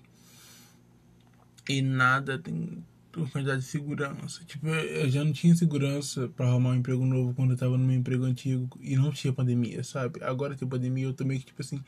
e 1.68 1.82
nada 1.82 2.38
tem 2.38 2.82
uma 3.14 3.28
quantidade 3.28 3.60
de 3.60 3.66
segurança. 3.66 4.42
Tipo, 4.44 4.68
eu 4.68 5.10
já 5.10 5.22
não 5.22 5.32
tinha 5.32 5.54
segurança 5.54 6.28
para 6.28 6.46
arrumar 6.46 6.70
um 6.70 6.76
emprego 6.76 7.04
novo 7.04 7.34
quando 7.34 7.52
eu 7.52 7.56
tava 7.56 7.76
no 7.76 7.86
meu 7.86 7.96
emprego 7.96 8.24
antigo 8.24 8.78
e 8.80 8.96
não 8.96 9.12
tinha 9.12 9.32
pandemia, 9.32 9.84
sabe? 9.84 10.22
Agora 10.22 10.56
tem 10.56 10.66
pandemia, 10.66 11.04
eu 11.04 11.12
tô 11.12 11.24
meio 11.24 11.40
que 11.40 11.46
tipo 11.46 11.60
assim. 11.60 11.82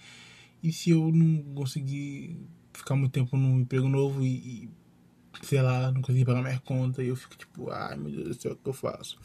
E 0.62 0.72
se 0.72 0.90
eu 0.90 1.10
não 1.12 1.42
conseguir 1.54 2.38
ficar 2.72 2.96
muito 2.96 3.12
tempo 3.12 3.36
num 3.36 3.60
emprego 3.60 3.88
novo 3.88 4.24
e, 4.24 4.28
e 4.28 4.70
sei 5.42 5.62
lá, 5.62 5.90
não 5.92 6.02
consegui 6.02 6.24
pagar 6.24 6.42
minha 6.42 6.58
conta 6.60 7.02
e 7.02 7.08
eu 7.08 7.16
fico 7.16 7.36
tipo, 7.36 7.70
ai 7.70 7.96
meu 7.96 8.10
Deus 8.10 8.36
do 8.36 8.42
céu, 8.42 8.52
o 8.52 8.56
que 8.56 8.68
eu 8.68 8.72
faço? 8.72 9.18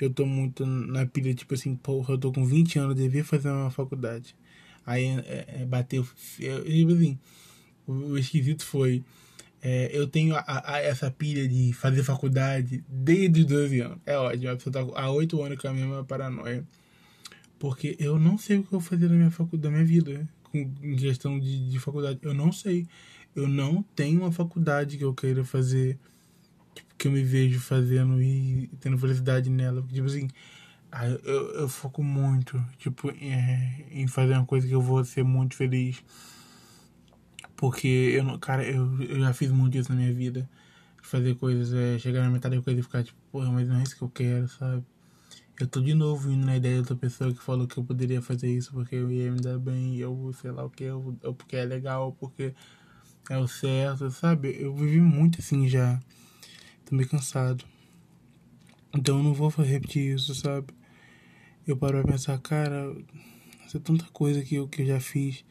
Eu 0.00 0.10
tô 0.10 0.26
muito 0.26 0.66
na 0.66 1.06
pilha, 1.06 1.32
tipo 1.34 1.54
assim, 1.54 1.76
porra, 1.76 2.14
eu 2.14 2.18
tô 2.18 2.32
com 2.32 2.44
20 2.44 2.78
anos, 2.78 2.96
devia 2.96 3.24
fazer 3.24 3.50
uma 3.50 3.70
faculdade. 3.70 4.34
Aí 4.84 5.04
é, 5.04 5.60
é, 5.60 5.64
bateu, 5.64 6.06
eu, 6.40 6.64
tipo 6.64 6.92
assim, 6.92 7.18
o, 7.86 7.92
o 7.92 8.18
esquisito 8.18 8.64
foi, 8.64 9.04
é, 9.62 9.90
eu 9.92 10.08
tenho 10.08 10.34
a, 10.34 10.44
a, 10.46 10.80
essa 10.80 11.10
pilha 11.10 11.46
de 11.46 11.72
fazer 11.72 12.02
faculdade 12.02 12.84
desde 12.88 13.42
os 13.42 13.46
12 13.46 13.80
anos. 13.80 13.98
É 14.04 14.16
ótimo, 14.18 14.50
a 14.50 14.56
pessoa 14.56 14.72
tá 14.72 15.00
há 15.00 15.10
8 15.10 15.40
anos 15.42 15.58
com 15.58 15.68
a 15.68 15.72
mesma 15.72 16.04
paranoia. 16.04 16.64
Porque 17.60 17.96
eu 18.00 18.18
não 18.18 18.36
sei 18.36 18.56
o 18.56 18.62
que 18.62 18.74
eu 18.74 18.80
vou 18.80 18.80
fazer 18.80 19.08
na 19.08 19.14
minha 19.14 19.30
faculdade, 19.30 19.62
da 19.62 19.70
minha 19.70 19.84
vida, 19.84 20.28
com 20.52 20.96
questão 20.96 21.38
de, 21.38 21.68
de 21.68 21.78
faculdade. 21.78 22.18
Eu 22.22 22.34
não 22.34 22.52
sei. 22.52 22.86
Eu 23.34 23.48
não 23.48 23.82
tenho 23.96 24.20
uma 24.20 24.32
faculdade 24.32 24.98
que 24.98 25.04
eu 25.04 25.14
queira 25.14 25.44
fazer, 25.44 25.98
tipo, 26.74 26.94
que 26.98 27.08
eu 27.08 27.12
me 27.12 27.22
vejo 27.24 27.58
fazendo 27.60 28.22
e 28.22 28.70
tendo 28.80 28.98
felicidade 28.98 29.50
nela. 29.50 29.82
Tipo 29.92 30.06
assim, 30.06 30.28
eu, 31.24 31.54
eu 31.54 31.68
foco 31.68 32.02
muito, 32.02 32.62
tipo, 32.78 33.10
em, 33.10 34.02
em 34.02 34.06
fazer 34.06 34.34
uma 34.34 34.46
coisa 34.46 34.66
que 34.68 34.74
eu 34.74 34.82
vou 34.82 35.04
ser 35.04 35.24
muito 35.24 35.56
feliz 35.56 36.02
porque 37.62 37.86
eu 37.86 38.24
não, 38.24 38.36
cara, 38.40 38.64
eu, 38.64 39.00
eu 39.04 39.20
já 39.20 39.32
fiz 39.32 39.52
muito 39.52 39.78
isso 39.78 39.88
na 39.88 39.94
minha 39.94 40.12
vida. 40.12 40.50
Fazer 41.00 41.36
coisas, 41.36 41.72
é, 41.72 41.96
chegar 41.96 42.22
na 42.24 42.28
metade 42.28 42.56
da 42.56 42.62
coisa 42.62 42.80
e 42.80 42.82
ficar 42.82 43.04
tipo, 43.04 43.16
porra, 43.30 43.52
mas 43.52 43.68
não 43.68 43.76
é 43.76 43.84
isso 43.84 43.96
que 43.96 44.02
eu 44.02 44.08
quero, 44.08 44.48
sabe? 44.48 44.84
Eu 45.62 45.68
tô 45.68 45.80
de 45.80 45.94
novo 45.94 46.28
indo 46.28 46.44
na 46.44 46.56
ideia 46.56 46.74
de 46.74 46.80
outra 46.80 46.96
pessoa 46.96 47.32
que 47.32 47.40
falou 47.40 47.68
que 47.68 47.78
eu 47.78 47.84
poderia 47.84 48.20
fazer 48.20 48.52
isso 48.52 48.72
porque 48.72 48.96
eu 48.96 49.12
ia 49.12 49.30
me 49.30 49.40
dar 49.40 49.60
bem, 49.60 49.96
eu 49.96 50.32
sei 50.32 50.50
lá 50.50 50.64
o 50.64 50.68
que, 50.68 50.90
ou 50.90 51.14
porque 51.36 51.54
é 51.54 51.64
legal, 51.64 52.16
porque 52.18 52.52
é 53.30 53.38
o 53.38 53.46
certo, 53.46 54.10
sabe? 54.10 54.56
Eu 54.58 54.74
vivi 54.74 55.00
muito 55.00 55.38
assim 55.38 55.68
já. 55.68 56.00
Tô 56.84 56.96
meio 56.96 57.08
cansado. 57.08 57.64
Então 58.92 59.18
eu 59.18 59.22
não 59.22 59.32
vou 59.32 59.50
repetir 59.50 60.16
isso, 60.16 60.34
sabe? 60.34 60.74
Eu 61.64 61.76
paro 61.76 62.02
pra 62.02 62.10
pensar, 62.10 62.36
cara, 62.40 62.92
isso 63.64 63.76
é 63.76 63.80
tanta 63.80 64.04
coisa 64.06 64.42
que 64.42 64.56
eu, 64.56 64.66
que 64.66 64.82
eu 64.82 64.86
já 64.86 64.98
fiz 64.98 65.44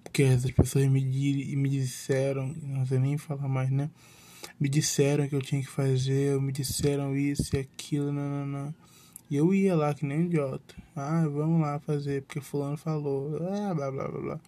porque 0.00 0.22
essas 0.22 0.52
pessoas 0.52 0.86
me, 0.86 1.56
me 1.56 1.68
disseram, 1.68 2.54
não 2.62 2.86
sei 2.86 3.00
nem 3.00 3.18
falar 3.18 3.48
mais, 3.48 3.72
né? 3.72 3.90
Me 4.60 4.68
disseram 4.68 5.28
que 5.28 5.34
eu 5.34 5.42
tinha 5.42 5.60
que 5.60 5.68
fazer, 5.68 6.40
me 6.40 6.52
disseram 6.52 7.16
isso 7.16 7.56
e 7.56 7.58
aquilo, 7.58 8.12
não, 8.12 8.30
não, 8.30 8.46
não. 8.46 8.85
E 9.28 9.36
eu 9.36 9.52
ia 9.52 9.74
lá 9.74 9.92
que 9.92 10.06
nem 10.06 10.20
um 10.20 10.24
idiota. 10.26 10.74
Ah, 10.94 11.26
vamos 11.28 11.60
lá 11.60 11.78
fazer, 11.80 12.22
porque 12.22 12.40
fulano 12.40 12.76
falou. 12.76 13.36
Ah, 13.48 13.74
blá 13.74 13.90
blá 13.90 14.08
blá 14.08 14.20
blá. 14.20 14.40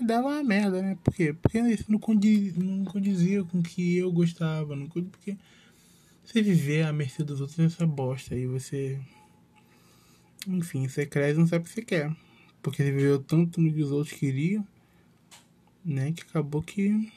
E 0.00 0.04
dava 0.04 0.28
uma 0.28 0.44
merda, 0.44 0.80
né? 0.82 0.96
Por 1.02 1.12
quê? 1.12 1.32
Porque 1.32 1.58
isso 1.58 1.90
não, 1.90 1.98
condiz, 1.98 2.56
não 2.56 2.84
condizia 2.84 3.42
com 3.42 3.58
o 3.58 3.62
que 3.62 3.96
eu 3.96 4.12
gostava. 4.12 4.76
Não, 4.76 4.86
porque 4.86 5.36
você 6.24 6.42
viver 6.42 6.86
à 6.86 6.92
mercê 6.92 7.24
dos 7.24 7.40
outros 7.40 7.58
é 7.58 7.64
essa 7.64 7.86
bosta. 7.86 8.34
Aí 8.34 8.46
você. 8.46 9.00
Enfim, 10.46 10.86
você 10.86 11.06
cresce 11.06 11.36
e 11.36 11.40
não 11.40 11.46
sabe 11.46 11.64
o 11.64 11.68
que 11.68 11.74
você 11.74 11.82
quer. 11.82 12.14
Porque 12.62 12.82
ele 12.82 12.92
viveu 12.92 13.18
tanto 13.18 13.60
no 13.60 13.72
que 13.72 13.82
os 13.82 13.90
outros 13.90 14.16
queriam, 14.16 14.66
né? 15.84 16.12
Que 16.12 16.22
acabou 16.22 16.62
que. 16.62 17.10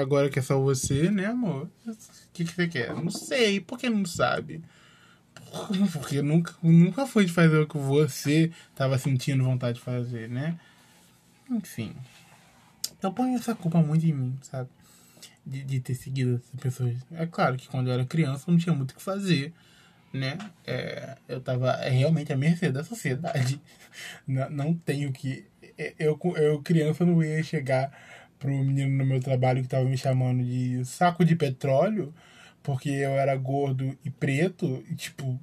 Agora 0.00 0.30
que 0.30 0.38
é 0.38 0.42
só 0.42 0.60
você, 0.60 1.10
né, 1.10 1.26
amor? 1.26 1.68
O 1.86 1.96
que, 2.32 2.44
que 2.44 2.52
você 2.52 2.68
quer? 2.68 2.94
Não 2.94 3.10
sei. 3.10 3.60
Por 3.60 3.78
que 3.78 3.90
não 3.90 4.04
sabe? 4.04 4.62
Porque 5.92 6.22
nunca, 6.22 6.54
nunca 6.62 7.06
foi 7.06 7.24
de 7.24 7.32
fazer 7.32 7.58
o 7.58 7.66
que 7.66 7.78
você 7.78 8.50
estava 8.70 8.98
sentindo 8.98 9.44
vontade 9.44 9.78
de 9.78 9.84
fazer, 9.84 10.28
né? 10.28 10.58
Enfim. 11.50 11.94
Eu 13.02 13.12
ponho 13.12 13.36
essa 13.36 13.54
culpa 13.54 13.80
muito 13.80 14.06
em 14.06 14.12
mim, 14.12 14.38
sabe? 14.42 14.68
De, 15.44 15.62
de 15.62 15.80
ter 15.80 15.94
seguido 15.94 16.36
essas 16.36 16.60
pessoas. 16.60 16.96
É 17.12 17.26
claro 17.26 17.56
que 17.56 17.68
quando 17.68 17.88
eu 17.88 17.94
era 17.94 18.04
criança 18.04 18.50
não 18.50 18.58
tinha 18.58 18.74
muito 18.74 18.92
o 18.92 18.94
que 18.94 19.02
fazer 19.02 19.52
né? 20.14 20.38
É, 20.64 21.16
eu 21.28 21.40
tava 21.40 21.74
realmente 21.76 22.32
à 22.32 22.36
mercê 22.36 22.70
da 22.70 22.84
sociedade. 22.84 23.60
Não, 24.26 24.50
não 24.50 24.74
tenho 24.74 25.12
que. 25.12 25.44
É, 25.78 25.94
eu, 25.98 26.18
eu, 26.36 26.60
criança, 26.62 27.04
não 27.04 27.22
ia 27.22 27.42
chegar 27.44 27.92
pro 28.40 28.50
menino 28.50 28.90
no 28.90 29.04
meu 29.06 29.20
trabalho 29.20 29.62
que 29.62 29.68
tava 29.68 29.84
me 29.84 29.96
chamando 29.96 30.42
de 30.42 30.84
saco 30.84 31.24
de 31.24 31.36
petróleo, 31.36 32.12
porque 32.64 32.88
eu 32.88 33.10
era 33.10 33.36
gordo 33.36 33.96
e 34.02 34.10
preto, 34.10 34.82
e 34.90 34.94
tipo, 34.94 35.38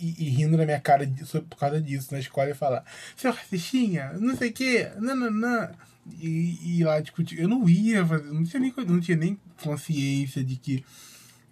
e, 0.00 0.24
e 0.26 0.30
rindo 0.30 0.56
na 0.56 0.64
minha 0.64 0.80
cara 0.80 1.06
disso, 1.06 1.42
por 1.42 1.58
causa 1.58 1.80
disso 1.80 2.08
na 2.10 2.18
escola 2.18 2.50
e 2.50 2.54
falar, 2.54 2.82
seu 3.14 3.30
racistinha, 3.30 4.14
não 4.14 4.34
sei 4.34 4.54
o 4.96 5.00
não, 5.00 5.30
não. 5.30 5.70
E, 6.18 6.78
e 6.78 6.84
lá 6.84 6.98
discutir. 6.98 7.38
Eu 7.38 7.48
não 7.48 7.68
ia 7.68 8.06
fazer, 8.06 8.32
não 8.32 8.42
tinha 8.42 8.60
nem, 8.60 8.72
não 8.86 9.00
tinha 9.00 9.16
nem 9.16 9.38
consciência 9.62 10.42
de 10.42 10.56
que 10.56 10.84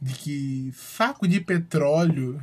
de 0.00 0.14
que 0.14 0.72
saco 0.74 1.26
de 1.26 1.40
petróleo 1.40 2.40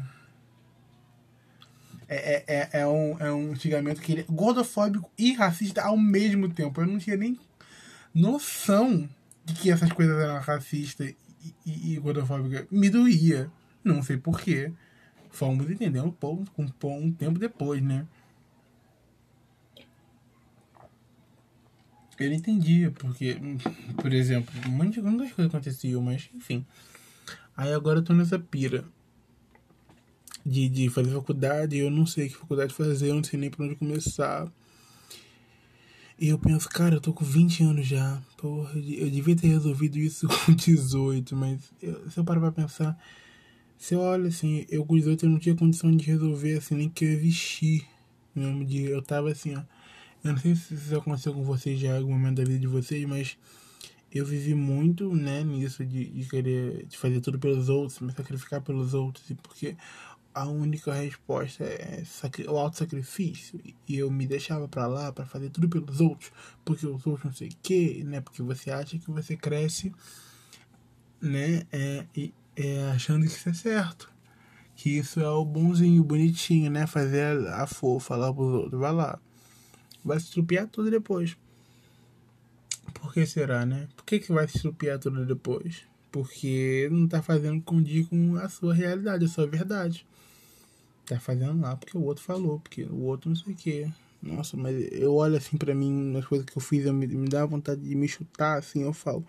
é, 2.07 2.16
é, 2.16 2.43
é, 2.47 2.82
é 2.82 2.88
um, 2.88 3.18
é 3.20 3.32
um 3.32 3.55
xingamento 3.55 4.01
que 4.01 4.12
ele 4.12 4.22
é 4.22 4.26
gordofóbico 4.32 5.09
e 5.18 5.34
racista 5.34 5.82
ao 5.82 5.97
mesmo 5.97 6.49
tempo. 6.49 6.80
Eu 6.82 6.88
não 6.88 6.99
tinha 6.99 7.18
nem 7.18 7.39
noção 8.14 9.09
de 9.45 9.53
que 9.53 9.72
essas 9.72 9.91
coisas 9.91 10.16
eram 10.20 10.39
racistas 10.39 11.14
e, 11.66 11.94
e, 11.94 12.00
gordofóbicas. 12.00 12.66
Me 12.70 12.89
doía. 12.89 13.52
Não 13.84 14.02
sei 14.04 14.18
porquê. 14.18 14.72
Fomos 15.30 15.70
entendendo 15.70 16.06
um 16.06 16.12
pouco, 16.12 16.46
um, 16.58 16.68
um 16.88 17.12
tempo 17.12 17.39
depois, 17.39 17.82
né? 17.82 18.06
Eu 22.20 22.30
não 22.30 22.36
entendia, 22.36 22.92
porque, 22.92 23.36
por 24.00 24.14
exemplo, 24.14 24.54
um 24.68 24.72
monte 24.72 25.02
de 25.02 25.02
coisas 25.02 25.46
aconteciam, 25.46 26.02
mas 26.02 26.30
enfim. 26.36 26.64
Aí 27.58 27.74
agora 27.74 28.00
eu 28.00 28.04
tô 28.04 28.14
nessa 28.14 28.38
pira 28.38 28.86
de, 30.46 30.70
de 30.70 30.89
fazer 30.89 31.12
faculdade, 31.12 31.78
eu 31.78 31.89
não 31.89 32.06
sei 32.06 32.30
que 32.30 32.36
faculdade 32.36 32.74
fazer, 32.74 33.10
eu 33.10 33.16
não 33.16 33.24
sei 33.24 33.39
nem 33.39 33.50
por 33.50 33.66
onde 33.66 33.76
começar. 33.76 34.52
E 36.22 36.28
eu 36.28 36.38
penso, 36.38 36.69
cara, 36.69 36.97
eu 36.97 37.01
tô 37.01 37.11
com 37.11 37.26
20 37.26 37.63
anos 37.63 37.88
já. 37.88 38.22
Porra, 38.38 38.78
eu 38.78 39.09
devia 39.09 39.36
ter 39.36 39.47
resolvido 39.47 39.97
isso 39.97 40.28
com 40.45 40.53
18, 40.53 41.36
mas 41.36 41.59
eu, 41.82 42.11
se 42.11 42.19
eu 42.19 42.24
parar 42.24 42.39
pra 42.39 42.51
pensar, 42.51 42.95
se 43.76 43.95
eu 43.95 44.01
olho 44.01 44.28
assim, 44.28 44.63
eu 44.69 44.86
com 44.86 44.95
18 44.95 45.26
eu 45.26 45.32
não 45.32 45.39
tinha 45.39 45.55
condição 45.55 45.89
de 45.89 46.05
resolver 46.05 46.59
assim, 46.59 46.76
nem 46.76 46.88
que 46.88 47.05
eu 47.05 47.19
vestir. 47.19 47.88
Mesmo 48.36 48.63
de, 48.63 48.84
eu 48.84 49.01
tava 49.01 49.32
assim, 49.32 49.55
ó. 49.55 49.63
Eu 50.24 50.34
não 50.34 50.38
sei 50.38 50.53
se 50.55 50.76
isso 50.76 50.95
aconteceu 50.95 51.34
com 51.34 51.43
vocês 51.43 51.80
já 51.80 51.88
em 51.88 51.97
algum 51.97 52.11
momento 52.11 52.38
da 52.38 52.43
vida 52.43 52.59
de 52.59 52.67
vocês, 52.67 53.03
mas 53.07 53.36
eu 54.11 54.24
vivi 54.24 54.53
muito, 54.53 55.15
né, 55.15 55.43
nisso 55.43 55.84
de, 55.84 56.05
de 56.05 56.30
querer 56.30 56.86
de 56.86 56.99
fazer 56.99 57.19
tudo 57.22 57.39
pelos 57.39 57.67
outros, 57.67 57.99
me 57.99 58.11
sacrificar 58.11 58.61
pelos 58.61 58.93
outros, 58.93 59.28
e 59.32 59.34
porque 59.34 59.76
a 60.34 60.47
única 60.47 60.93
resposta 60.93 61.63
é 61.63 62.03
o 62.47 62.57
auto-sacrifício. 62.57 63.59
E 63.88 63.97
eu 63.97 64.09
me 64.09 64.25
deixava 64.25 64.67
para 64.67 64.88
lá 64.88 65.11
para 65.11 65.25
fazer 65.25 65.49
tudo 65.49 65.67
pelos 65.67 65.99
outros, 65.99 66.32
porque 66.63 66.86
os 66.86 67.05
outros 67.05 67.25
não 67.25 67.34
sei 67.34 67.49
o 67.49 67.55
que, 67.61 68.03
né? 68.03 68.21
Porque 68.21 68.41
você 68.41 68.71
acha 68.71 68.97
que 68.97 69.11
você 69.11 69.36
cresce, 69.36 69.93
né? 71.21 71.63
É, 71.71 72.05
é, 72.55 72.84
achando 72.91 73.25
que 73.25 73.32
isso 73.32 73.49
é 73.49 73.53
certo. 73.53 74.11
Que 74.75 74.97
isso 74.97 75.19
é 75.19 75.29
o 75.29 75.45
bonzinho, 75.45 76.03
bonitinho, 76.03 76.71
né? 76.71 76.88
Fazer 76.88 77.47
a, 77.47 77.63
a 77.63 77.67
fofa 77.67 78.15
lá 78.15 78.34
pros 78.34 78.53
outros. 78.53 78.79
Vai 78.79 78.93
lá. 78.93 79.19
Vai 80.03 80.19
se 80.19 80.27
estrupiar 80.27 80.67
tudo 80.67 80.89
depois. 80.89 81.38
Por 82.93 83.13
que 83.13 83.25
será, 83.25 83.65
né? 83.65 83.88
Por 83.95 84.05
que, 84.05 84.19
que 84.19 84.32
vai 84.32 84.47
se 84.47 84.57
estrupiar 84.57 84.97
tudo 84.99 85.25
depois? 85.25 85.91
Porque 86.12 86.89
não 86.91 87.07
tá 87.07 87.22
fazendo 87.22 87.62
condir 87.62 88.05
com 88.07 88.36
a 88.36 88.49
sua 88.49 88.74
realidade, 88.74 89.26
a 89.26 89.28
sua 89.30 89.47
verdade 89.47 90.05
tá 91.05 91.20
fazendo 91.20 91.59
lá 91.59 91.76
porque 91.76 91.97
o 91.97 92.03
outro 92.03 92.24
falou, 92.24 92.59
porque 92.59 92.84
o 92.84 93.01
outro 93.01 93.30
não 93.30 93.36
sei 93.36 93.53
o 93.53 93.55
que. 93.55 93.91
Nossa, 94.22 94.55
mas 94.55 94.76
eu 94.91 95.16
olho 95.16 95.36
assim 95.36 95.57
para 95.57 95.74
mim, 95.74 95.91
nas 96.12 96.26
coisas 96.26 96.45
que 96.45 96.55
eu 96.55 96.62
fiz, 96.62 96.86
eu 96.86 96.93
me, 96.93 97.07
me 97.07 97.28
dá 97.28 97.45
vontade 97.45 97.82
de 97.82 97.95
me 97.95 98.07
chutar, 98.07 98.59
assim, 98.59 98.84
eu 98.84 98.93
falo. 98.93 99.26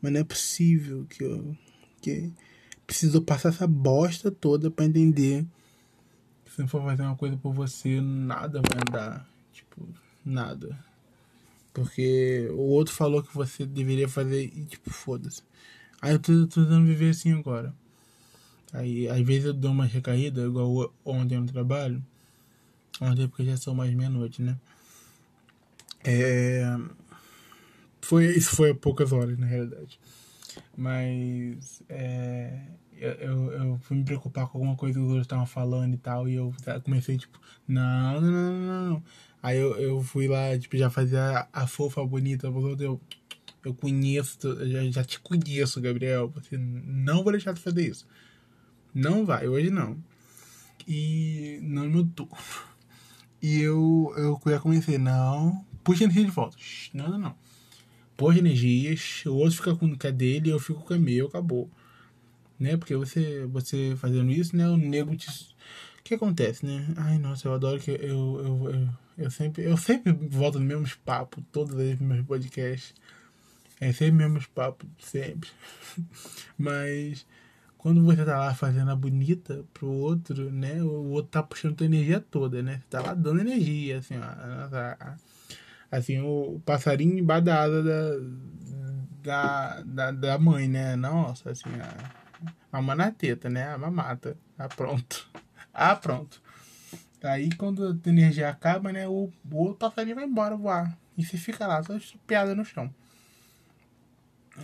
Mas 0.00 0.12
não 0.12 0.20
é 0.20 0.24
possível 0.24 1.06
que 1.08 1.24
eu. 1.24 1.56
que 2.00 2.30
precisou 2.86 3.22
passar 3.22 3.48
essa 3.48 3.66
bosta 3.66 4.30
toda 4.30 4.70
para 4.70 4.84
entender 4.84 5.44
se 6.56 6.62
não 6.62 6.68
for 6.68 6.82
fazer 6.82 7.02
uma 7.02 7.16
coisa 7.16 7.36
por 7.36 7.52
você, 7.52 8.00
nada 8.00 8.62
vai 8.62 8.80
andar. 8.88 9.28
Tipo, 9.52 9.86
nada. 10.24 10.82
Porque 11.74 12.48
o 12.52 12.62
outro 12.62 12.94
falou 12.94 13.22
que 13.22 13.34
você 13.34 13.66
deveria 13.66 14.08
fazer 14.08 14.44
e, 14.44 14.64
tipo, 14.64 14.90
foda-se. 14.90 15.42
Aí 16.00 16.12
eu 16.12 16.18
tô, 16.18 16.46
tentando 16.46 16.84
viver 16.84 17.10
assim 17.10 17.32
agora. 17.32 17.74
Aí, 18.72 19.08
às 19.08 19.20
vezes 19.20 19.46
eu 19.46 19.54
dou 19.54 19.70
uma 19.70 19.86
recaída, 19.86 20.42
igual 20.42 20.92
ontem 21.04 21.38
no 21.38 21.46
trabalho. 21.46 22.02
Ontem, 23.00 23.28
porque 23.28 23.44
já 23.44 23.56
são 23.56 23.74
mais 23.74 23.94
meia-noite, 23.94 24.42
né? 24.42 24.56
É... 26.04 26.76
Foi, 28.00 28.26
isso 28.26 28.54
foi 28.54 28.70
há 28.70 28.74
poucas 28.74 29.12
horas, 29.12 29.38
na 29.38 29.46
realidade. 29.46 29.98
Mas 30.76 31.82
é, 31.88 32.60
eu, 32.96 33.10
eu, 33.12 33.52
eu, 33.52 33.78
fui 33.82 33.96
me 33.96 34.04
preocupar 34.04 34.46
com 34.46 34.58
alguma 34.58 34.76
coisa 34.76 34.94
que 34.94 35.04
os 35.04 35.08
outros 35.08 35.26
estavam 35.26 35.46
falando 35.46 35.94
e 35.94 35.98
tal. 35.98 36.28
E 36.28 36.34
eu 36.34 36.54
comecei, 36.84 37.18
tipo, 37.18 37.40
não, 37.66 38.20
não, 38.20 38.30
não, 38.30 38.90
não. 38.90 39.02
Aí 39.42 39.58
eu, 39.58 39.76
eu 39.76 40.02
fui 40.02 40.28
lá, 40.28 40.56
tipo, 40.58 40.76
já 40.76 40.88
fazer 40.88 41.18
a, 41.18 41.48
a 41.52 41.66
fofa 41.66 42.04
bonita. 42.04 42.46
Eu, 42.46 43.00
Eu 43.66 43.74
conheço, 43.74 44.38
já, 44.92 45.02
te 45.02 45.18
conheço, 45.18 45.80
Gabriel. 45.80 46.32
Você 46.36 46.56
não 46.56 47.24
vai 47.24 47.32
deixar 47.32 47.52
de 47.52 47.60
fazer 47.60 47.84
isso. 47.84 48.06
Não 48.94 49.26
vai, 49.26 49.48
hoje 49.48 49.70
não. 49.70 49.98
E 50.86 51.58
não 51.62 52.06
turno. 52.06 52.36
E 53.42 53.60
eu, 53.60 54.14
eu 54.16 54.40
já 54.46 54.60
comecei, 54.60 54.98
não, 54.98 55.66
puxa 55.82 56.04
energia 56.04 56.26
de 56.26 56.30
volta. 56.30 56.56
Não, 56.94 57.10
não, 57.10 57.18
não. 57.18 57.34
Puxa 58.16 58.38
energias, 58.38 59.24
o 59.26 59.34
outro 59.34 59.56
fica 59.56 59.74
com 59.74 59.86
a 59.86 60.10
dele, 60.12 60.50
eu 60.50 60.60
fico 60.60 60.84
com 60.84 60.94
a 60.94 60.98
meu, 60.98 61.26
acabou. 61.26 61.68
Né? 62.60 62.76
Porque 62.76 62.94
você, 62.94 63.46
você 63.46 63.96
fazendo 63.96 64.30
isso, 64.30 64.56
né? 64.56 64.68
O 64.68 64.76
nego 64.76 65.16
te. 65.16 65.28
O 65.98 66.04
que 66.04 66.14
acontece, 66.14 66.64
né? 66.64 66.86
Ai, 66.96 67.18
nossa, 67.18 67.48
eu 67.48 67.52
adoro 67.52 67.80
que 67.80 67.90
eu, 67.90 67.98
eu, 67.98 68.70
eu, 68.70 68.88
eu 69.18 69.30
sempre, 69.30 69.64
eu 69.64 69.76
sempre 69.76 70.12
volto 70.12 70.60
no 70.60 70.64
mesmo 70.64 70.86
papo, 71.04 71.42
todos 71.50 71.74
os 71.74 71.98
meus 71.98 72.24
podcasts. 72.24 72.94
É 73.80 73.92
sempre 73.92 74.24
mesmos 74.24 74.46
papos, 74.46 74.88
sempre. 74.98 75.50
Mas 76.56 77.26
quando 77.76 78.04
você 78.04 78.24
tá 78.24 78.38
lá 78.38 78.54
fazendo 78.54 78.90
a 78.90 78.96
bonita 78.96 79.64
pro 79.72 79.88
outro, 79.88 80.50
né? 80.50 80.82
O 80.82 81.10
outro 81.10 81.30
tá 81.30 81.42
puxando 81.42 81.76
tua 81.76 81.86
energia 81.86 82.20
toda, 82.20 82.62
né? 82.62 82.80
Você 82.80 82.86
tá 82.90 83.00
lá 83.00 83.14
dando 83.14 83.40
energia, 83.40 83.98
assim, 83.98 84.14
ó. 84.18 85.14
Assim, 85.90 86.20
o 86.20 86.60
passarinho 86.64 87.18
embaixo 87.18 87.44
da 87.44 87.62
asa 87.62 87.82
da, 89.22 89.82
da, 89.82 90.10
da, 90.10 90.38
mãe, 90.38 90.68
né? 90.68 90.96
Nossa, 90.96 91.50
assim, 91.50 91.68
a, 91.80 92.76
a 92.78 92.82
manateta, 92.82 93.48
né? 93.48 93.68
A 93.68 93.78
mamata. 93.78 94.36
Ah, 94.58 94.68
pronto. 94.68 95.28
Ah, 95.78 95.94
pronto. 95.94 96.40
Aí 97.22 97.54
quando 97.54 97.86
a 97.86 98.08
energia 98.08 98.48
acaba, 98.48 98.90
né? 98.90 99.06
O, 99.06 99.30
o 99.50 99.56
outro 99.56 99.74
passarinho 99.74 100.16
vai 100.16 100.24
embora 100.24 100.56
voar. 100.56 100.96
E 101.18 101.22
você 101.22 101.36
fica 101.36 101.66
lá, 101.66 101.82
só 101.82 101.94
estupiada 101.94 102.54
no 102.54 102.64
chão. 102.64 102.90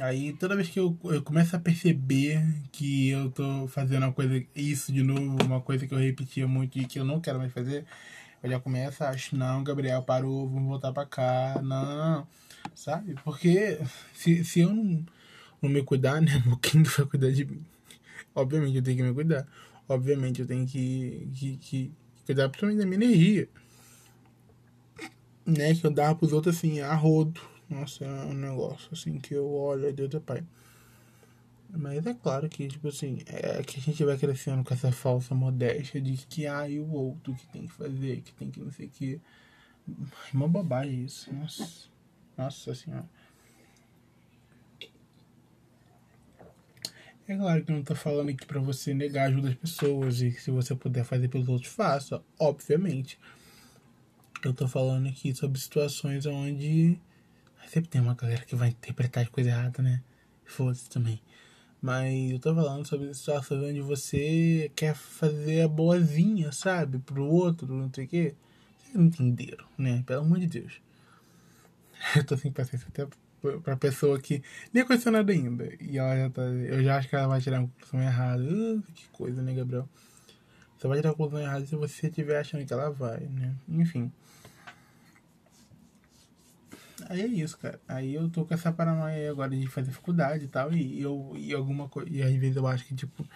Aí 0.00 0.32
toda 0.32 0.56
vez 0.56 0.68
que 0.70 0.80
eu, 0.80 0.96
eu 1.04 1.22
começo 1.22 1.54
a 1.54 1.58
perceber 1.58 2.42
que 2.72 3.10
eu 3.10 3.30
tô 3.30 3.68
fazendo 3.68 4.04
uma 4.04 4.12
coisa, 4.12 4.42
isso 4.56 4.90
de 4.90 5.02
novo, 5.02 5.36
uma 5.44 5.60
coisa 5.60 5.86
que 5.86 5.92
eu 5.92 5.98
repetia 5.98 6.48
muito 6.48 6.78
e 6.78 6.86
que 6.86 6.98
eu 6.98 7.04
não 7.04 7.20
quero 7.20 7.38
mais 7.38 7.52
fazer, 7.52 7.84
eu 8.42 8.50
já 8.50 8.58
começo 8.58 9.04
a 9.04 9.10
achar, 9.10 9.36
não, 9.36 9.62
Gabriel, 9.62 10.02
parou, 10.02 10.48
vamos 10.48 10.68
voltar 10.68 10.92
pra 10.92 11.04
cá, 11.04 11.60
não, 11.62 11.84
não, 11.84 12.10
não. 12.16 12.28
Sabe? 12.74 13.14
Porque 13.22 13.78
se, 14.14 14.44
se 14.44 14.60
eu 14.60 14.72
não, 14.72 15.04
não 15.60 15.70
me 15.70 15.82
cuidar, 15.82 16.22
né, 16.22 16.42
quem 16.62 16.82
vai 16.82 17.06
cuidar 17.06 17.30
de 17.30 17.44
mim? 17.44 17.64
Obviamente 18.34 18.76
eu 18.76 18.82
tenho 18.82 18.96
que 18.96 19.02
me 19.02 19.14
cuidar. 19.14 19.46
Obviamente 19.88 20.40
eu 20.40 20.46
tenho 20.46 20.66
que, 20.66 21.28
que, 21.34 21.56
que 21.58 21.92
cuidar 22.24 22.48
principalmente 22.48 22.78
da 22.78 22.86
minha 22.86 23.04
energia. 23.04 23.48
Né, 25.44 25.74
que 25.74 25.84
eu 25.84 25.90
dava 25.90 26.14
pros 26.14 26.32
outros 26.32 26.56
assim, 26.56 26.80
a 26.80 26.94
rodo 26.94 27.51
nossa, 27.72 28.04
é 28.04 28.24
um 28.24 28.34
negócio 28.34 28.88
assim 28.92 29.18
que 29.18 29.34
eu 29.34 29.50
olho, 29.50 29.92
Deus 29.92 30.14
é 30.14 30.20
pai. 30.20 30.44
Mas 31.74 32.06
é 32.06 32.12
claro 32.12 32.48
que, 32.50 32.68
tipo 32.68 32.88
assim, 32.88 33.18
é 33.26 33.62
que 33.62 33.78
a 33.78 33.82
gente 33.82 34.04
vai 34.04 34.18
crescendo 34.18 34.62
com 34.62 34.74
essa 34.74 34.92
falsa 34.92 35.34
modéstia 35.34 36.00
de 36.00 36.16
que 36.26 36.46
ah, 36.46 36.68
e 36.68 36.78
o 36.78 36.90
outro 36.92 37.34
que 37.34 37.46
tem 37.46 37.66
que 37.66 37.72
fazer, 37.72 38.20
que 38.20 38.32
tem 38.34 38.50
que 38.50 38.60
não 38.60 38.70
sei 38.70 38.86
o 38.86 38.90
que. 38.90 39.20
É 39.88 40.36
uma 40.36 40.46
bobagem 40.46 41.04
isso. 41.04 41.32
Nossa. 41.32 41.88
Nossa 42.36 42.74
senhora. 42.74 43.08
É 47.26 47.36
claro 47.36 47.64
que 47.64 47.70
eu 47.70 47.76
não 47.76 47.82
tô 47.82 47.94
falando 47.94 48.28
aqui 48.28 48.44
pra 48.44 48.60
você 48.60 48.92
negar 48.92 49.24
a 49.24 49.28
ajuda 49.28 49.48
das 49.48 49.56
pessoas 49.56 50.20
e 50.20 50.32
se 50.32 50.50
você 50.50 50.74
puder 50.74 51.04
fazer 51.04 51.28
pelos 51.28 51.48
outros, 51.48 51.72
faça. 51.72 52.22
Obviamente. 52.38 53.18
Eu 54.44 54.52
tô 54.52 54.68
falando 54.68 55.08
aqui 55.08 55.34
sobre 55.34 55.58
situações 55.58 56.26
onde 56.26 56.98
Sempre 57.72 57.88
tem 57.88 58.02
uma 58.02 58.12
galera 58.12 58.44
que 58.44 58.54
vai 58.54 58.68
interpretar 58.68 59.24
de 59.24 59.30
coisa 59.30 59.48
errada, 59.48 59.82
né? 59.82 60.02
Foda-se 60.44 60.90
também. 60.90 61.22
Mas 61.80 62.30
eu 62.30 62.38
tô 62.38 62.54
falando 62.54 62.86
sobre 62.86 63.14
situações 63.14 63.62
onde 63.62 63.80
você 63.80 64.70
quer 64.76 64.94
fazer 64.94 65.62
a 65.62 65.68
boazinha, 65.68 66.52
sabe? 66.52 66.98
Pro 66.98 67.24
outro, 67.24 67.66
não 67.74 67.90
sei 67.90 68.04
o 68.04 68.08
quê. 68.08 68.34
Vocês 68.78 68.94
não 68.94 69.04
entenderam, 69.06 69.64
né? 69.78 70.02
Pelo 70.06 70.20
amor 70.20 70.38
de 70.38 70.48
Deus. 70.48 70.82
Eu 72.14 72.26
tô 72.26 72.36
sem 72.36 72.52
paciência 72.52 72.86
até 72.88 73.08
pra 73.64 73.74
pessoa 73.74 74.20
que 74.20 74.42
nem 74.70 74.84
conheceu 74.84 75.10
nada 75.10 75.32
ainda. 75.32 75.72
E 75.80 75.96
ela 75.96 76.14
já 76.14 76.28
tá. 76.28 76.42
Eu 76.42 76.84
já 76.84 76.98
acho 76.98 77.08
que 77.08 77.16
ela 77.16 77.26
vai 77.26 77.40
tirar 77.40 77.60
uma 77.60 77.68
conclusão 77.68 78.02
errada. 78.02 78.42
Uh, 78.42 78.82
que 78.94 79.08
coisa, 79.08 79.40
né, 79.40 79.54
Gabriel? 79.54 79.88
Você 80.76 80.88
vai 80.88 80.98
tirar 80.98 81.12
a 81.12 81.14
conclusão 81.14 81.40
errada 81.40 81.64
se 81.64 81.74
você 81.74 82.08
estiver 82.08 82.38
achando 82.38 82.66
que 82.66 82.72
ela 82.74 82.90
vai, 82.90 83.20
né? 83.20 83.54
Enfim. 83.66 84.12
Aí 87.08 87.20
é 87.20 87.26
isso, 87.26 87.58
cara. 87.58 87.80
Aí 87.88 88.14
eu 88.14 88.28
tô 88.28 88.44
com 88.44 88.54
essa 88.54 88.72
paranoia 88.72 89.30
agora 89.30 89.50
de 89.50 89.66
fazer 89.66 89.92
faculdade 89.92 90.44
e 90.44 90.48
tal. 90.48 90.72
E 90.72 91.00
eu 91.00 91.34
e 91.36 91.52
alguma 91.52 91.88
coisa. 91.88 92.10
E 92.10 92.22
às 92.22 92.34
vezes 92.34 92.56
eu 92.56 92.66
acho 92.66 92.84
que, 92.84 92.94
tipo, 92.94 93.26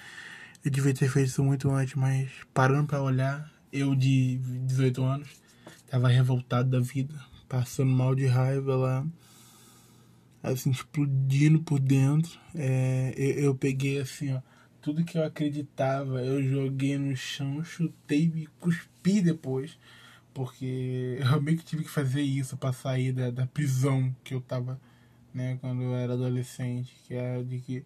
eu 0.65 0.71
devia 0.71 0.93
ter 0.95 1.09
feito 1.09 1.29
isso 1.29 1.45
muito 1.45 1.71
antes, 1.71 1.95
mas 1.95 2.31
parando 2.53 2.87
pra 2.87 3.03
olhar, 3.03 3.51
eu 3.73 3.95
de 3.95 4.39
18 4.67 5.03
anos, 5.03 5.29
tava 5.89 6.09
revoltado 6.09 6.71
da 6.71 6.81
vida, 6.81 7.15
passando 7.49 7.91
mal 7.91 8.15
de 8.15 8.27
raiva 8.27 8.75
lá, 8.75 9.07
assim, 10.43 10.71
explodindo 10.71 11.61
por 11.61 11.79
dentro. 11.79 12.39
É, 12.55 13.15
eu, 13.17 13.45
eu 13.45 13.55
peguei 13.55 14.01
assim, 14.01 14.35
ó, 14.35 14.41
tudo 14.81 15.05
que 15.05 15.19
eu 15.19 15.25
acreditava, 15.25 16.21
eu 16.23 16.43
joguei 16.43 16.99
no 16.99 17.17
chão, 17.17 17.63
chutei 17.65 18.33
e 18.35 18.47
cuspi 18.61 19.21
depois. 19.21 19.79
Porque 20.37 21.17
eu 21.33 21.41
meio 21.41 21.57
que 21.57 21.65
tive 21.65 21.83
que 21.83 21.89
fazer 21.91 22.21
isso 22.21 22.59
para 22.59 22.71
sair 22.71 23.11
da, 23.11 23.31
da 23.31 23.47
prisão 23.47 24.15
que 24.23 24.35
eu 24.35 24.41
tava, 24.43 24.79
né, 25.33 25.57
quando 25.63 25.83
eu 25.83 25.95
era 25.95 26.13
adolescente, 26.13 26.95
que 27.07 27.15
era 27.15 27.43
de 27.43 27.59
que 27.59 27.83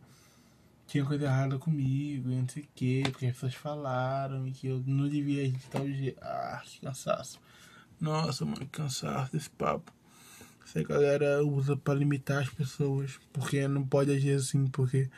tinha 0.84 1.04
coisa 1.04 1.26
errada 1.26 1.56
comigo, 1.60 2.28
e 2.28 2.34
não 2.34 2.48
sei 2.48 2.64
o 2.64 2.68
que, 2.74 3.02
porque 3.04 3.26
as 3.26 3.34
pessoas 3.34 3.54
falaram 3.54 4.48
e 4.48 4.50
que 4.50 4.66
eu 4.66 4.82
não 4.84 5.08
devia 5.08 5.42
agir 5.42 5.52
de 5.52 5.66
tal 5.66 5.86
jeito. 5.86 6.18
Ah, 6.20 6.60
que 6.64 6.80
cansaço. 6.80 7.38
Nossa, 8.00 8.44
mano, 8.44 8.58
que 8.58 8.66
cansaço 8.66 9.32
desse 9.32 9.50
papo. 9.50 9.92
Essa 10.66 10.82
galera 10.82 11.44
usa 11.44 11.76
para 11.76 11.94
limitar 11.94 12.42
as 12.42 12.48
pessoas, 12.48 13.20
porque 13.32 13.68
não 13.68 13.86
pode 13.86 14.10
agir 14.10 14.32
assim, 14.32 14.66
porque 14.66 15.08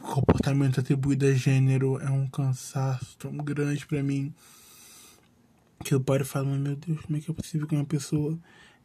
comportamento 0.00 0.80
atribuído 0.80 1.26
a 1.26 1.32
gênero 1.32 2.00
é 2.00 2.10
um 2.10 2.26
cansaço 2.26 3.16
tão 3.18 3.36
grande 3.36 3.86
para 3.86 4.02
mim 4.02 4.34
que 5.84 5.94
eu 5.94 6.00
paro 6.00 6.22
e 6.22 6.26
falo, 6.26 6.46
meu 6.46 6.76
Deus, 6.76 7.00
como 7.02 7.16
é 7.16 7.20
que 7.20 7.30
é 7.30 7.34
possível 7.34 7.66
que 7.66 7.74
uma 7.74 7.84
pessoa 7.84 8.38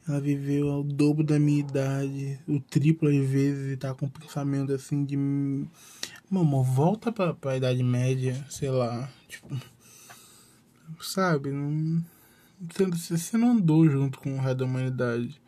ela 0.07 0.19
viveu 0.19 0.69
ao 0.69 0.83
dobro 0.83 1.23
da 1.23 1.39
minha 1.39 1.59
idade, 1.59 2.39
o 2.47 2.59
triplo 2.59 3.07
às 3.07 3.29
vezes, 3.29 3.73
e 3.73 3.77
tá 3.77 3.93
com 3.93 4.07
um 4.07 4.09
pensamento 4.09 4.73
assim 4.73 5.05
de. 5.05 5.15
Mamãe, 6.29 6.63
volta 6.63 7.11
pra, 7.11 7.33
pra 7.33 7.57
idade 7.57 7.83
média, 7.83 8.45
sei 8.49 8.69
lá, 8.69 9.09
tipo. 9.27 9.55
Sabe? 10.99 11.51
Não, 11.51 12.03
você, 12.91 13.17
você 13.17 13.37
não 13.37 13.51
andou 13.51 13.87
junto 13.89 14.19
com 14.19 14.35
o 14.35 14.39
resto 14.39 14.57
da 14.57 14.65
humanidade. 14.65 15.39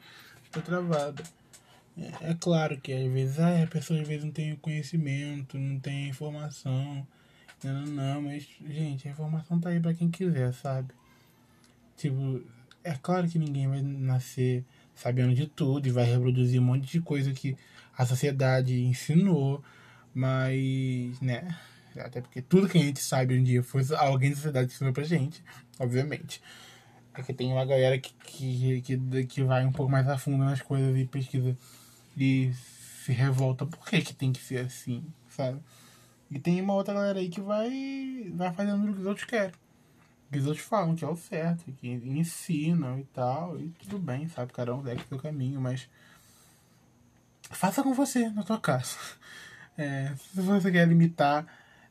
Tá 0.51 0.61
travada. 0.61 1.23
É, 1.97 2.31
é, 2.31 2.37
claro 2.39 2.79
que 2.79 2.91
às 2.91 3.11
vezes 3.11 3.39
ah, 3.39 3.63
a 3.63 3.67
pessoa 3.67 4.01
às 4.01 4.07
vezes 4.07 4.23
não 4.23 4.31
tem 4.31 4.55
conhecimento, 4.55 5.57
não 5.57 5.79
tem 5.79 6.09
informação. 6.09 7.05
Não, 7.63 7.73
não, 7.73 7.85
não, 7.85 8.21
mas, 8.23 8.47
gente, 8.67 9.07
a 9.07 9.11
informação 9.11 9.59
tá 9.59 9.69
aí 9.69 9.79
pra 9.79 9.93
quem 9.93 10.09
quiser, 10.09 10.53
sabe? 10.53 10.93
Tipo, 11.95 12.43
é 12.83 12.93
claro 12.93 13.27
que 13.27 13.39
ninguém 13.39 13.67
vai 13.67 13.81
nascer 13.81 14.65
sabendo 14.95 15.33
de 15.33 15.47
tudo 15.47 15.87
e 15.87 15.91
vai 15.91 16.05
reproduzir 16.05 16.59
um 16.59 16.65
monte 16.65 16.91
de 16.91 17.01
coisa 17.01 17.31
que 17.31 17.57
a 17.97 18.05
sociedade 18.05 18.81
ensinou, 18.83 19.63
mas, 20.13 21.19
né? 21.21 21.55
Até 21.97 22.21
porque 22.21 22.41
tudo 22.41 22.67
que 22.67 22.77
a 22.77 22.81
gente 22.81 22.99
sabe 22.99 23.37
um 23.37 23.43
dia 23.43 23.61
foi 23.63 23.83
alguém 23.97 24.31
da 24.31 24.35
sociedade 24.35 24.67
que 24.67 24.73
ensinou 24.73 24.93
pra 24.93 25.03
gente, 25.03 25.43
obviamente. 25.79 26.41
É 27.13 27.21
que 27.21 27.33
tem 27.33 27.51
uma 27.51 27.65
galera 27.65 27.99
que, 27.99 28.13
que, 28.23 28.81
que, 28.81 29.25
que 29.25 29.43
vai 29.43 29.63
um 29.65 29.71
pouco 29.71 29.91
mais 29.91 30.07
a 30.07 30.17
fundo 30.17 30.43
nas 30.43 30.61
coisas 30.61 30.97
e 30.97 31.05
pesquisa 31.05 31.55
e 32.17 32.51
se 33.05 33.11
revolta. 33.11 33.65
Por 33.65 33.85
que, 33.85 34.01
que 34.01 34.13
tem 34.13 34.31
que 34.31 34.41
ser 34.41 34.65
assim, 34.65 35.05
sabe? 35.29 35.59
E 36.31 36.39
tem 36.39 36.59
uma 36.59 36.73
outra 36.73 36.95
galera 36.95 37.19
aí 37.19 37.29
que 37.29 37.39
vai, 37.39 38.31
vai 38.33 38.51
fazendo 38.53 38.89
o 38.89 38.93
que 38.93 39.01
os 39.01 39.05
outros 39.05 39.25
querem 39.27 39.53
outros 40.45 40.65
falam 40.65 40.95
que 40.95 41.03
é 41.03 41.07
o 41.07 41.15
certo, 41.15 41.71
que 41.73 41.87
ensinam 41.87 42.99
e 42.99 43.03
tal, 43.05 43.59
e 43.59 43.69
tudo 43.69 43.99
bem, 43.99 44.27
sabe? 44.27 44.51
Cada 44.53 44.73
um 44.73 44.83
segue 44.83 45.03
seu 45.07 45.19
caminho, 45.19 45.61
mas 45.61 45.89
faça 47.51 47.83
com 47.83 47.93
você 47.93 48.29
na 48.29 48.43
tua 48.43 48.59
casa. 48.59 48.97
É, 49.75 50.13
se 50.17 50.39
você 50.39 50.71
quer 50.71 50.87
limitar, 50.87 51.47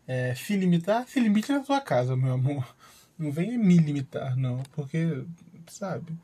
é, 0.06 0.36
se 0.36 0.56
limitar, 0.56 1.04
se 1.08 1.18
limite 1.18 1.50
na 1.50 1.58
tua 1.58 1.80
casa, 1.80 2.16
meu 2.16 2.34
amor. 2.34 2.76
Não 3.18 3.32
venha 3.32 3.58
me 3.58 3.76
limitar, 3.76 4.36
não, 4.36 4.62
porque, 4.70 5.24
sabe? 5.66 6.16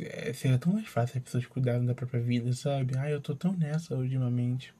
É, 0.00 0.32
seria 0.34 0.58
tão 0.58 0.74
mais 0.74 0.86
fácil 0.86 1.16
as 1.16 1.24
pessoas 1.24 1.46
cuidarem 1.46 1.86
da 1.86 1.94
própria 1.94 2.20
vida, 2.20 2.52
sabe? 2.52 2.96
Ai, 2.98 3.14
eu 3.14 3.22
tô 3.22 3.34
tão 3.34 3.54
nessa 3.54 3.96
ultimamente. 3.96 4.74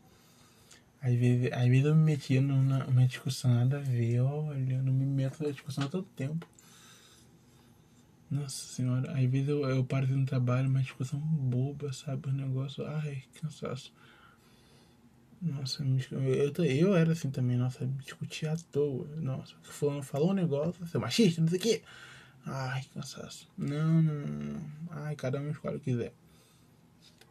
Às 1.02 1.14
vezes, 1.14 1.50
às 1.52 1.66
vezes 1.66 1.84
eu 1.86 1.94
me 1.94 2.04
metia 2.04 2.40
numa, 2.40 2.84
numa 2.84 3.06
discussão 3.06 3.54
nada 3.54 3.78
a 3.78 3.80
ver, 3.80 4.20
olha, 4.20 4.74
eu 4.74 4.82
não 4.82 4.92
me 4.92 5.06
meto 5.06 5.42
na 5.42 5.50
discussão 5.50 5.88
tanto 5.88 6.08
tempo. 6.14 6.46
Nossa 8.30 8.74
senhora, 8.74 9.10
às 9.12 9.24
vezes 9.30 9.48
eu, 9.48 9.68
eu 9.68 9.84
paro 9.84 10.06
no 10.06 10.24
trabalho, 10.24 10.70
mas 10.70 10.84
discussão 10.84 11.18
boba, 11.18 11.92
sabe? 11.92 12.28
O 12.28 12.32
negócio, 12.32 12.86
ai, 12.86 13.22
cansaço. 13.40 13.92
Nossa, 15.42 15.82
eu, 16.12 16.64
eu 16.64 16.94
era 16.94 17.12
assim 17.12 17.30
também, 17.30 17.56
nossa, 17.56 17.86
me 17.86 17.94
discutia 18.02 18.52
à 18.52 18.56
toa. 18.70 19.06
Nossa, 19.16 19.54
fulano 19.62 20.02
falou 20.02 20.30
um 20.30 20.34
negócio, 20.34 20.86
seu 20.86 21.00
machista, 21.00 21.40
não 21.40 21.48
sei 21.48 21.58
o 21.58 21.62
quê. 21.62 21.82
Ai, 22.44 22.84
cansaço. 22.94 23.48
Não, 23.56 24.02
não, 24.02 24.26
não. 24.26 24.70
Ai, 24.90 25.16
cada 25.16 25.40
um 25.40 25.50
escolhe 25.50 25.76
o 25.76 25.80
que 25.80 25.92
quiser. 25.92 26.12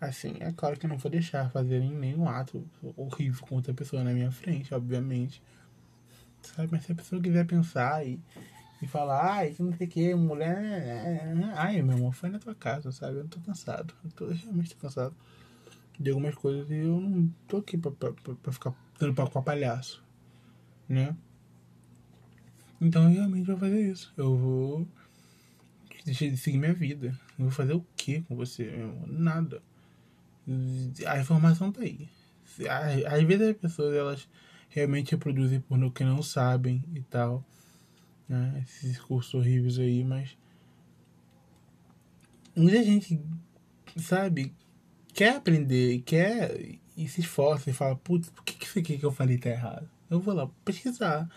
Assim, 0.02 0.36
é 0.39 0.52
claro 0.54 0.80
que 0.80 0.86
eu 0.86 0.89
não 0.89 0.97
vou 0.97 1.12
deixar 1.12 1.50
fazerem 1.52 1.91
nenhum 1.91 2.28
ato 2.28 2.66
horrível 2.95 3.45
com 3.45 3.56
outra 3.56 3.74
pessoa 3.74 4.04
na 4.04 4.14
minha 4.14 4.32
frente, 4.32 4.74
obviamente. 4.74 5.41
Sabe, 6.41 6.70
mas 6.72 6.86
se 6.86 6.91
a 6.93 6.95
pessoa 6.95 7.22
quiser 7.22 7.45
pensar 7.45 8.06
e, 8.08 8.18
e 8.82 8.88
falar, 8.88 9.34
ai, 9.34 9.52
que 9.52 9.62
não 9.62 9.74
sei 9.74 9.88
o 9.88 9.89
que, 9.89 10.16
mulher. 10.16 11.34
Ai, 11.56 11.82
meu 11.82 11.97
amor, 11.97 12.14
foi 12.14 12.30
na 12.30 12.39
tua 12.39 12.56
casa, 12.56 12.91
sabe? 12.93 13.18
Eu 13.18 13.28
tô 13.28 13.39
cansado. 13.41 13.93
Eu 14.06 14.12
tô 14.12 14.28
realmente 14.28 14.74
cansado 14.78 15.14
de 16.00 16.10
algumas 16.10 16.34
coisas 16.34 16.70
e 16.72 16.78
eu 16.78 17.00
não 17.02 17.28
tô 17.45 17.58
aqui 17.58 17.78
pra, 17.78 17.91
pra, 17.91 18.14
pra 18.14 18.54
ficar 18.54 18.74
dando 18.97 19.14
papo 19.14 19.32
com 19.32 19.39
a 19.39 19.43
palhaço, 19.43 20.02
né? 20.88 21.16
Então 22.80 23.04
eu 23.04 23.10
realmente 23.10 23.47
vou 23.47 23.58
fazer 23.58 23.91
isso. 23.91 24.14
Eu 24.16 24.38
vou 24.38 24.88
deixar 26.06 26.30
de 26.30 26.38
seguir 26.38 26.58
minha 26.58 26.74
vida. 26.74 27.08
Eu 27.38 27.45
vou 27.45 27.52
fazer 27.52 27.74
o 27.74 27.86
que 27.97 28.22
com 28.22 28.36
você, 28.36 28.66
meu 28.72 28.89
amor? 28.89 29.08
Nada. 29.12 29.62
A 31.06 31.20
informação 31.20 31.72
tá 31.72 31.82
aí. 31.82 32.10
Às 33.08 33.24
vezes 33.24 33.50
as 33.50 33.58
pessoas 33.58 33.95
elas 33.95 34.30
realmente 34.70 35.12
reproduzem 35.12 35.60
por 35.60 35.78
no 35.78 35.91
que 35.91 36.04
não 36.04 36.22
sabem 36.22 36.84
e 36.93 37.02
tal. 37.02 37.43
Né? 38.28 38.64
Esses 38.64 38.91
discursos 38.91 39.34
horríveis 39.34 39.80
aí, 39.80 40.04
mas. 40.04 40.38
Muita 42.56 42.84
gente, 42.84 43.22
sabe, 43.95 44.54
quer 45.14 45.36
aprender, 45.36 46.02
quer 46.02 46.80
e 46.97 47.08
se 47.08 47.22
esforça 47.22 47.70
e 47.70 47.74
fala, 47.74 47.95
putz, 47.95 48.30
por 48.30 48.43
que, 48.43 48.54
que 48.54 48.66
isso 48.66 48.80
aqui 48.80 48.97
que 48.97 49.06
eu 49.06 49.12
falei 49.12 49.38
tá 49.38 49.50
errado? 49.50 49.89
Eu 50.10 50.20
vou 50.20 50.34
lá 50.34 50.50
pesquisar. 50.66 51.30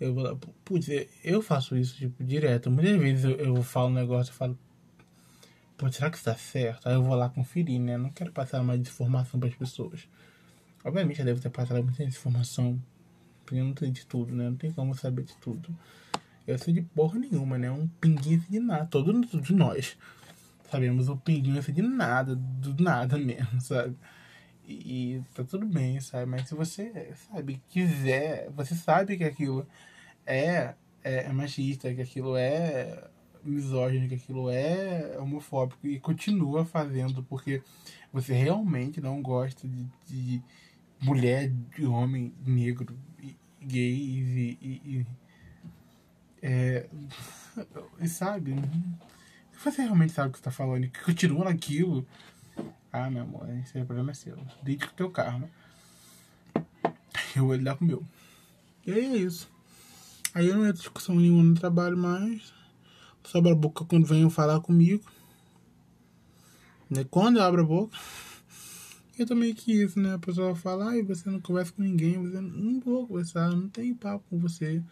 Eu 0.00 0.14
vou 0.14 0.22
lá, 0.22 0.36
putz, 0.64 0.88
eu 1.22 1.42
faço 1.42 1.76
isso, 1.76 1.96
tipo, 1.96 2.24
direto. 2.24 2.70
Muitas 2.70 2.96
vezes 2.98 3.24
eu, 3.24 3.32
eu 3.32 3.62
falo 3.62 3.90
um 3.90 3.94
negócio 3.94 4.32
e 4.32 4.34
falo, 4.34 4.58
pô, 5.76 5.90
será 5.90 6.10
que 6.10 6.16
está 6.16 6.34
certo? 6.34 6.88
Aí 6.88 6.94
eu 6.94 7.02
vou 7.02 7.14
lá 7.14 7.28
conferir, 7.28 7.80
né? 7.80 7.96
Não 7.96 8.10
quero 8.10 8.32
passar 8.32 8.62
mais 8.62 8.80
informação 8.80 9.38
para 9.38 9.48
as 9.48 9.54
pessoas. 9.54 10.08
Obviamente, 10.84 11.20
eu 11.20 11.26
devo 11.26 11.40
ter 11.40 11.50
passado 11.50 11.82
muita 11.82 12.04
informação, 12.04 12.80
porque 13.44 13.60
eu 13.60 13.64
não 13.64 13.76
sei 13.76 13.90
de 13.90 14.06
tudo, 14.06 14.34
né? 14.34 14.48
Não 14.48 14.56
tem 14.56 14.72
como 14.72 14.94
saber 14.94 15.24
de 15.24 15.36
tudo. 15.36 15.76
Eu 16.46 16.58
sei 16.58 16.72
de 16.74 16.82
porra 16.82 17.18
nenhuma, 17.18 17.58
né? 17.58 17.70
Um 17.70 17.88
pinguinho 18.00 18.44
de 18.48 18.60
nada. 18.60 18.86
Todos 18.86 19.30
de 19.42 19.54
nós 19.54 19.96
sabemos 20.70 21.08
o 21.08 21.16
pinguinho 21.16 21.60
de 21.62 21.82
nada, 21.82 22.34
do 22.36 22.82
nada 22.82 23.16
mesmo, 23.18 23.60
sabe? 23.60 23.96
E, 24.66 25.14
e 25.16 25.22
tá 25.34 25.44
tudo 25.44 25.66
bem, 25.66 26.00
sabe? 26.00 26.26
Mas 26.26 26.48
se 26.48 26.54
você, 26.54 27.12
sabe, 27.30 27.62
quiser, 27.68 28.50
você 28.50 28.74
sabe 28.74 29.16
que 29.16 29.24
aquilo 29.24 29.66
é, 30.24 30.74
é, 31.02 31.24
é 31.26 31.32
machista, 31.32 31.92
que 31.94 32.02
aquilo 32.02 32.36
é 32.36 33.08
misógino, 33.50 34.08
que 34.08 34.14
aquilo 34.14 34.50
é 34.50 35.16
homofóbico 35.18 35.86
e 35.86 35.98
continua 36.00 36.64
fazendo 36.64 37.22
porque 37.22 37.62
você 38.12 38.32
realmente 38.32 39.00
não 39.00 39.22
gosta 39.22 39.66
de, 39.66 39.86
de 40.06 40.42
mulher, 41.00 41.52
de 41.76 41.86
homem 41.86 42.32
negro, 42.44 42.96
gays 43.60 44.28
e, 44.28 44.58
e, 44.60 44.68
e, 44.84 45.06
é, 46.42 46.86
e 48.00 48.08
sabe? 48.08 48.54
Você 49.64 49.82
realmente 49.82 50.12
sabe 50.12 50.28
o 50.28 50.32
que 50.32 50.38
você 50.38 50.44
tá 50.44 50.50
falando 50.50 50.84
e 50.84 50.88
continua 51.04 51.44
naquilo. 51.46 52.06
Ah, 52.92 53.10
meu 53.10 53.22
amor, 53.22 53.48
esse 53.58 53.72
problema 53.84 54.12
é 54.12 54.14
seu. 54.14 54.36
Com 54.36 54.70
o 54.70 54.92
teu 54.96 55.10
karma. 55.10 55.48
Eu 57.34 57.46
vou 57.46 57.54
lidar 57.54 57.76
com 57.76 57.84
o 57.84 57.88
meu. 57.88 58.04
E 58.86 58.92
aí 58.92 59.04
é 59.04 59.16
isso. 59.18 59.50
Aí 60.32 60.46
eu 60.46 60.56
não 60.56 60.66
entro 60.66 60.80
discussão 60.80 61.16
nenhuma 61.16 61.42
no 61.42 61.54
trabalho 61.54 61.96
mais. 61.96 62.55
Só 63.26 63.38
abro 63.38 63.52
a 63.52 63.54
boca 63.56 63.84
quando 63.84 64.06
venham 64.06 64.30
falar 64.30 64.60
comigo. 64.60 65.04
Né? 66.88 67.04
Quando 67.10 67.38
eu 67.38 67.42
abro 67.42 67.62
a 67.62 67.64
boca. 67.64 67.98
Eu 69.18 69.26
também 69.26 69.54
que 69.54 69.72
isso, 69.72 69.98
né? 69.98 70.14
A 70.14 70.18
pessoa 70.18 70.54
fala, 70.54 70.90
ai, 70.90 71.02
você 71.02 71.28
não 71.28 71.40
conversa 71.40 71.72
com 71.72 71.82
ninguém, 71.82 72.18
você 72.18 72.40
não 72.40 72.78
vou 72.80 73.06
conversar, 73.06 73.50
não 73.50 73.68
tem 73.68 73.94
papo 73.94 74.24
com 74.28 74.38
você. 74.38 74.82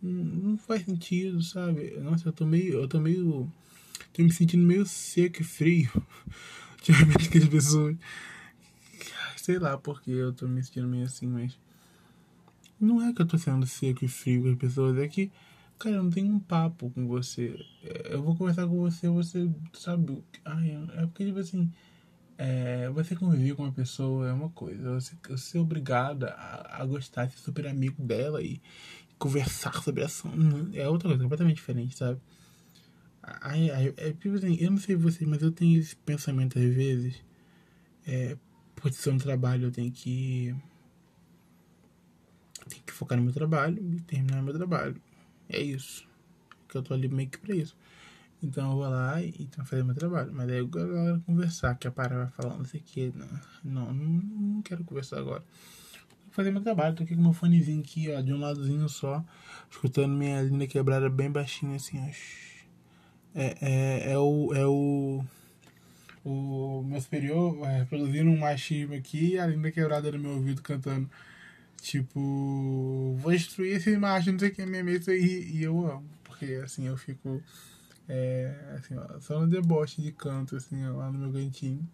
Não, 0.00 0.24
não 0.24 0.56
faz 0.56 0.84
sentido, 0.84 1.42
sabe? 1.42 1.90
Nossa, 2.00 2.28
eu 2.28 2.32
tô 2.32 2.46
meio. 2.46 2.74
Eu 2.74 2.88
tô 2.88 3.00
meio. 3.00 3.52
Tô 4.12 4.22
me 4.22 4.32
sentindo 4.32 4.64
meio 4.64 4.86
seco 4.86 5.42
e 5.42 5.44
frio. 5.44 5.90
Ultimamente 6.78 7.28
que 7.28 7.38
as 7.38 7.48
pessoas. 7.48 7.96
Sei 9.36 9.58
lá 9.58 9.76
porque 9.76 10.10
eu 10.10 10.32
tô 10.32 10.46
me 10.46 10.62
sentindo 10.62 10.88
meio 10.88 11.04
assim, 11.04 11.26
mas. 11.26 11.58
Não 12.80 13.02
é 13.02 13.12
que 13.12 13.20
eu 13.20 13.26
tô 13.26 13.36
sendo 13.36 13.66
seco 13.66 14.04
e 14.04 14.08
frio 14.08 14.42
com 14.42 14.50
as 14.50 14.56
pessoas, 14.56 14.98
é 14.98 15.08
que 15.08 15.30
Cara, 15.78 15.96
eu 15.96 16.02
não 16.04 16.10
tenho 16.10 16.32
um 16.32 16.38
papo 16.38 16.90
com 16.90 17.06
você. 17.06 17.54
É, 17.82 18.14
eu 18.14 18.22
vou 18.22 18.36
conversar 18.36 18.66
com 18.66 18.76
você, 18.76 19.08
você 19.08 19.50
sabe. 19.72 20.22
Ai, 20.44 20.70
é 20.96 21.06
porque, 21.06 21.24
tipo 21.26 21.38
assim. 21.38 21.70
É, 22.36 22.90
você 22.90 23.14
conviver 23.14 23.54
com 23.54 23.62
uma 23.62 23.72
pessoa 23.72 24.28
é 24.28 24.32
uma 24.32 24.50
coisa. 24.50 24.94
Você, 24.94 25.16
você 25.28 25.58
é 25.58 25.60
obrigada 25.60 26.34
a, 26.34 26.84
gostar, 26.84 27.30
ser 27.30 27.38
super 27.38 27.66
amigo 27.66 28.02
dela 28.02 28.42
e 28.42 28.60
conversar 29.18 29.82
sobre 29.82 30.02
assunto. 30.02 30.36
É 30.74 30.88
outra 30.88 31.08
coisa, 31.08 31.22
completamente 31.22 31.56
diferente, 31.56 31.96
sabe? 31.96 32.20
Ai, 33.22 33.70
ai, 33.70 33.94
é, 33.96 34.12
tipo 34.12 34.34
assim, 34.34 34.56
eu 34.60 34.70
não 34.70 34.78
sei 34.78 34.96
você, 34.96 35.24
mas 35.24 35.42
eu 35.42 35.52
tenho 35.52 35.78
esse 35.78 35.96
pensamento 35.96 36.58
às 36.58 36.74
vezes. 36.74 37.22
É, 38.06 38.36
por 38.74 38.92
ser 38.92 39.10
um 39.10 39.18
trabalho, 39.18 39.66
eu 39.66 39.70
tenho 39.70 39.90
que. 39.90 40.54
Tenho 42.68 42.82
que 42.82 42.92
focar 42.92 43.16
no 43.16 43.24
meu 43.24 43.32
trabalho 43.32 43.78
e 43.94 44.00
terminar 44.00 44.42
meu 44.42 44.54
trabalho. 44.54 45.00
É 45.54 45.62
isso. 45.62 46.06
Que 46.68 46.76
eu 46.76 46.82
tô 46.82 46.94
ali 46.94 47.08
meio 47.08 47.28
que 47.28 47.38
pra 47.38 47.54
isso. 47.54 47.76
Então 48.42 48.72
eu 48.72 48.76
vou 48.76 48.88
lá 48.88 49.22
e, 49.22 49.30
e 49.38 49.64
fazer 49.64 49.84
meu 49.84 49.94
trabalho. 49.94 50.32
Mas 50.32 50.48
aí 50.50 50.58
eu 50.58 50.68
quero 50.68 51.22
conversar, 51.24 51.76
que 51.76 51.86
a 51.86 51.92
para 51.92 52.16
vai 52.16 52.28
falar 52.28 52.56
não 52.56 52.64
sei 52.64 52.80
o 52.80 52.82
que. 52.82 53.12
Não, 53.62 53.92
não, 53.92 53.94
não 53.94 54.62
quero 54.62 54.84
conversar 54.84 55.18
agora. 55.18 55.44
Fazer 56.30 56.50
meu 56.50 56.60
trabalho. 56.60 56.96
Tô 56.96 57.04
aqui 57.04 57.14
com 57.14 57.22
meu 57.22 57.32
fonezinho 57.32 57.80
aqui, 57.80 58.10
ó, 58.10 58.20
de 58.20 58.32
um 58.32 58.40
ladozinho 58.40 58.88
só. 58.88 59.24
Escutando 59.70 60.14
minha 60.14 60.42
linda 60.42 60.66
quebrada 60.66 61.08
bem 61.08 61.30
baixinho 61.30 61.76
assim, 61.76 61.98
ó. 62.00 62.10
É, 63.34 63.56
é, 63.60 64.12
é 64.12 64.18
o. 64.18 64.52
É 64.54 64.66
o. 64.66 65.24
O 66.24 66.82
meu 66.82 67.00
superior 67.00 67.66
é, 67.68 67.80
reproduzindo 67.80 68.30
um 68.30 68.38
machismo 68.38 68.94
aqui 68.94 69.32
e 69.32 69.38
a 69.38 69.46
linda 69.46 69.70
quebrada 69.70 70.10
no 70.10 70.18
meu 70.18 70.32
ouvido 70.32 70.62
cantando. 70.62 71.08
Tipo, 71.84 73.14
vou 73.18 73.30
destruir 73.30 73.76
essa 73.76 73.90
imagem, 73.90 74.32
não 74.32 74.40
sei 74.40 74.48
o 74.48 74.54
que, 74.54 74.64
minha 74.64 74.82
mesa 74.82 75.14
e, 75.14 75.58
e 75.58 75.62
eu 75.62 75.86
amo. 75.86 76.08
Porque 76.24 76.46
assim 76.64 76.86
eu 76.86 76.96
fico 76.96 77.42
é, 78.08 78.74
assim, 78.78 78.96
ó, 78.96 79.20
só 79.20 79.38
no 79.38 79.46
deboche 79.46 80.00
de 80.00 80.10
canto, 80.10 80.56
assim, 80.56 80.82
ó, 80.86 80.96
lá 80.96 81.12
no 81.12 81.18
meu 81.18 81.30
cantinho. 81.30 81.86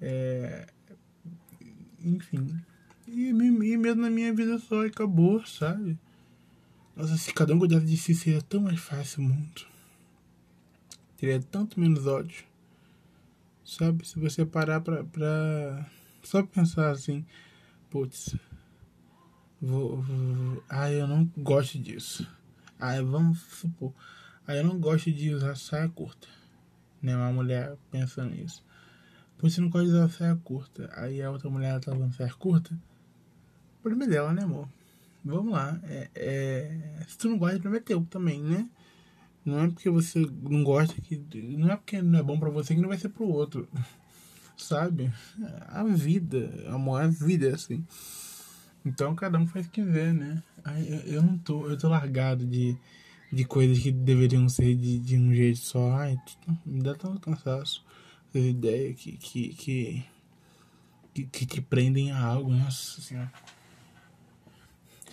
É, 0.00 0.66
enfim. 2.02 2.58
E, 3.06 3.28
e 3.28 3.76
mesmo 3.76 4.00
na 4.00 4.08
minha 4.08 4.32
vida 4.32 4.58
só 4.58 4.86
acabou, 4.86 5.44
sabe? 5.46 5.98
Nossa, 6.96 7.14
se 7.18 7.34
cada 7.34 7.54
um 7.54 7.58
cuidasse 7.58 7.84
de 7.84 7.98
si 7.98 8.14
seria 8.14 8.40
tão 8.40 8.62
mais 8.62 8.80
fácil 8.80 9.20
o 9.20 9.24
mundo. 9.24 9.66
Teria 11.18 11.38
tanto 11.38 11.78
menos 11.78 12.06
ódio. 12.06 12.46
Sabe? 13.62 14.08
Se 14.08 14.18
você 14.18 14.46
parar 14.46 14.80
pra, 14.80 15.04
pra 15.04 15.86
só 16.22 16.42
pensar 16.42 16.92
assim, 16.92 17.26
putz, 17.90 18.34
Vou, 19.64 20.02
vou, 20.02 20.64
ah, 20.68 20.90
eu 20.90 21.06
não 21.06 21.24
gosto 21.36 21.78
disso. 21.78 22.26
Ah, 22.80 23.00
vamos 23.00 23.40
supor. 23.42 23.94
Ah, 24.44 24.56
eu 24.56 24.64
não 24.64 24.76
gosto 24.80 25.12
de 25.12 25.32
usar 25.32 25.54
saia 25.54 25.88
curta. 25.88 26.26
Né? 27.00 27.14
Uma 27.14 27.32
mulher 27.32 27.76
pensa 27.88 28.24
nisso. 28.24 28.64
Por 29.38 29.46
isso 29.46 29.60
não 29.60 29.70
gosta 29.70 29.86
de 29.86 29.94
usar 29.94 30.08
saia 30.08 30.34
curta. 30.34 30.90
Aí 30.96 31.22
a 31.22 31.30
outra 31.30 31.48
mulher 31.48 31.78
tá 31.78 31.94
usando 31.94 32.12
saia 32.12 32.32
curta. 32.34 32.76
Problema 33.80 34.10
dela, 34.10 34.32
né, 34.32 34.42
amor? 34.42 34.68
Vamos 35.24 35.52
lá. 35.52 35.80
É, 35.84 36.10
é... 36.16 37.04
Se 37.06 37.16
tu 37.16 37.28
não 37.28 37.38
gosta, 37.38 37.58
o 37.58 37.60
problema 37.60 37.80
é 37.80 37.86
teu 37.86 38.04
também, 38.06 38.42
né? 38.42 38.68
Não 39.44 39.60
é 39.60 39.68
porque 39.68 39.88
você 39.88 40.18
não 40.42 40.64
gosta 40.64 41.00
que. 41.00 41.16
Não 41.56 41.70
é 41.70 41.76
porque 41.76 42.02
não 42.02 42.18
é 42.18 42.22
bom 42.22 42.36
pra 42.36 42.50
você 42.50 42.74
que 42.74 42.80
não 42.80 42.88
vai 42.88 42.98
ser 42.98 43.10
pro 43.10 43.28
outro. 43.28 43.68
Sabe? 44.56 45.12
A 45.68 45.84
vida, 45.84 46.52
amor, 46.66 47.00
a 47.00 47.06
vida 47.06 47.48
é 47.48 47.52
assim. 47.52 47.86
Então 48.84 49.14
cada 49.14 49.38
um 49.38 49.46
faz 49.46 49.66
o 49.66 49.70
que 49.70 49.82
quiser, 49.82 50.12
né? 50.12 50.42
Eu, 50.88 51.14
eu 51.14 51.22
não 51.22 51.38
tô, 51.38 51.68
eu 51.68 51.78
tô 51.78 51.88
largado 51.88 52.44
de, 52.44 52.76
de 53.32 53.44
coisas 53.44 53.78
que 53.78 53.92
deveriam 53.92 54.48
ser 54.48 54.74
de, 54.74 54.98
de 54.98 55.16
um 55.16 55.32
jeito 55.32 55.58
só. 55.58 55.96
Ai, 55.96 56.18
me 56.66 56.82
dá 56.82 56.94
tanto 56.94 57.20
cansaço. 57.20 57.84
As 58.34 58.42
ideias 58.42 58.96
que, 58.96 59.12
que, 59.16 59.48
que, 59.50 60.04
que, 61.14 61.24
que 61.26 61.46
te 61.46 61.60
prendem 61.60 62.10
a 62.10 62.20
algo, 62.20 62.50
nossa 62.50 63.00
senhora. 63.00 63.30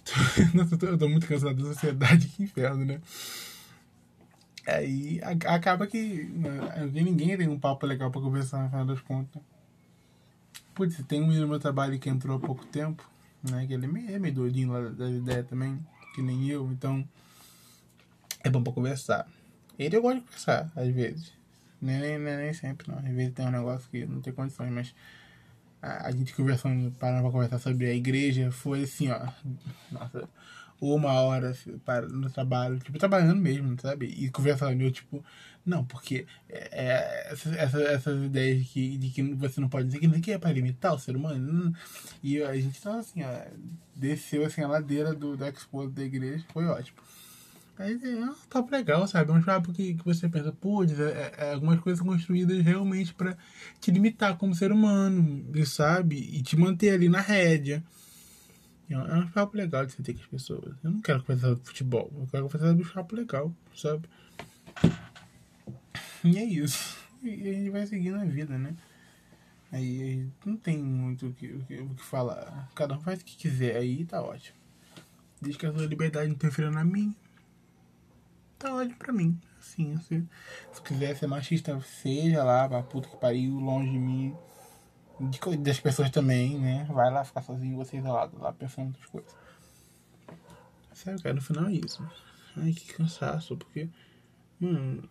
Nossa, 0.56 0.74
eu 0.74 0.78
tô, 0.80 0.86
eu 0.88 0.98
tô 0.98 1.08
muito 1.08 1.28
cansado 1.28 1.54
da 1.54 1.74
sociedade, 1.74 2.28
que 2.30 2.44
inferno, 2.44 2.84
né? 2.84 3.00
Aí 4.66 5.20
acaba 5.24 5.88
que 5.88 6.24
né, 6.26 6.90
ninguém 6.92 7.38
tem 7.38 7.48
um 7.48 7.60
papo 7.60 7.86
legal 7.86 8.12
pra 8.12 8.22
conversar 8.22 8.64
no 8.64 8.70
final 8.70 8.86
das 8.86 9.02
contas. 9.02 9.42
Putz, 10.76 11.04
tem 11.08 11.22
um 11.22 11.28
menino 11.28 11.44
no 11.44 11.50
meu 11.50 11.60
trabalho 11.60 11.98
que 12.00 12.10
entrou 12.10 12.38
há 12.38 12.40
pouco 12.40 12.66
tempo, 12.66 13.04
né? 13.44 13.66
Que 13.68 13.74
ele 13.74 13.86
é 13.86 13.88
meio, 13.88 14.16
é 14.16 14.20
meio 14.20 14.34
doidinho 14.34 14.72
lá 14.72 14.90
das 14.90 15.12
ideias 15.12 15.48
também, 15.48 15.80
que 16.16 16.22
nem 16.22 16.48
eu, 16.50 16.72
então 16.72 17.08
é 18.44 18.50
bom 18.50 18.64
pra 18.64 18.74
conversar. 18.74 19.28
Ele 19.78 19.96
eu 19.96 20.02
gosto 20.02 20.18
de 20.18 20.26
conversar, 20.26 20.72
às 20.76 20.88
vezes. 20.90 21.34
Nem, 21.82 22.00
nem, 22.00 22.20
nem, 22.20 22.38
nem 22.38 22.54
sempre, 22.54 22.92
não. 22.92 22.98
Às 23.00 23.06
vezes 23.06 23.34
tem 23.34 23.48
um 23.48 23.52
negócio 23.52 23.90
que 23.90 24.06
não 24.06 24.22
tem 24.22 24.34
condições, 24.34 24.72
mas 24.72 24.94
a, 25.82 26.08
a 26.08 26.12
gente 26.12 26.34
conversando, 26.36 26.92
parando 27.00 27.24
pra 27.24 27.32
conversar 27.32 27.60
sobre 27.60 27.86
a 27.88 27.94
igreja, 27.94 28.52
foi 28.52 28.84
assim, 28.84 29.10
ó. 29.10 29.20
Nossa, 29.92 30.28
uma 30.82 31.14
hora 31.14 31.50
assim, 31.50 31.78
para, 31.80 32.08
no 32.08 32.30
trabalho, 32.30 32.80
tipo, 32.80 32.98
trabalhando 32.98 33.42
mesmo, 33.42 33.80
sabe? 33.82 34.06
E 34.06 34.30
conversando, 34.30 34.82
eu, 34.82 34.92
tipo, 34.92 35.24
não, 35.66 35.86
porque 35.86 36.26
é, 36.50 36.70
é, 36.72 37.32
essas, 37.32 37.54
essas, 37.54 38.24
ideias 38.24 38.60
de 38.60 38.66
que, 38.66 38.98
de 38.98 39.10
que 39.10 39.24
você 39.36 39.60
não 39.60 39.70
pode 39.70 39.88
dizer 39.88 40.00
que 40.00 40.08
não 40.08 40.20
que 40.20 40.32
é 40.32 40.38
para 40.38 40.52
limitar 40.52 40.94
o 40.94 41.00
ser 41.00 41.16
humano. 41.16 41.74
E 42.24 42.42
a 42.42 42.56
gente 42.56 42.82
tava 42.82 43.00
assim, 43.00 43.22
ó, 43.24 43.46
desceu 43.96 44.46
assim 44.46 44.62
a 44.62 44.68
ladeira 44.68 45.14
do, 45.14 45.36
do 45.36 45.46
expo 45.46 45.88
da 45.88 46.04
igreja, 46.04 46.44
foi 46.54 46.66
ótimo. 46.66 46.98
Aí 47.80 47.98
é 48.04 48.26
um 48.26 48.36
papo 48.50 48.72
legal, 48.72 49.08
sabe? 49.08 49.32
É 49.32 49.34
um 49.34 49.42
papo 49.42 49.72
que, 49.72 49.94
que 49.94 50.04
você 50.04 50.28
pensa, 50.28 50.52
pô, 50.52 50.84
é, 50.84 51.32
é, 51.38 51.54
algumas 51.54 51.80
coisas 51.80 52.02
construídas 52.06 52.62
realmente 52.62 53.14
pra 53.14 53.38
te 53.80 53.90
limitar 53.90 54.38
como 54.38 54.54
ser 54.54 54.72
humano, 54.72 55.46
sabe? 55.66 56.18
E 56.18 56.42
te 56.42 56.58
manter 56.58 56.90
ali 56.90 57.08
na 57.08 57.22
rédea. 57.22 57.82
É 58.90 58.98
um, 58.98 59.08
é 59.08 59.16
um 59.16 59.28
papo 59.28 59.56
legal 59.56 59.86
de 59.86 59.94
você 59.94 60.02
ter 60.02 60.14
com 60.14 60.22
as 60.22 60.28
pessoas. 60.28 60.76
Eu 60.84 60.92
não 60.92 61.02
quero 61.02 61.22
conversar 61.22 61.50
sobre 61.50 61.66
futebol, 61.66 62.12
eu 62.16 62.28
quero 62.28 62.44
conversar 62.44 62.68
sobre 62.68 62.84
um 62.84 62.90
papo 62.90 63.16
legal, 63.16 63.54
sabe? 63.76 64.10
E 66.24 66.38
é 66.38 66.44
isso. 66.44 66.98
E 67.24 67.50
a 67.50 67.54
gente 67.54 67.70
vai 67.70 67.86
seguindo 67.86 68.18
a 68.18 68.26
vida, 68.26 68.58
né? 68.58 68.76
Aí 69.72 70.28
não 70.44 70.58
tem 70.58 70.78
muito 70.80 71.28
o 71.28 71.34
que, 71.34 71.48
o 71.48 71.64
que, 71.66 71.76
o 71.76 71.90
que 71.90 72.04
falar. 72.04 72.70
Cada 72.74 72.96
um 72.96 73.02
faz 73.02 73.22
o 73.22 73.26
que 73.26 73.38
quiser, 73.38 73.78
aí 73.78 74.04
tá 74.06 74.22
ótimo. 74.22 74.58
Desde 75.42 75.60
que 75.60 75.66
a 75.66 75.72
sua 75.72 75.86
liberdade 75.86 76.28
não 76.28 76.36
interfira 76.36 76.72
na 76.72 76.84
minha, 76.84 77.16
tá 78.58 78.74
ótimo 78.74 78.98
pra 78.98 79.14
mim. 79.14 79.40
Assim, 79.60 79.98
se, 80.00 80.26
se 80.74 80.82
quiser 80.82 81.16
ser 81.16 81.28
machista, 81.28 81.80
seja 81.82 82.44
lá, 82.44 82.68
pra 82.68 82.82
puta 82.82 83.08
que 83.08 83.18
pariu, 83.18 83.54
longe 83.60 83.92
de 83.92 84.00
mim. 84.00 84.36
De, 85.20 85.58
das 85.58 85.80
pessoas 85.80 86.10
também, 86.10 86.58
né? 86.58 86.86
Vai 86.90 87.12
lá 87.12 87.24
ficar 87.24 87.42
sozinho, 87.42 87.76
você 87.76 87.98
isolado, 87.98 88.38
lá 88.40 88.54
pensando 88.54 88.88
outras 88.88 89.06
coisas. 89.08 89.36
Sério, 90.94 91.22
cara, 91.22 91.36
no 91.36 91.42
final 91.42 91.68
é 91.68 91.74
isso. 91.74 92.08
Ai, 92.56 92.72
que 92.74 92.94
cansaço, 92.94 93.58
porque. 93.58 93.90
Mano. 94.60 95.10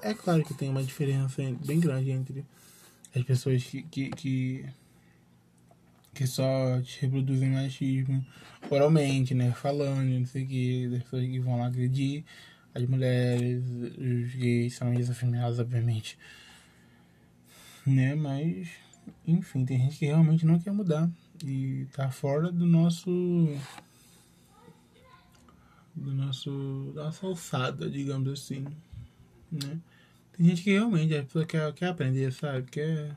É 0.00 0.14
claro 0.14 0.42
que 0.44 0.54
tem 0.54 0.68
uma 0.68 0.82
diferença 0.82 1.42
bem 1.64 1.78
grande 1.80 2.10
entre 2.10 2.44
as 3.14 3.22
pessoas 3.22 3.62
que. 3.62 3.82
que, 3.82 4.10
que 4.10 4.66
que 6.14 6.28
só 6.28 6.80
te 6.80 7.02
reproduzem 7.02 7.50
machismo 7.50 8.24
oralmente, 8.70 9.34
né? 9.34 9.50
Falando, 9.52 10.08
não 10.08 10.24
sei 10.24 10.44
o 10.44 10.46
que, 10.46 10.88
das 10.88 11.02
pessoas 11.02 11.24
que 11.24 11.40
vão 11.40 11.58
lá 11.58 11.66
agredir 11.66 12.24
as 12.74 12.84
mulheres, 12.86 13.64
os 13.98 14.34
gays 14.34 14.74
são 14.74 14.92
eles 14.92 15.10
afeminados, 15.10 15.58
obviamente. 15.58 16.18
Né? 17.86 18.14
Mas, 18.14 18.68
enfim, 19.26 19.64
tem 19.64 19.78
gente 19.78 19.98
que 19.98 20.06
realmente 20.06 20.44
não 20.44 20.58
quer 20.58 20.72
mudar. 20.72 21.10
E 21.44 21.86
tá 21.92 22.10
fora 22.10 22.50
do 22.52 22.66
nosso. 22.66 23.10
Do 25.94 26.12
nosso. 26.12 26.92
da 26.94 27.04
nossa 27.04 27.26
alçada, 27.26 27.88
digamos 27.88 28.28
assim. 28.28 28.64
Né? 29.50 29.80
Tem 30.32 30.46
gente 30.46 30.62
que 30.62 30.72
realmente, 30.72 31.14
a 31.16 31.22
pessoa 31.22 31.46
quer, 31.46 31.72
quer 31.72 31.86
aprender, 31.86 32.32
sabe? 32.32 32.70
Quer. 32.70 33.16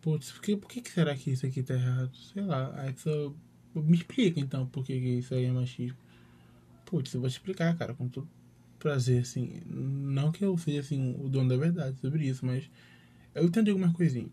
Putz, 0.00 0.30
por 0.32 0.42
que, 0.42 0.56
por 0.56 0.68
que 0.68 0.88
será 0.88 1.14
que 1.16 1.30
isso 1.30 1.46
aqui 1.46 1.62
tá 1.62 1.74
errado? 1.74 2.16
Sei 2.16 2.42
lá. 2.42 2.72
Aí 2.76 2.90
a 2.90 2.92
pessoa. 2.92 3.34
Me 3.74 3.96
explica 3.96 4.40
então 4.40 4.66
por 4.66 4.84
que, 4.84 4.94
isso 4.94 5.34
aí 5.34 5.44
é 5.44 5.52
machismo. 5.52 5.98
Putz, 6.84 7.12
eu 7.14 7.20
vou 7.20 7.28
te 7.28 7.34
explicar, 7.34 7.76
cara, 7.76 7.94
com 7.94 8.08
todo 8.08 8.28
prazer, 8.78 9.22
assim. 9.22 9.60
Não 9.66 10.32
que 10.32 10.44
eu 10.44 10.56
seja 10.58 10.80
assim 10.80 11.14
o 11.20 11.28
dono 11.28 11.48
da 11.50 11.56
verdade 11.56 11.98
sobre 12.00 12.26
isso, 12.26 12.44
mas 12.44 12.68
eu 13.34 13.44
entendi 13.44 13.70
algumas 13.70 13.92
coisinhas. 13.92 14.30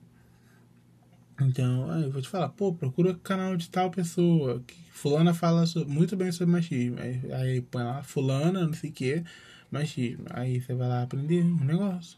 Então, 1.39 1.91
aí 1.91 2.03
eu 2.03 2.11
vou 2.11 2.21
te 2.21 2.29
falar, 2.29 2.49
pô, 2.49 2.73
procura 2.73 3.13
canal 3.15 3.57
de 3.57 3.69
tal 3.69 3.91
pessoa. 3.91 4.61
Que 4.65 4.75
fulana 4.91 5.33
fala 5.33 5.65
so- 5.65 5.86
muito 5.86 6.15
bem 6.15 6.31
sobre 6.31 6.51
machismo. 6.53 6.97
Aí, 6.99 7.31
aí 7.33 7.61
põe 7.61 7.83
lá, 7.83 8.01
fulana, 8.03 8.65
não 8.65 8.73
sei 8.73 8.89
o 8.89 8.93
que, 8.93 9.23
machismo. 9.69 10.25
Aí 10.29 10.61
você 10.61 10.73
vai 10.73 10.88
lá 10.88 11.03
aprender 11.03 11.43
um 11.43 11.63
negócio. 11.65 12.17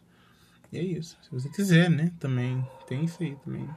E 0.72 0.78
é 0.78 0.84
isso. 0.84 1.18
Se 1.24 1.32
você 1.32 1.49
quiser, 1.49 1.89
né? 1.89 2.11
Também 2.20 2.65
tem 2.88 3.05
isso 3.05 3.24
aí 3.24 3.36
também. 3.43 3.68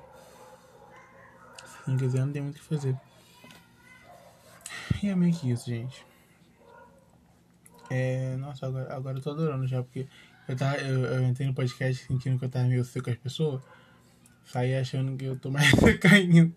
Se 1.64 1.90
não 1.90 1.96
quiser, 1.96 2.24
não 2.26 2.32
tem 2.32 2.42
muito 2.42 2.56
o 2.56 2.58
que 2.58 2.64
fazer. 2.64 2.94
E 5.02 5.08
é 5.08 5.16
meio 5.16 5.34
que 5.34 5.50
isso, 5.50 5.66
gente. 5.66 6.04
É, 7.88 8.36
nossa, 8.36 8.66
agora, 8.66 8.94
agora 8.94 9.18
eu 9.18 9.22
tô 9.22 9.30
adorando 9.30 9.66
já, 9.66 9.82
porque 9.82 10.06
eu, 10.46 10.54
tava, 10.56 10.76
eu, 10.78 11.04
eu 11.06 11.22
entrei 11.24 11.46
no 11.48 11.54
podcast 11.54 12.04
sentindo 12.06 12.38
que 12.38 12.44
eu 12.44 12.48
tava 12.48 12.66
meio 12.66 12.84
seco 12.84 13.06
com 13.06 13.10
as 13.10 13.16
pessoas. 13.16 13.62
Saí 14.50 14.74
achando 14.74 15.16
que 15.16 15.24
eu 15.24 15.38
tô 15.38 15.48
mais 15.50 15.70
caindo. 16.00 16.52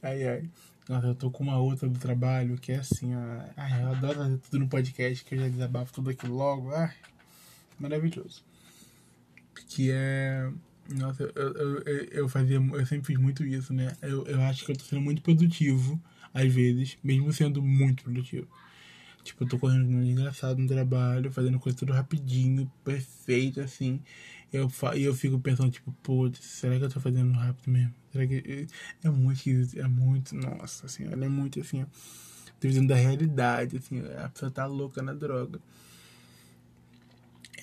Ai, 0.00 0.28
ai. 0.28 0.50
Nossa, 0.88 1.08
eu 1.08 1.14
tô 1.16 1.28
com 1.28 1.42
uma 1.42 1.58
outra 1.58 1.88
do 1.88 1.98
trabalho 1.98 2.56
que 2.56 2.70
é 2.70 2.76
assim, 2.76 3.16
ó. 3.16 3.44
Ai, 3.56 3.82
eu 3.82 3.88
adoro 3.88 4.14
fazer 4.14 4.38
tudo 4.38 4.60
no 4.60 4.68
podcast, 4.68 5.24
que 5.24 5.34
eu 5.34 5.40
já 5.40 5.48
desabafo 5.48 5.92
tudo 5.92 6.10
aqui 6.10 6.28
logo. 6.28 6.72
Ai, 6.72 6.94
maravilhoso. 7.80 8.44
Que 9.68 9.90
é. 9.90 10.48
Nossa, 10.94 11.24
eu, 11.24 11.32
eu, 11.34 11.78
eu, 11.80 12.04
eu 12.12 12.28
fazia. 12.28 12.58
Eu 12.58 12.86
sempre 12.86 13.08
fiz 13.08 13.18
muito 13.18 13.44
isso, 13.44 13.72
né? 13.74 13.96
Eu, 14.00 14.24
eu 14.26 14.40
acho 14.42 14.64
que 14.64 14.70
eu 14.70 14.76
tô 14.76 14.84
sendo 14.84 15.02
muito 15.02 15.22
produtivo, 15.22 16.00
às 16.32 16.52
vezes, 16.52 16.96
mesmo 17.02 17.32
sendo 17.32 17.60
muito 17.60 18.04
produtivo. 18.04 18.46
Tipo, 19.26 19.44
eu 19.44 19.48
tô 19.48 19.58
correndo 19.58 19.86
muito 19.90 20.10
engraçado 20.10 20.58
no 20.60 20.68
trabalho, 20.68 21.32
fazendo 21.32 21.58
coisa 21.58 21.76
tudo 21.78 21.92
rapidinho, 21.92 22.70
perfeito, 22.84 23.60
assim. 23.60 24.00
Eu, 24.52 24.68
fa- 24.68 24.96
e 24.96 25.02
eu 25.04 25.14
fico 25.14 25.38
pensando, 25.40 25.70
tipo, 25.70 25.92
putz, 26.02 26.44
será 26.44 26.78
que 26.78 26.84
eu 26.84 26.90
tô 26.90 27.00
fazendo 27.00 27.32
rápido 27.32 27.70
mesmo? 27.70 27.94
Será 28.12 28.26
que. 28.26 28.66
É 29.04 29.08
muito 29.10 29.38
esquisito, 29.38 29.80
é 29.80 29.88
muito. 29.88 30.34
Nossa 30.36 30.88
senhora, 30.88 31.24
é 31.24 31.28
muito 31.28 31.60
assim, 31.60 31.82
ó. 31.82 31.86
Divisão 32.60 32.86
da 32.86 32.94
realidade, 32.96 33.76
assim, 33.76 34.00
a 34.24 34.28
pessoa 34.28 34.50
tá 34.50 34.66
louca 34.66 35.02
na 35.02 35.12
droga. 35.14 35.60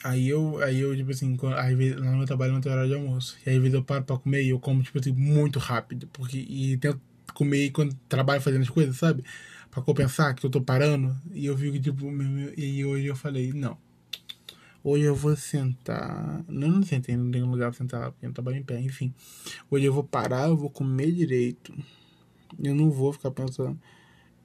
Aí 0.04 0.28
eu, 0.28 0.62
aí 0.62 0.80
eu, 0.80 0.96
tipo 0.96 1.12
assim, 1.12 1.36
quando, 1.38 1.54
às 1.56 1.74
vezes, 1.78 1.96
lá 1.98 2.12
no 2.12 2.18
meu 2.18 2.26
trabalho 2.28 2.52
não 2.54 2.60
tem 2.62 2.72
hora 2.72 2.88
de 2.88 2.94
almoço. 2.94 3.38
E 3.46 3.50
aí, 3.50 3.56
às 3.56 3.62
vezes 3.62 3.74
eu 3.76 3.84
paro 3.84 4.04
pra 4.04 4.18
comer 4.18 4.44
e 4.44 4.50
eu 4.50 4.60
como, 4.60 4.84
tipo 4.84 5.00
assim, 5.00 5.14
muito 5.14 5.60
rápido. 5.60 6.08
Porque, 6.12 6.38
e 6.40 6.78
tento 6.78 7.00
comer 7.34 7.72
quando 7.72 7.96
trabalho 8.10 8.42
fazendo 8.42 8.64
as 8.64 8.70
coisas, 8.70 8.98
sabe? 8.98 9.24
Pra 9.74 9.82
compensar 9.82 10.36
que 10.36 10.46
eu 10.46 10.50
tô 10.52 10.62
parando. 10.62 11.20
E 11.34 11.46
eu 11.48 11.58
fico, 11.58 11.80
tipo, 11.80 12.10
meu, 12.12 12.30
meu, 12.30 12.54
e 12.58 12.86
hoje 12.86 13.08
eu 13.08 13.16
falei, 13.16 13.52
não. 13.54 13.78
Hoje 14.84 15.04
eu 15.06 15.16
vou 15.16 15.36
sentar. 15.36 16.44
Não, 16.48 16.68
não 16.68 16.84
sentei, 16.84 17.16
não 17.16 17.32
tem 17.32 17.42
lugar 17.42 17.72
pra 17.72 17.78
sentar 17.78 18.12
porque 18.12 18.26
eu 18.26 18.34
trabalho 18.34 18.58
em 18.58 18.64
pé, 18.64 18.80
enfim. 18.80 19.14
Hoje 19.72 19.86
eu 19.86 19.94
vou 19.94 20.04
parar, 20.04 20.50
eu 20.50 20.58
vou 20.58 20.70
comer 20.70 21.12
direito. 21.12 21.74
Eu 22.62 22.76
não 22.76 22.92
vou 22.92 23.14
ficar 23.14 23.32
pensando. 23.32 23.80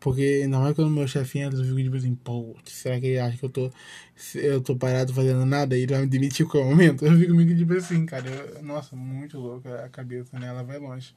Porque 0.01 0.43
ainda 0.45 0.59
mais 0.61 0.75
quando 0.77 0.91
meu 0.91 1.09
chefe 1.09 1.41
entra, 1.41 1.59
eu 1.59 1.65
fico 1.65 1.83
tipo 1.83 1.97
assim, 1.97 2.15
pô, 2.15 2.57
será 2.65 3.01
que 3.01 3.07
ele 3.07 3.19
acha 3.19 3.37
que 3.37 3.45
eu 3.45 3.51
tô, 3.51 3.71
eu 4.37 4.61
tô 4.61 4.77
parado 4.77 5.13
fazendo 5.13 5.45
nada 5.45 5.77
e 5.77 5.83
ele 5.83 5.93
vai 5.93 6.03
me 6.03 6.09
demitir 6.09 6.47
em 6.47 6.49
qualquer 6.49 6.71
momento? 6.71 7.05
Eu 7.07 7.19
fico 7.19 7.35
meio 7.35 7.49
que 7.49 7.57
tipo 7.57 7.73
assim, 7.75 8.07
cara, 8.07 8.29
eu- 8.31 8.63
nossa, 8.63 8.95
muito 8.97 9.39
louca 9.39 9.85
a 9.85 9.89
cabeça, 9.89 10.39
né? 10.39 10.49
Ela 10.49 10.63
vai 10.63 10.79
longe. 10.79 11.15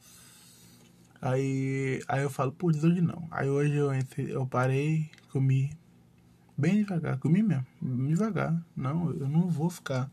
Aí, 1.21 2.01
aí 2.07 2.23
eu 2.23 2.29
falo, 2.29 2.51
putz, 2.51 2.83
hoje 2.83 3.01
não. 3.01 3.27
Aí 3.29 3.47
hoje 3.47 3.75
eu, 3.75 3.91
eu 4.27 4.45
parei, 4.47 5.09
comi 5.31 5.69
bem 6.61 6.77
devagar, 6.77 7.17
comi 7.17 7.41
mesmo, 7.41 7.65
devagar. 8.07 8.63
Não, 8.75 9.11
eu 9.13 9.27
não 9.27 9.49
vou 9.49 9.67
ficar 9.69 10.11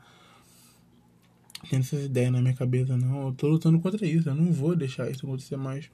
tendo 1.69 1.81
essas 1.81 2.07
ideias 2.07 2.33
na 2.33 2.41
minha 2.41 2.55
cabeça, 2.55 2.97
não. 2.97 3.29
Eu 3.29 3.33
tô 3.35 3.49
lutando 3.49 3.79
contra 3.81 4.07
isso, 4.07 4.31
eu 4.31 4.35
não 4.35 4.51
vou 4.51 4.75
deixar 4.75 5.11
isso 5.11 5.27
acontecer 5.27 5.59
mais. 5.59 5.91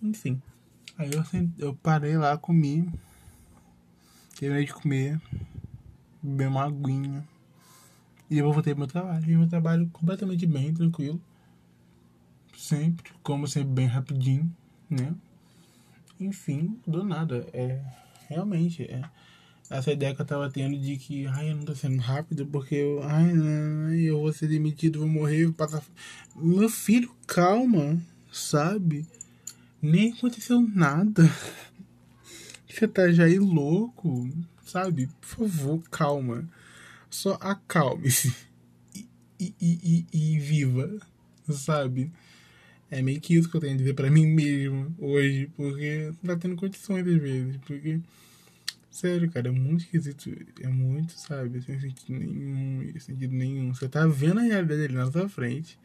Enfim. 0.00 0.40
Aí 0.96 1.10
eu, 1.12 1.24
eu 1.58 1.74
parei 1.74 2.16
lá, 2.16 2.38
comi. 2.38 2.88
Terminei 4.38 4.64
de 4.64 4.72
comer. 4.72 5.20
Bebi 6.22 6.46
uma 6.46 6.64
aguinha. 6.64 7.26
E 8.30 8.38
eu 8.38 8.52
voltei 8.52 8.74
pro 8.74 8.80
meu 8.80 8.88
trabalho. 8.88 9.28
E 9.28 9.36
meu 9.36 9.48
trabalho 9.48 9.88
completamente 9.92 10.46
bem, 10.46 10.72
tranquilo. 10.72 11.20
Sempre, 12.56 13.10
como 13.22 13.46
sempre, 13.46 13.72
bem 13.72 13.86
rapidinho, 13.86 14.54
né? 14.88 15.14
Enfim, 16.18 16.78
do 16.86 17.04
nada. 17.04 17.46
É. 17.52 17.80
Realmente, 18.28 18.84
é. 18.84 19.02
Essa 19.70 19.92
ideia 19.92 20.14
que 20.14 20.20
eu 20.20 20.26
tava 20.26 20.50
tendo 20.50 20.78
de 20.78 20.96
que, 20.96 21.26
ai, 21.26 21.50
eu 21.50 21.56
não 21.56 21.64
tô 21.64 21.74
sendo 21.74 21.98
rápido 21.98 22.46
porque 22.46 22.74
eu, 22.74 23.02
ai, 23.02 24.00
eu 24.00 24.20
vou 24.20 24.32
ser 24.32 24.46
demitido, 24.46 25.00
vou 25.00 25.08
morrer, 25.08 25.46
vou 25.46 25.54
passar. 25.54 25.82
Meu 26.36 26.68
filho, 26.68 27.14
calma, 27.26 27.98
sabe? 28.30 29.06
Nem 29.80 30.12
aconteceu 30.12 30.60
nada. 30.60 31.22
Você 32.68 32.88
tá 32.88 33.10
já 33.12 33.24
aí 33.24 33.38
louco. 33.38 34.28
sabe? 34.64 35.08
Por 35.20 35.48
favor, 35.48 35.82
calma. 35.90 36.48
Só 37.10 37.38
acalme-se. 37.40 38.34
E, 39.40 39.52
e, 39.60 40.06
e, 40.12 40.34
e, 40.34 40.38
viva, 40.38 40.88
sabe? 41.50 42.10
É 42.90 43.02
meio 43.02 43.20
que 43.20 43.34
isso 43.34 43.48
que 43.50 43.56
eu 43.56 43.60
tenho 43.60 43.74
a 43.74 43.76
dizer 43.76 43.94
pra 43.94 44.10
mim 44.10 44.26
mesmo 44.26 44.94
hoje, 44.98 45.50
porque 45.56 46.12
não 46.22 46.34
tá 46.34 46.40
tendo 46.40 46.56
condições 46.56 47.06
às 47.06 47.20
vezes, 47.20 47.56
porque. 47.66 48.00
Sério, 48.90 49.28
cara, 49.28 49.48
é 49.48 49.50
muito 49.50 49.80
esquisito. 49.84 50.30
É 50.60 50.68
muito, 50.68 51.12
sabe? 51.14 51.60
Sem 51.62 51.80
sentido 51.80 52.16
nenhum, 52.16 52.92
sem 52.92 53.00
sentido 53.00 53.34
nenhum. 53.34 53.74
Você 53.74 53.88
tá 53.88 54.06
vendo 54.06 54.38
a 54.38 54.42
realidade 54.42 54.84
ali 54.84 54.94
na 54.94 55.10
sua 55.10 55.28
frente, 55.28 55.76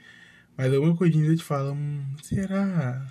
mas 0.55 0.71
alguma 0.71 0.95
coisinha 0.95 1.35
te 1.35 1.43
fala, 1.43 1.71
hum, 1.73 2.03
será? 2.21 3.09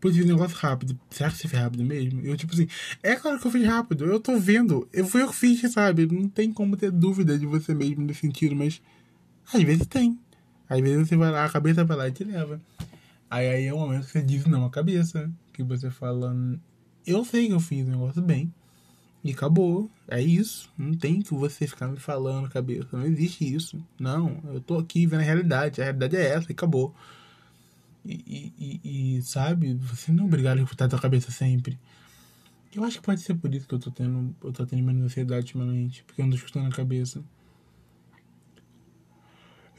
Putz, 0.00 0.18
um 0.18 0.26
negócio 0.26 0.56
rápido. 0.58 1.00
Será 1.08 1.30
que 1.30 1.38
você 1.38 1.48
fez 1.48 1.62
rápido 1.62 1.82
mesmo? 1.82 2.20
Eu, 2.20 2.36
tipo 2.36 2.52
assim, 2.52 2.68
é 3.02 3.16
claro 3.16 3.40
que 3.40 3.46
eu 3.46 3.50
fiz 3.50 3.64
rápido. 3.66 4.04
Eu 4.04 4.20
tô 4.20 4.38
vendo. 4.38 4.86
Eu 4.92 5.06
fui 5.06 5.22
eu 5.22 5.28
que 5.28 5.34
fiz, 5.34 5.72
sabe? 5.72 6.04
Não 6.04 6.28
tem 6.28 6.52
como 6.52 6.76
ter 6.76 6.90
dúvida 6.90 7.38
de 7.38 7.46
você 7.46 7.72
mesmo 7.72 8.04
nesse 8.04 8.20
sentido, 8.20 8.54
mas 8.54 8.82
às 9.52 9.62
vezes 9.62 9.86
tem. 9.86 10.18
Às 10.68 10.80
vezes 10.80 11.08
você 11.08 11.16
vai 11.16 11.30
lá, 11.30 11.44
a 11.44 11.50
cabeça 11.50 11.84
vai 11.84 11.96
lá 11.96 12.08
e 12.08 12.12
te 12.12 12.24
leva. 12.24 12.60
Aí, 13.30 13.48
aí 13.48 13.64
é 13.66 13.74
o 13.74 13.78
momento 13.78 14.06
que 14.06 14.12
você 14.12 14.22
diz 14.22 14.46
não 14.46 14.64
a 14.64 14.70
cabeça. 14.70 15.30
Que 15.52 15.62
você 15.62 15.90
fala, 15.90 16.34
eu 17.06 17.24
sei 17.24 17.48
que 17.48 17.52
eu 17.52 17.60
fiz 17.60 17.86
o 17.86 17.90
negócio 17.90 18.22
bem. 18.22 18.52
E 19.22 19.32
acabou. 19.32 19.90
É 20.06 20.20
isso. 20.20 20.70
Não 20.76 20.94
tem 20.94 21.20
que 21.20 21.32
você 21.32 21.66
ficar 21.66 21.88
me 21.88 21.98
falando 21.98 22.48
cabeça. 22.50 22.88
Não 22.92 23.06
existe 23.06 23.54
isso. 23.54 23.82
Não. 23.98 24.40
Eu 24.52 24.60
tô 24.60 24.78
aqui 24.78 25.06
vendo 25.06 25.20
a 25.20 25.24
realidade. 25.24 25.80
A 25.80 25.84
realidade 25.84 26.16
é 26.16 26.26
essa 26.26 26.50
e 26.50 26.52
acabou. 26.52 26.94
E, 28.04 28.52
e, 28.58 29.16
e, 29.16 29.22
sabe, 29.22 29.72
você 29.74 30.12
não 30.12 30.24
é 30.24 30.26
obrigado 30.26 30.58
a 30.58 30.62
escutar 30.62 30.88
tua 30.88 30.98
cabeça 30.98 31.30
sempre. 31.30 31.78
Eu 32.74 32.84
acho 32.84 32.98
que 32.98 33.04
pode 33.04 33.22
ser 33.22 33.34
por 33.34 33.54
isso 33.54 33.66
que 33.66 33.74
eu 33.74 33.78
tô 33.78 33.90
tendo, 33.90 34.34
eu 34.42 34.52
tô 34.52 34.66
tendo 34.66 34.82
menos 34.82 35.04
ansiedade 35.04 35.46
ultimamente, 35.46 36.02
porque 36.04 36.20
eu 36.20 36.26
ando 36.26 36.34
escutando 36.34 36.66
a 36.66 36.76
cabeça. 36.76 37.22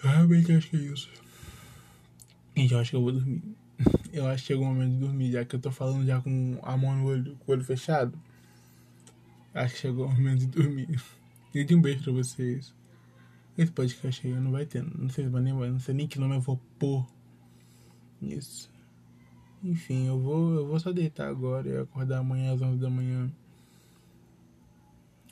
Eu 0.06 0.12
realmente 0.12 0.51
acho 0.51 0.70
que 0.70 0.78
é 0.78 0.80
isso. 0.82 1.10
Gente, 2.56 2.74
eu 2.76 2.80
acho 2.80 2.91
que 2.91 2.95
eu 2.95 3.01
vou 3.01 3.12
dormir. 3.12 3.41
Eu 4.14 4.28
acho 4.28 4.43
que 4.43 4.47
chegou 4.47 4.66
o 4.66 4.68
momento 4.70 4.93
de 4.93 4.99
dormir, 4.99 5.32
já 5.32 5.43
que 5.43 5.53
eu 5.58 5.60
tô 5.60 5.70
falando 5.70 6.06
já 6.06 6.22
com 6.22 6.58
a 6.62 6.78
mão 6.78 6.95
no 6.95 7.06
olho, 7.06 7.36
com 7.39 7.51
o 7.51 7.56
olho 7.56 7.66
fechado. 7.66 8.18
Acho 9.53 9.74
que 9.74 9.82
chegou 9.82 10.06
o 10.06 10.10
momento 10.10 10.39
de 10.39 10.47
dormir. 10.47 11.01
E 11.53 11.64
de 11.64 11.74
um 11.74 11.82
beijo 11.82 12.03
pra 12.03 12.14
vocês. 12.14 12.74
Esse 13.58 13.72
podcast 13.72 14.28
aí 14.28 14.34
não 14.34 14.51
vai 14.51 14.66
ter, 14.66 14.84
não 14.84 15.08
sei, 15.10 15.26
nem, 15.26 15.53
não 15.53 15.80
sei 15.80 15.93
nem 15.93 16.06
que 16.06 16.20
nome 16.20 16.36
eu 16.36 16.41
vou 16.41 16.60
pôr 16.78 17.08
isso. 18.22 18.70
Enfim, 19.64 20.06
eu 20.08 20.20
vou, 20.20 20.53
eu 20.53 20.68
vou 20.68 20.80
só 20.82 20.91
deitar 20.91 21.30
agora 21.30 21.70
e 21.70 21.78
acordar 21.78 22.20
amanhã 22.20 22.53
às 22.53 22.62
11 22.62 22.78
da 22.78 22.89
manhã. 22.89 23.32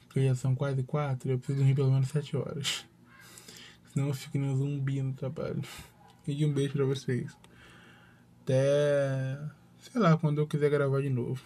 Porque 0.06 0.26
já 0.26 0.34
são 0.34 0.56
quase 0.56 0.82
quatro 0.84 1.32
eu 1.32 1.38
preciso 1.38 1.60
dormir 1.60 1.76
pelo 1.76 1.92
menos 1.92 2.08
7 2.08 2.38
horas. 2.38 2.86
Senão 3.94 4.08
eu 4.08 4.14
fico 4.14 4.40
no 4.40 4.56
zumbi 4.58 5.02
no 5.02 5.14
trabalho. 5.14 5.62
E 6.26 6.46
um 6.46 6.54
beijo 6.54 6.72
pra 6.72 6.86
vocês. 6.86 7.36
Até. 8.42 9.38
sei 9.78 10.00
lá, 10.00 10.18
quando 10.18 10.40
eu 10.40 10.48
quiser 10.48 10.70
gravar 10.70 11.02
de 11.02 11.10
novo. 11.10 11.44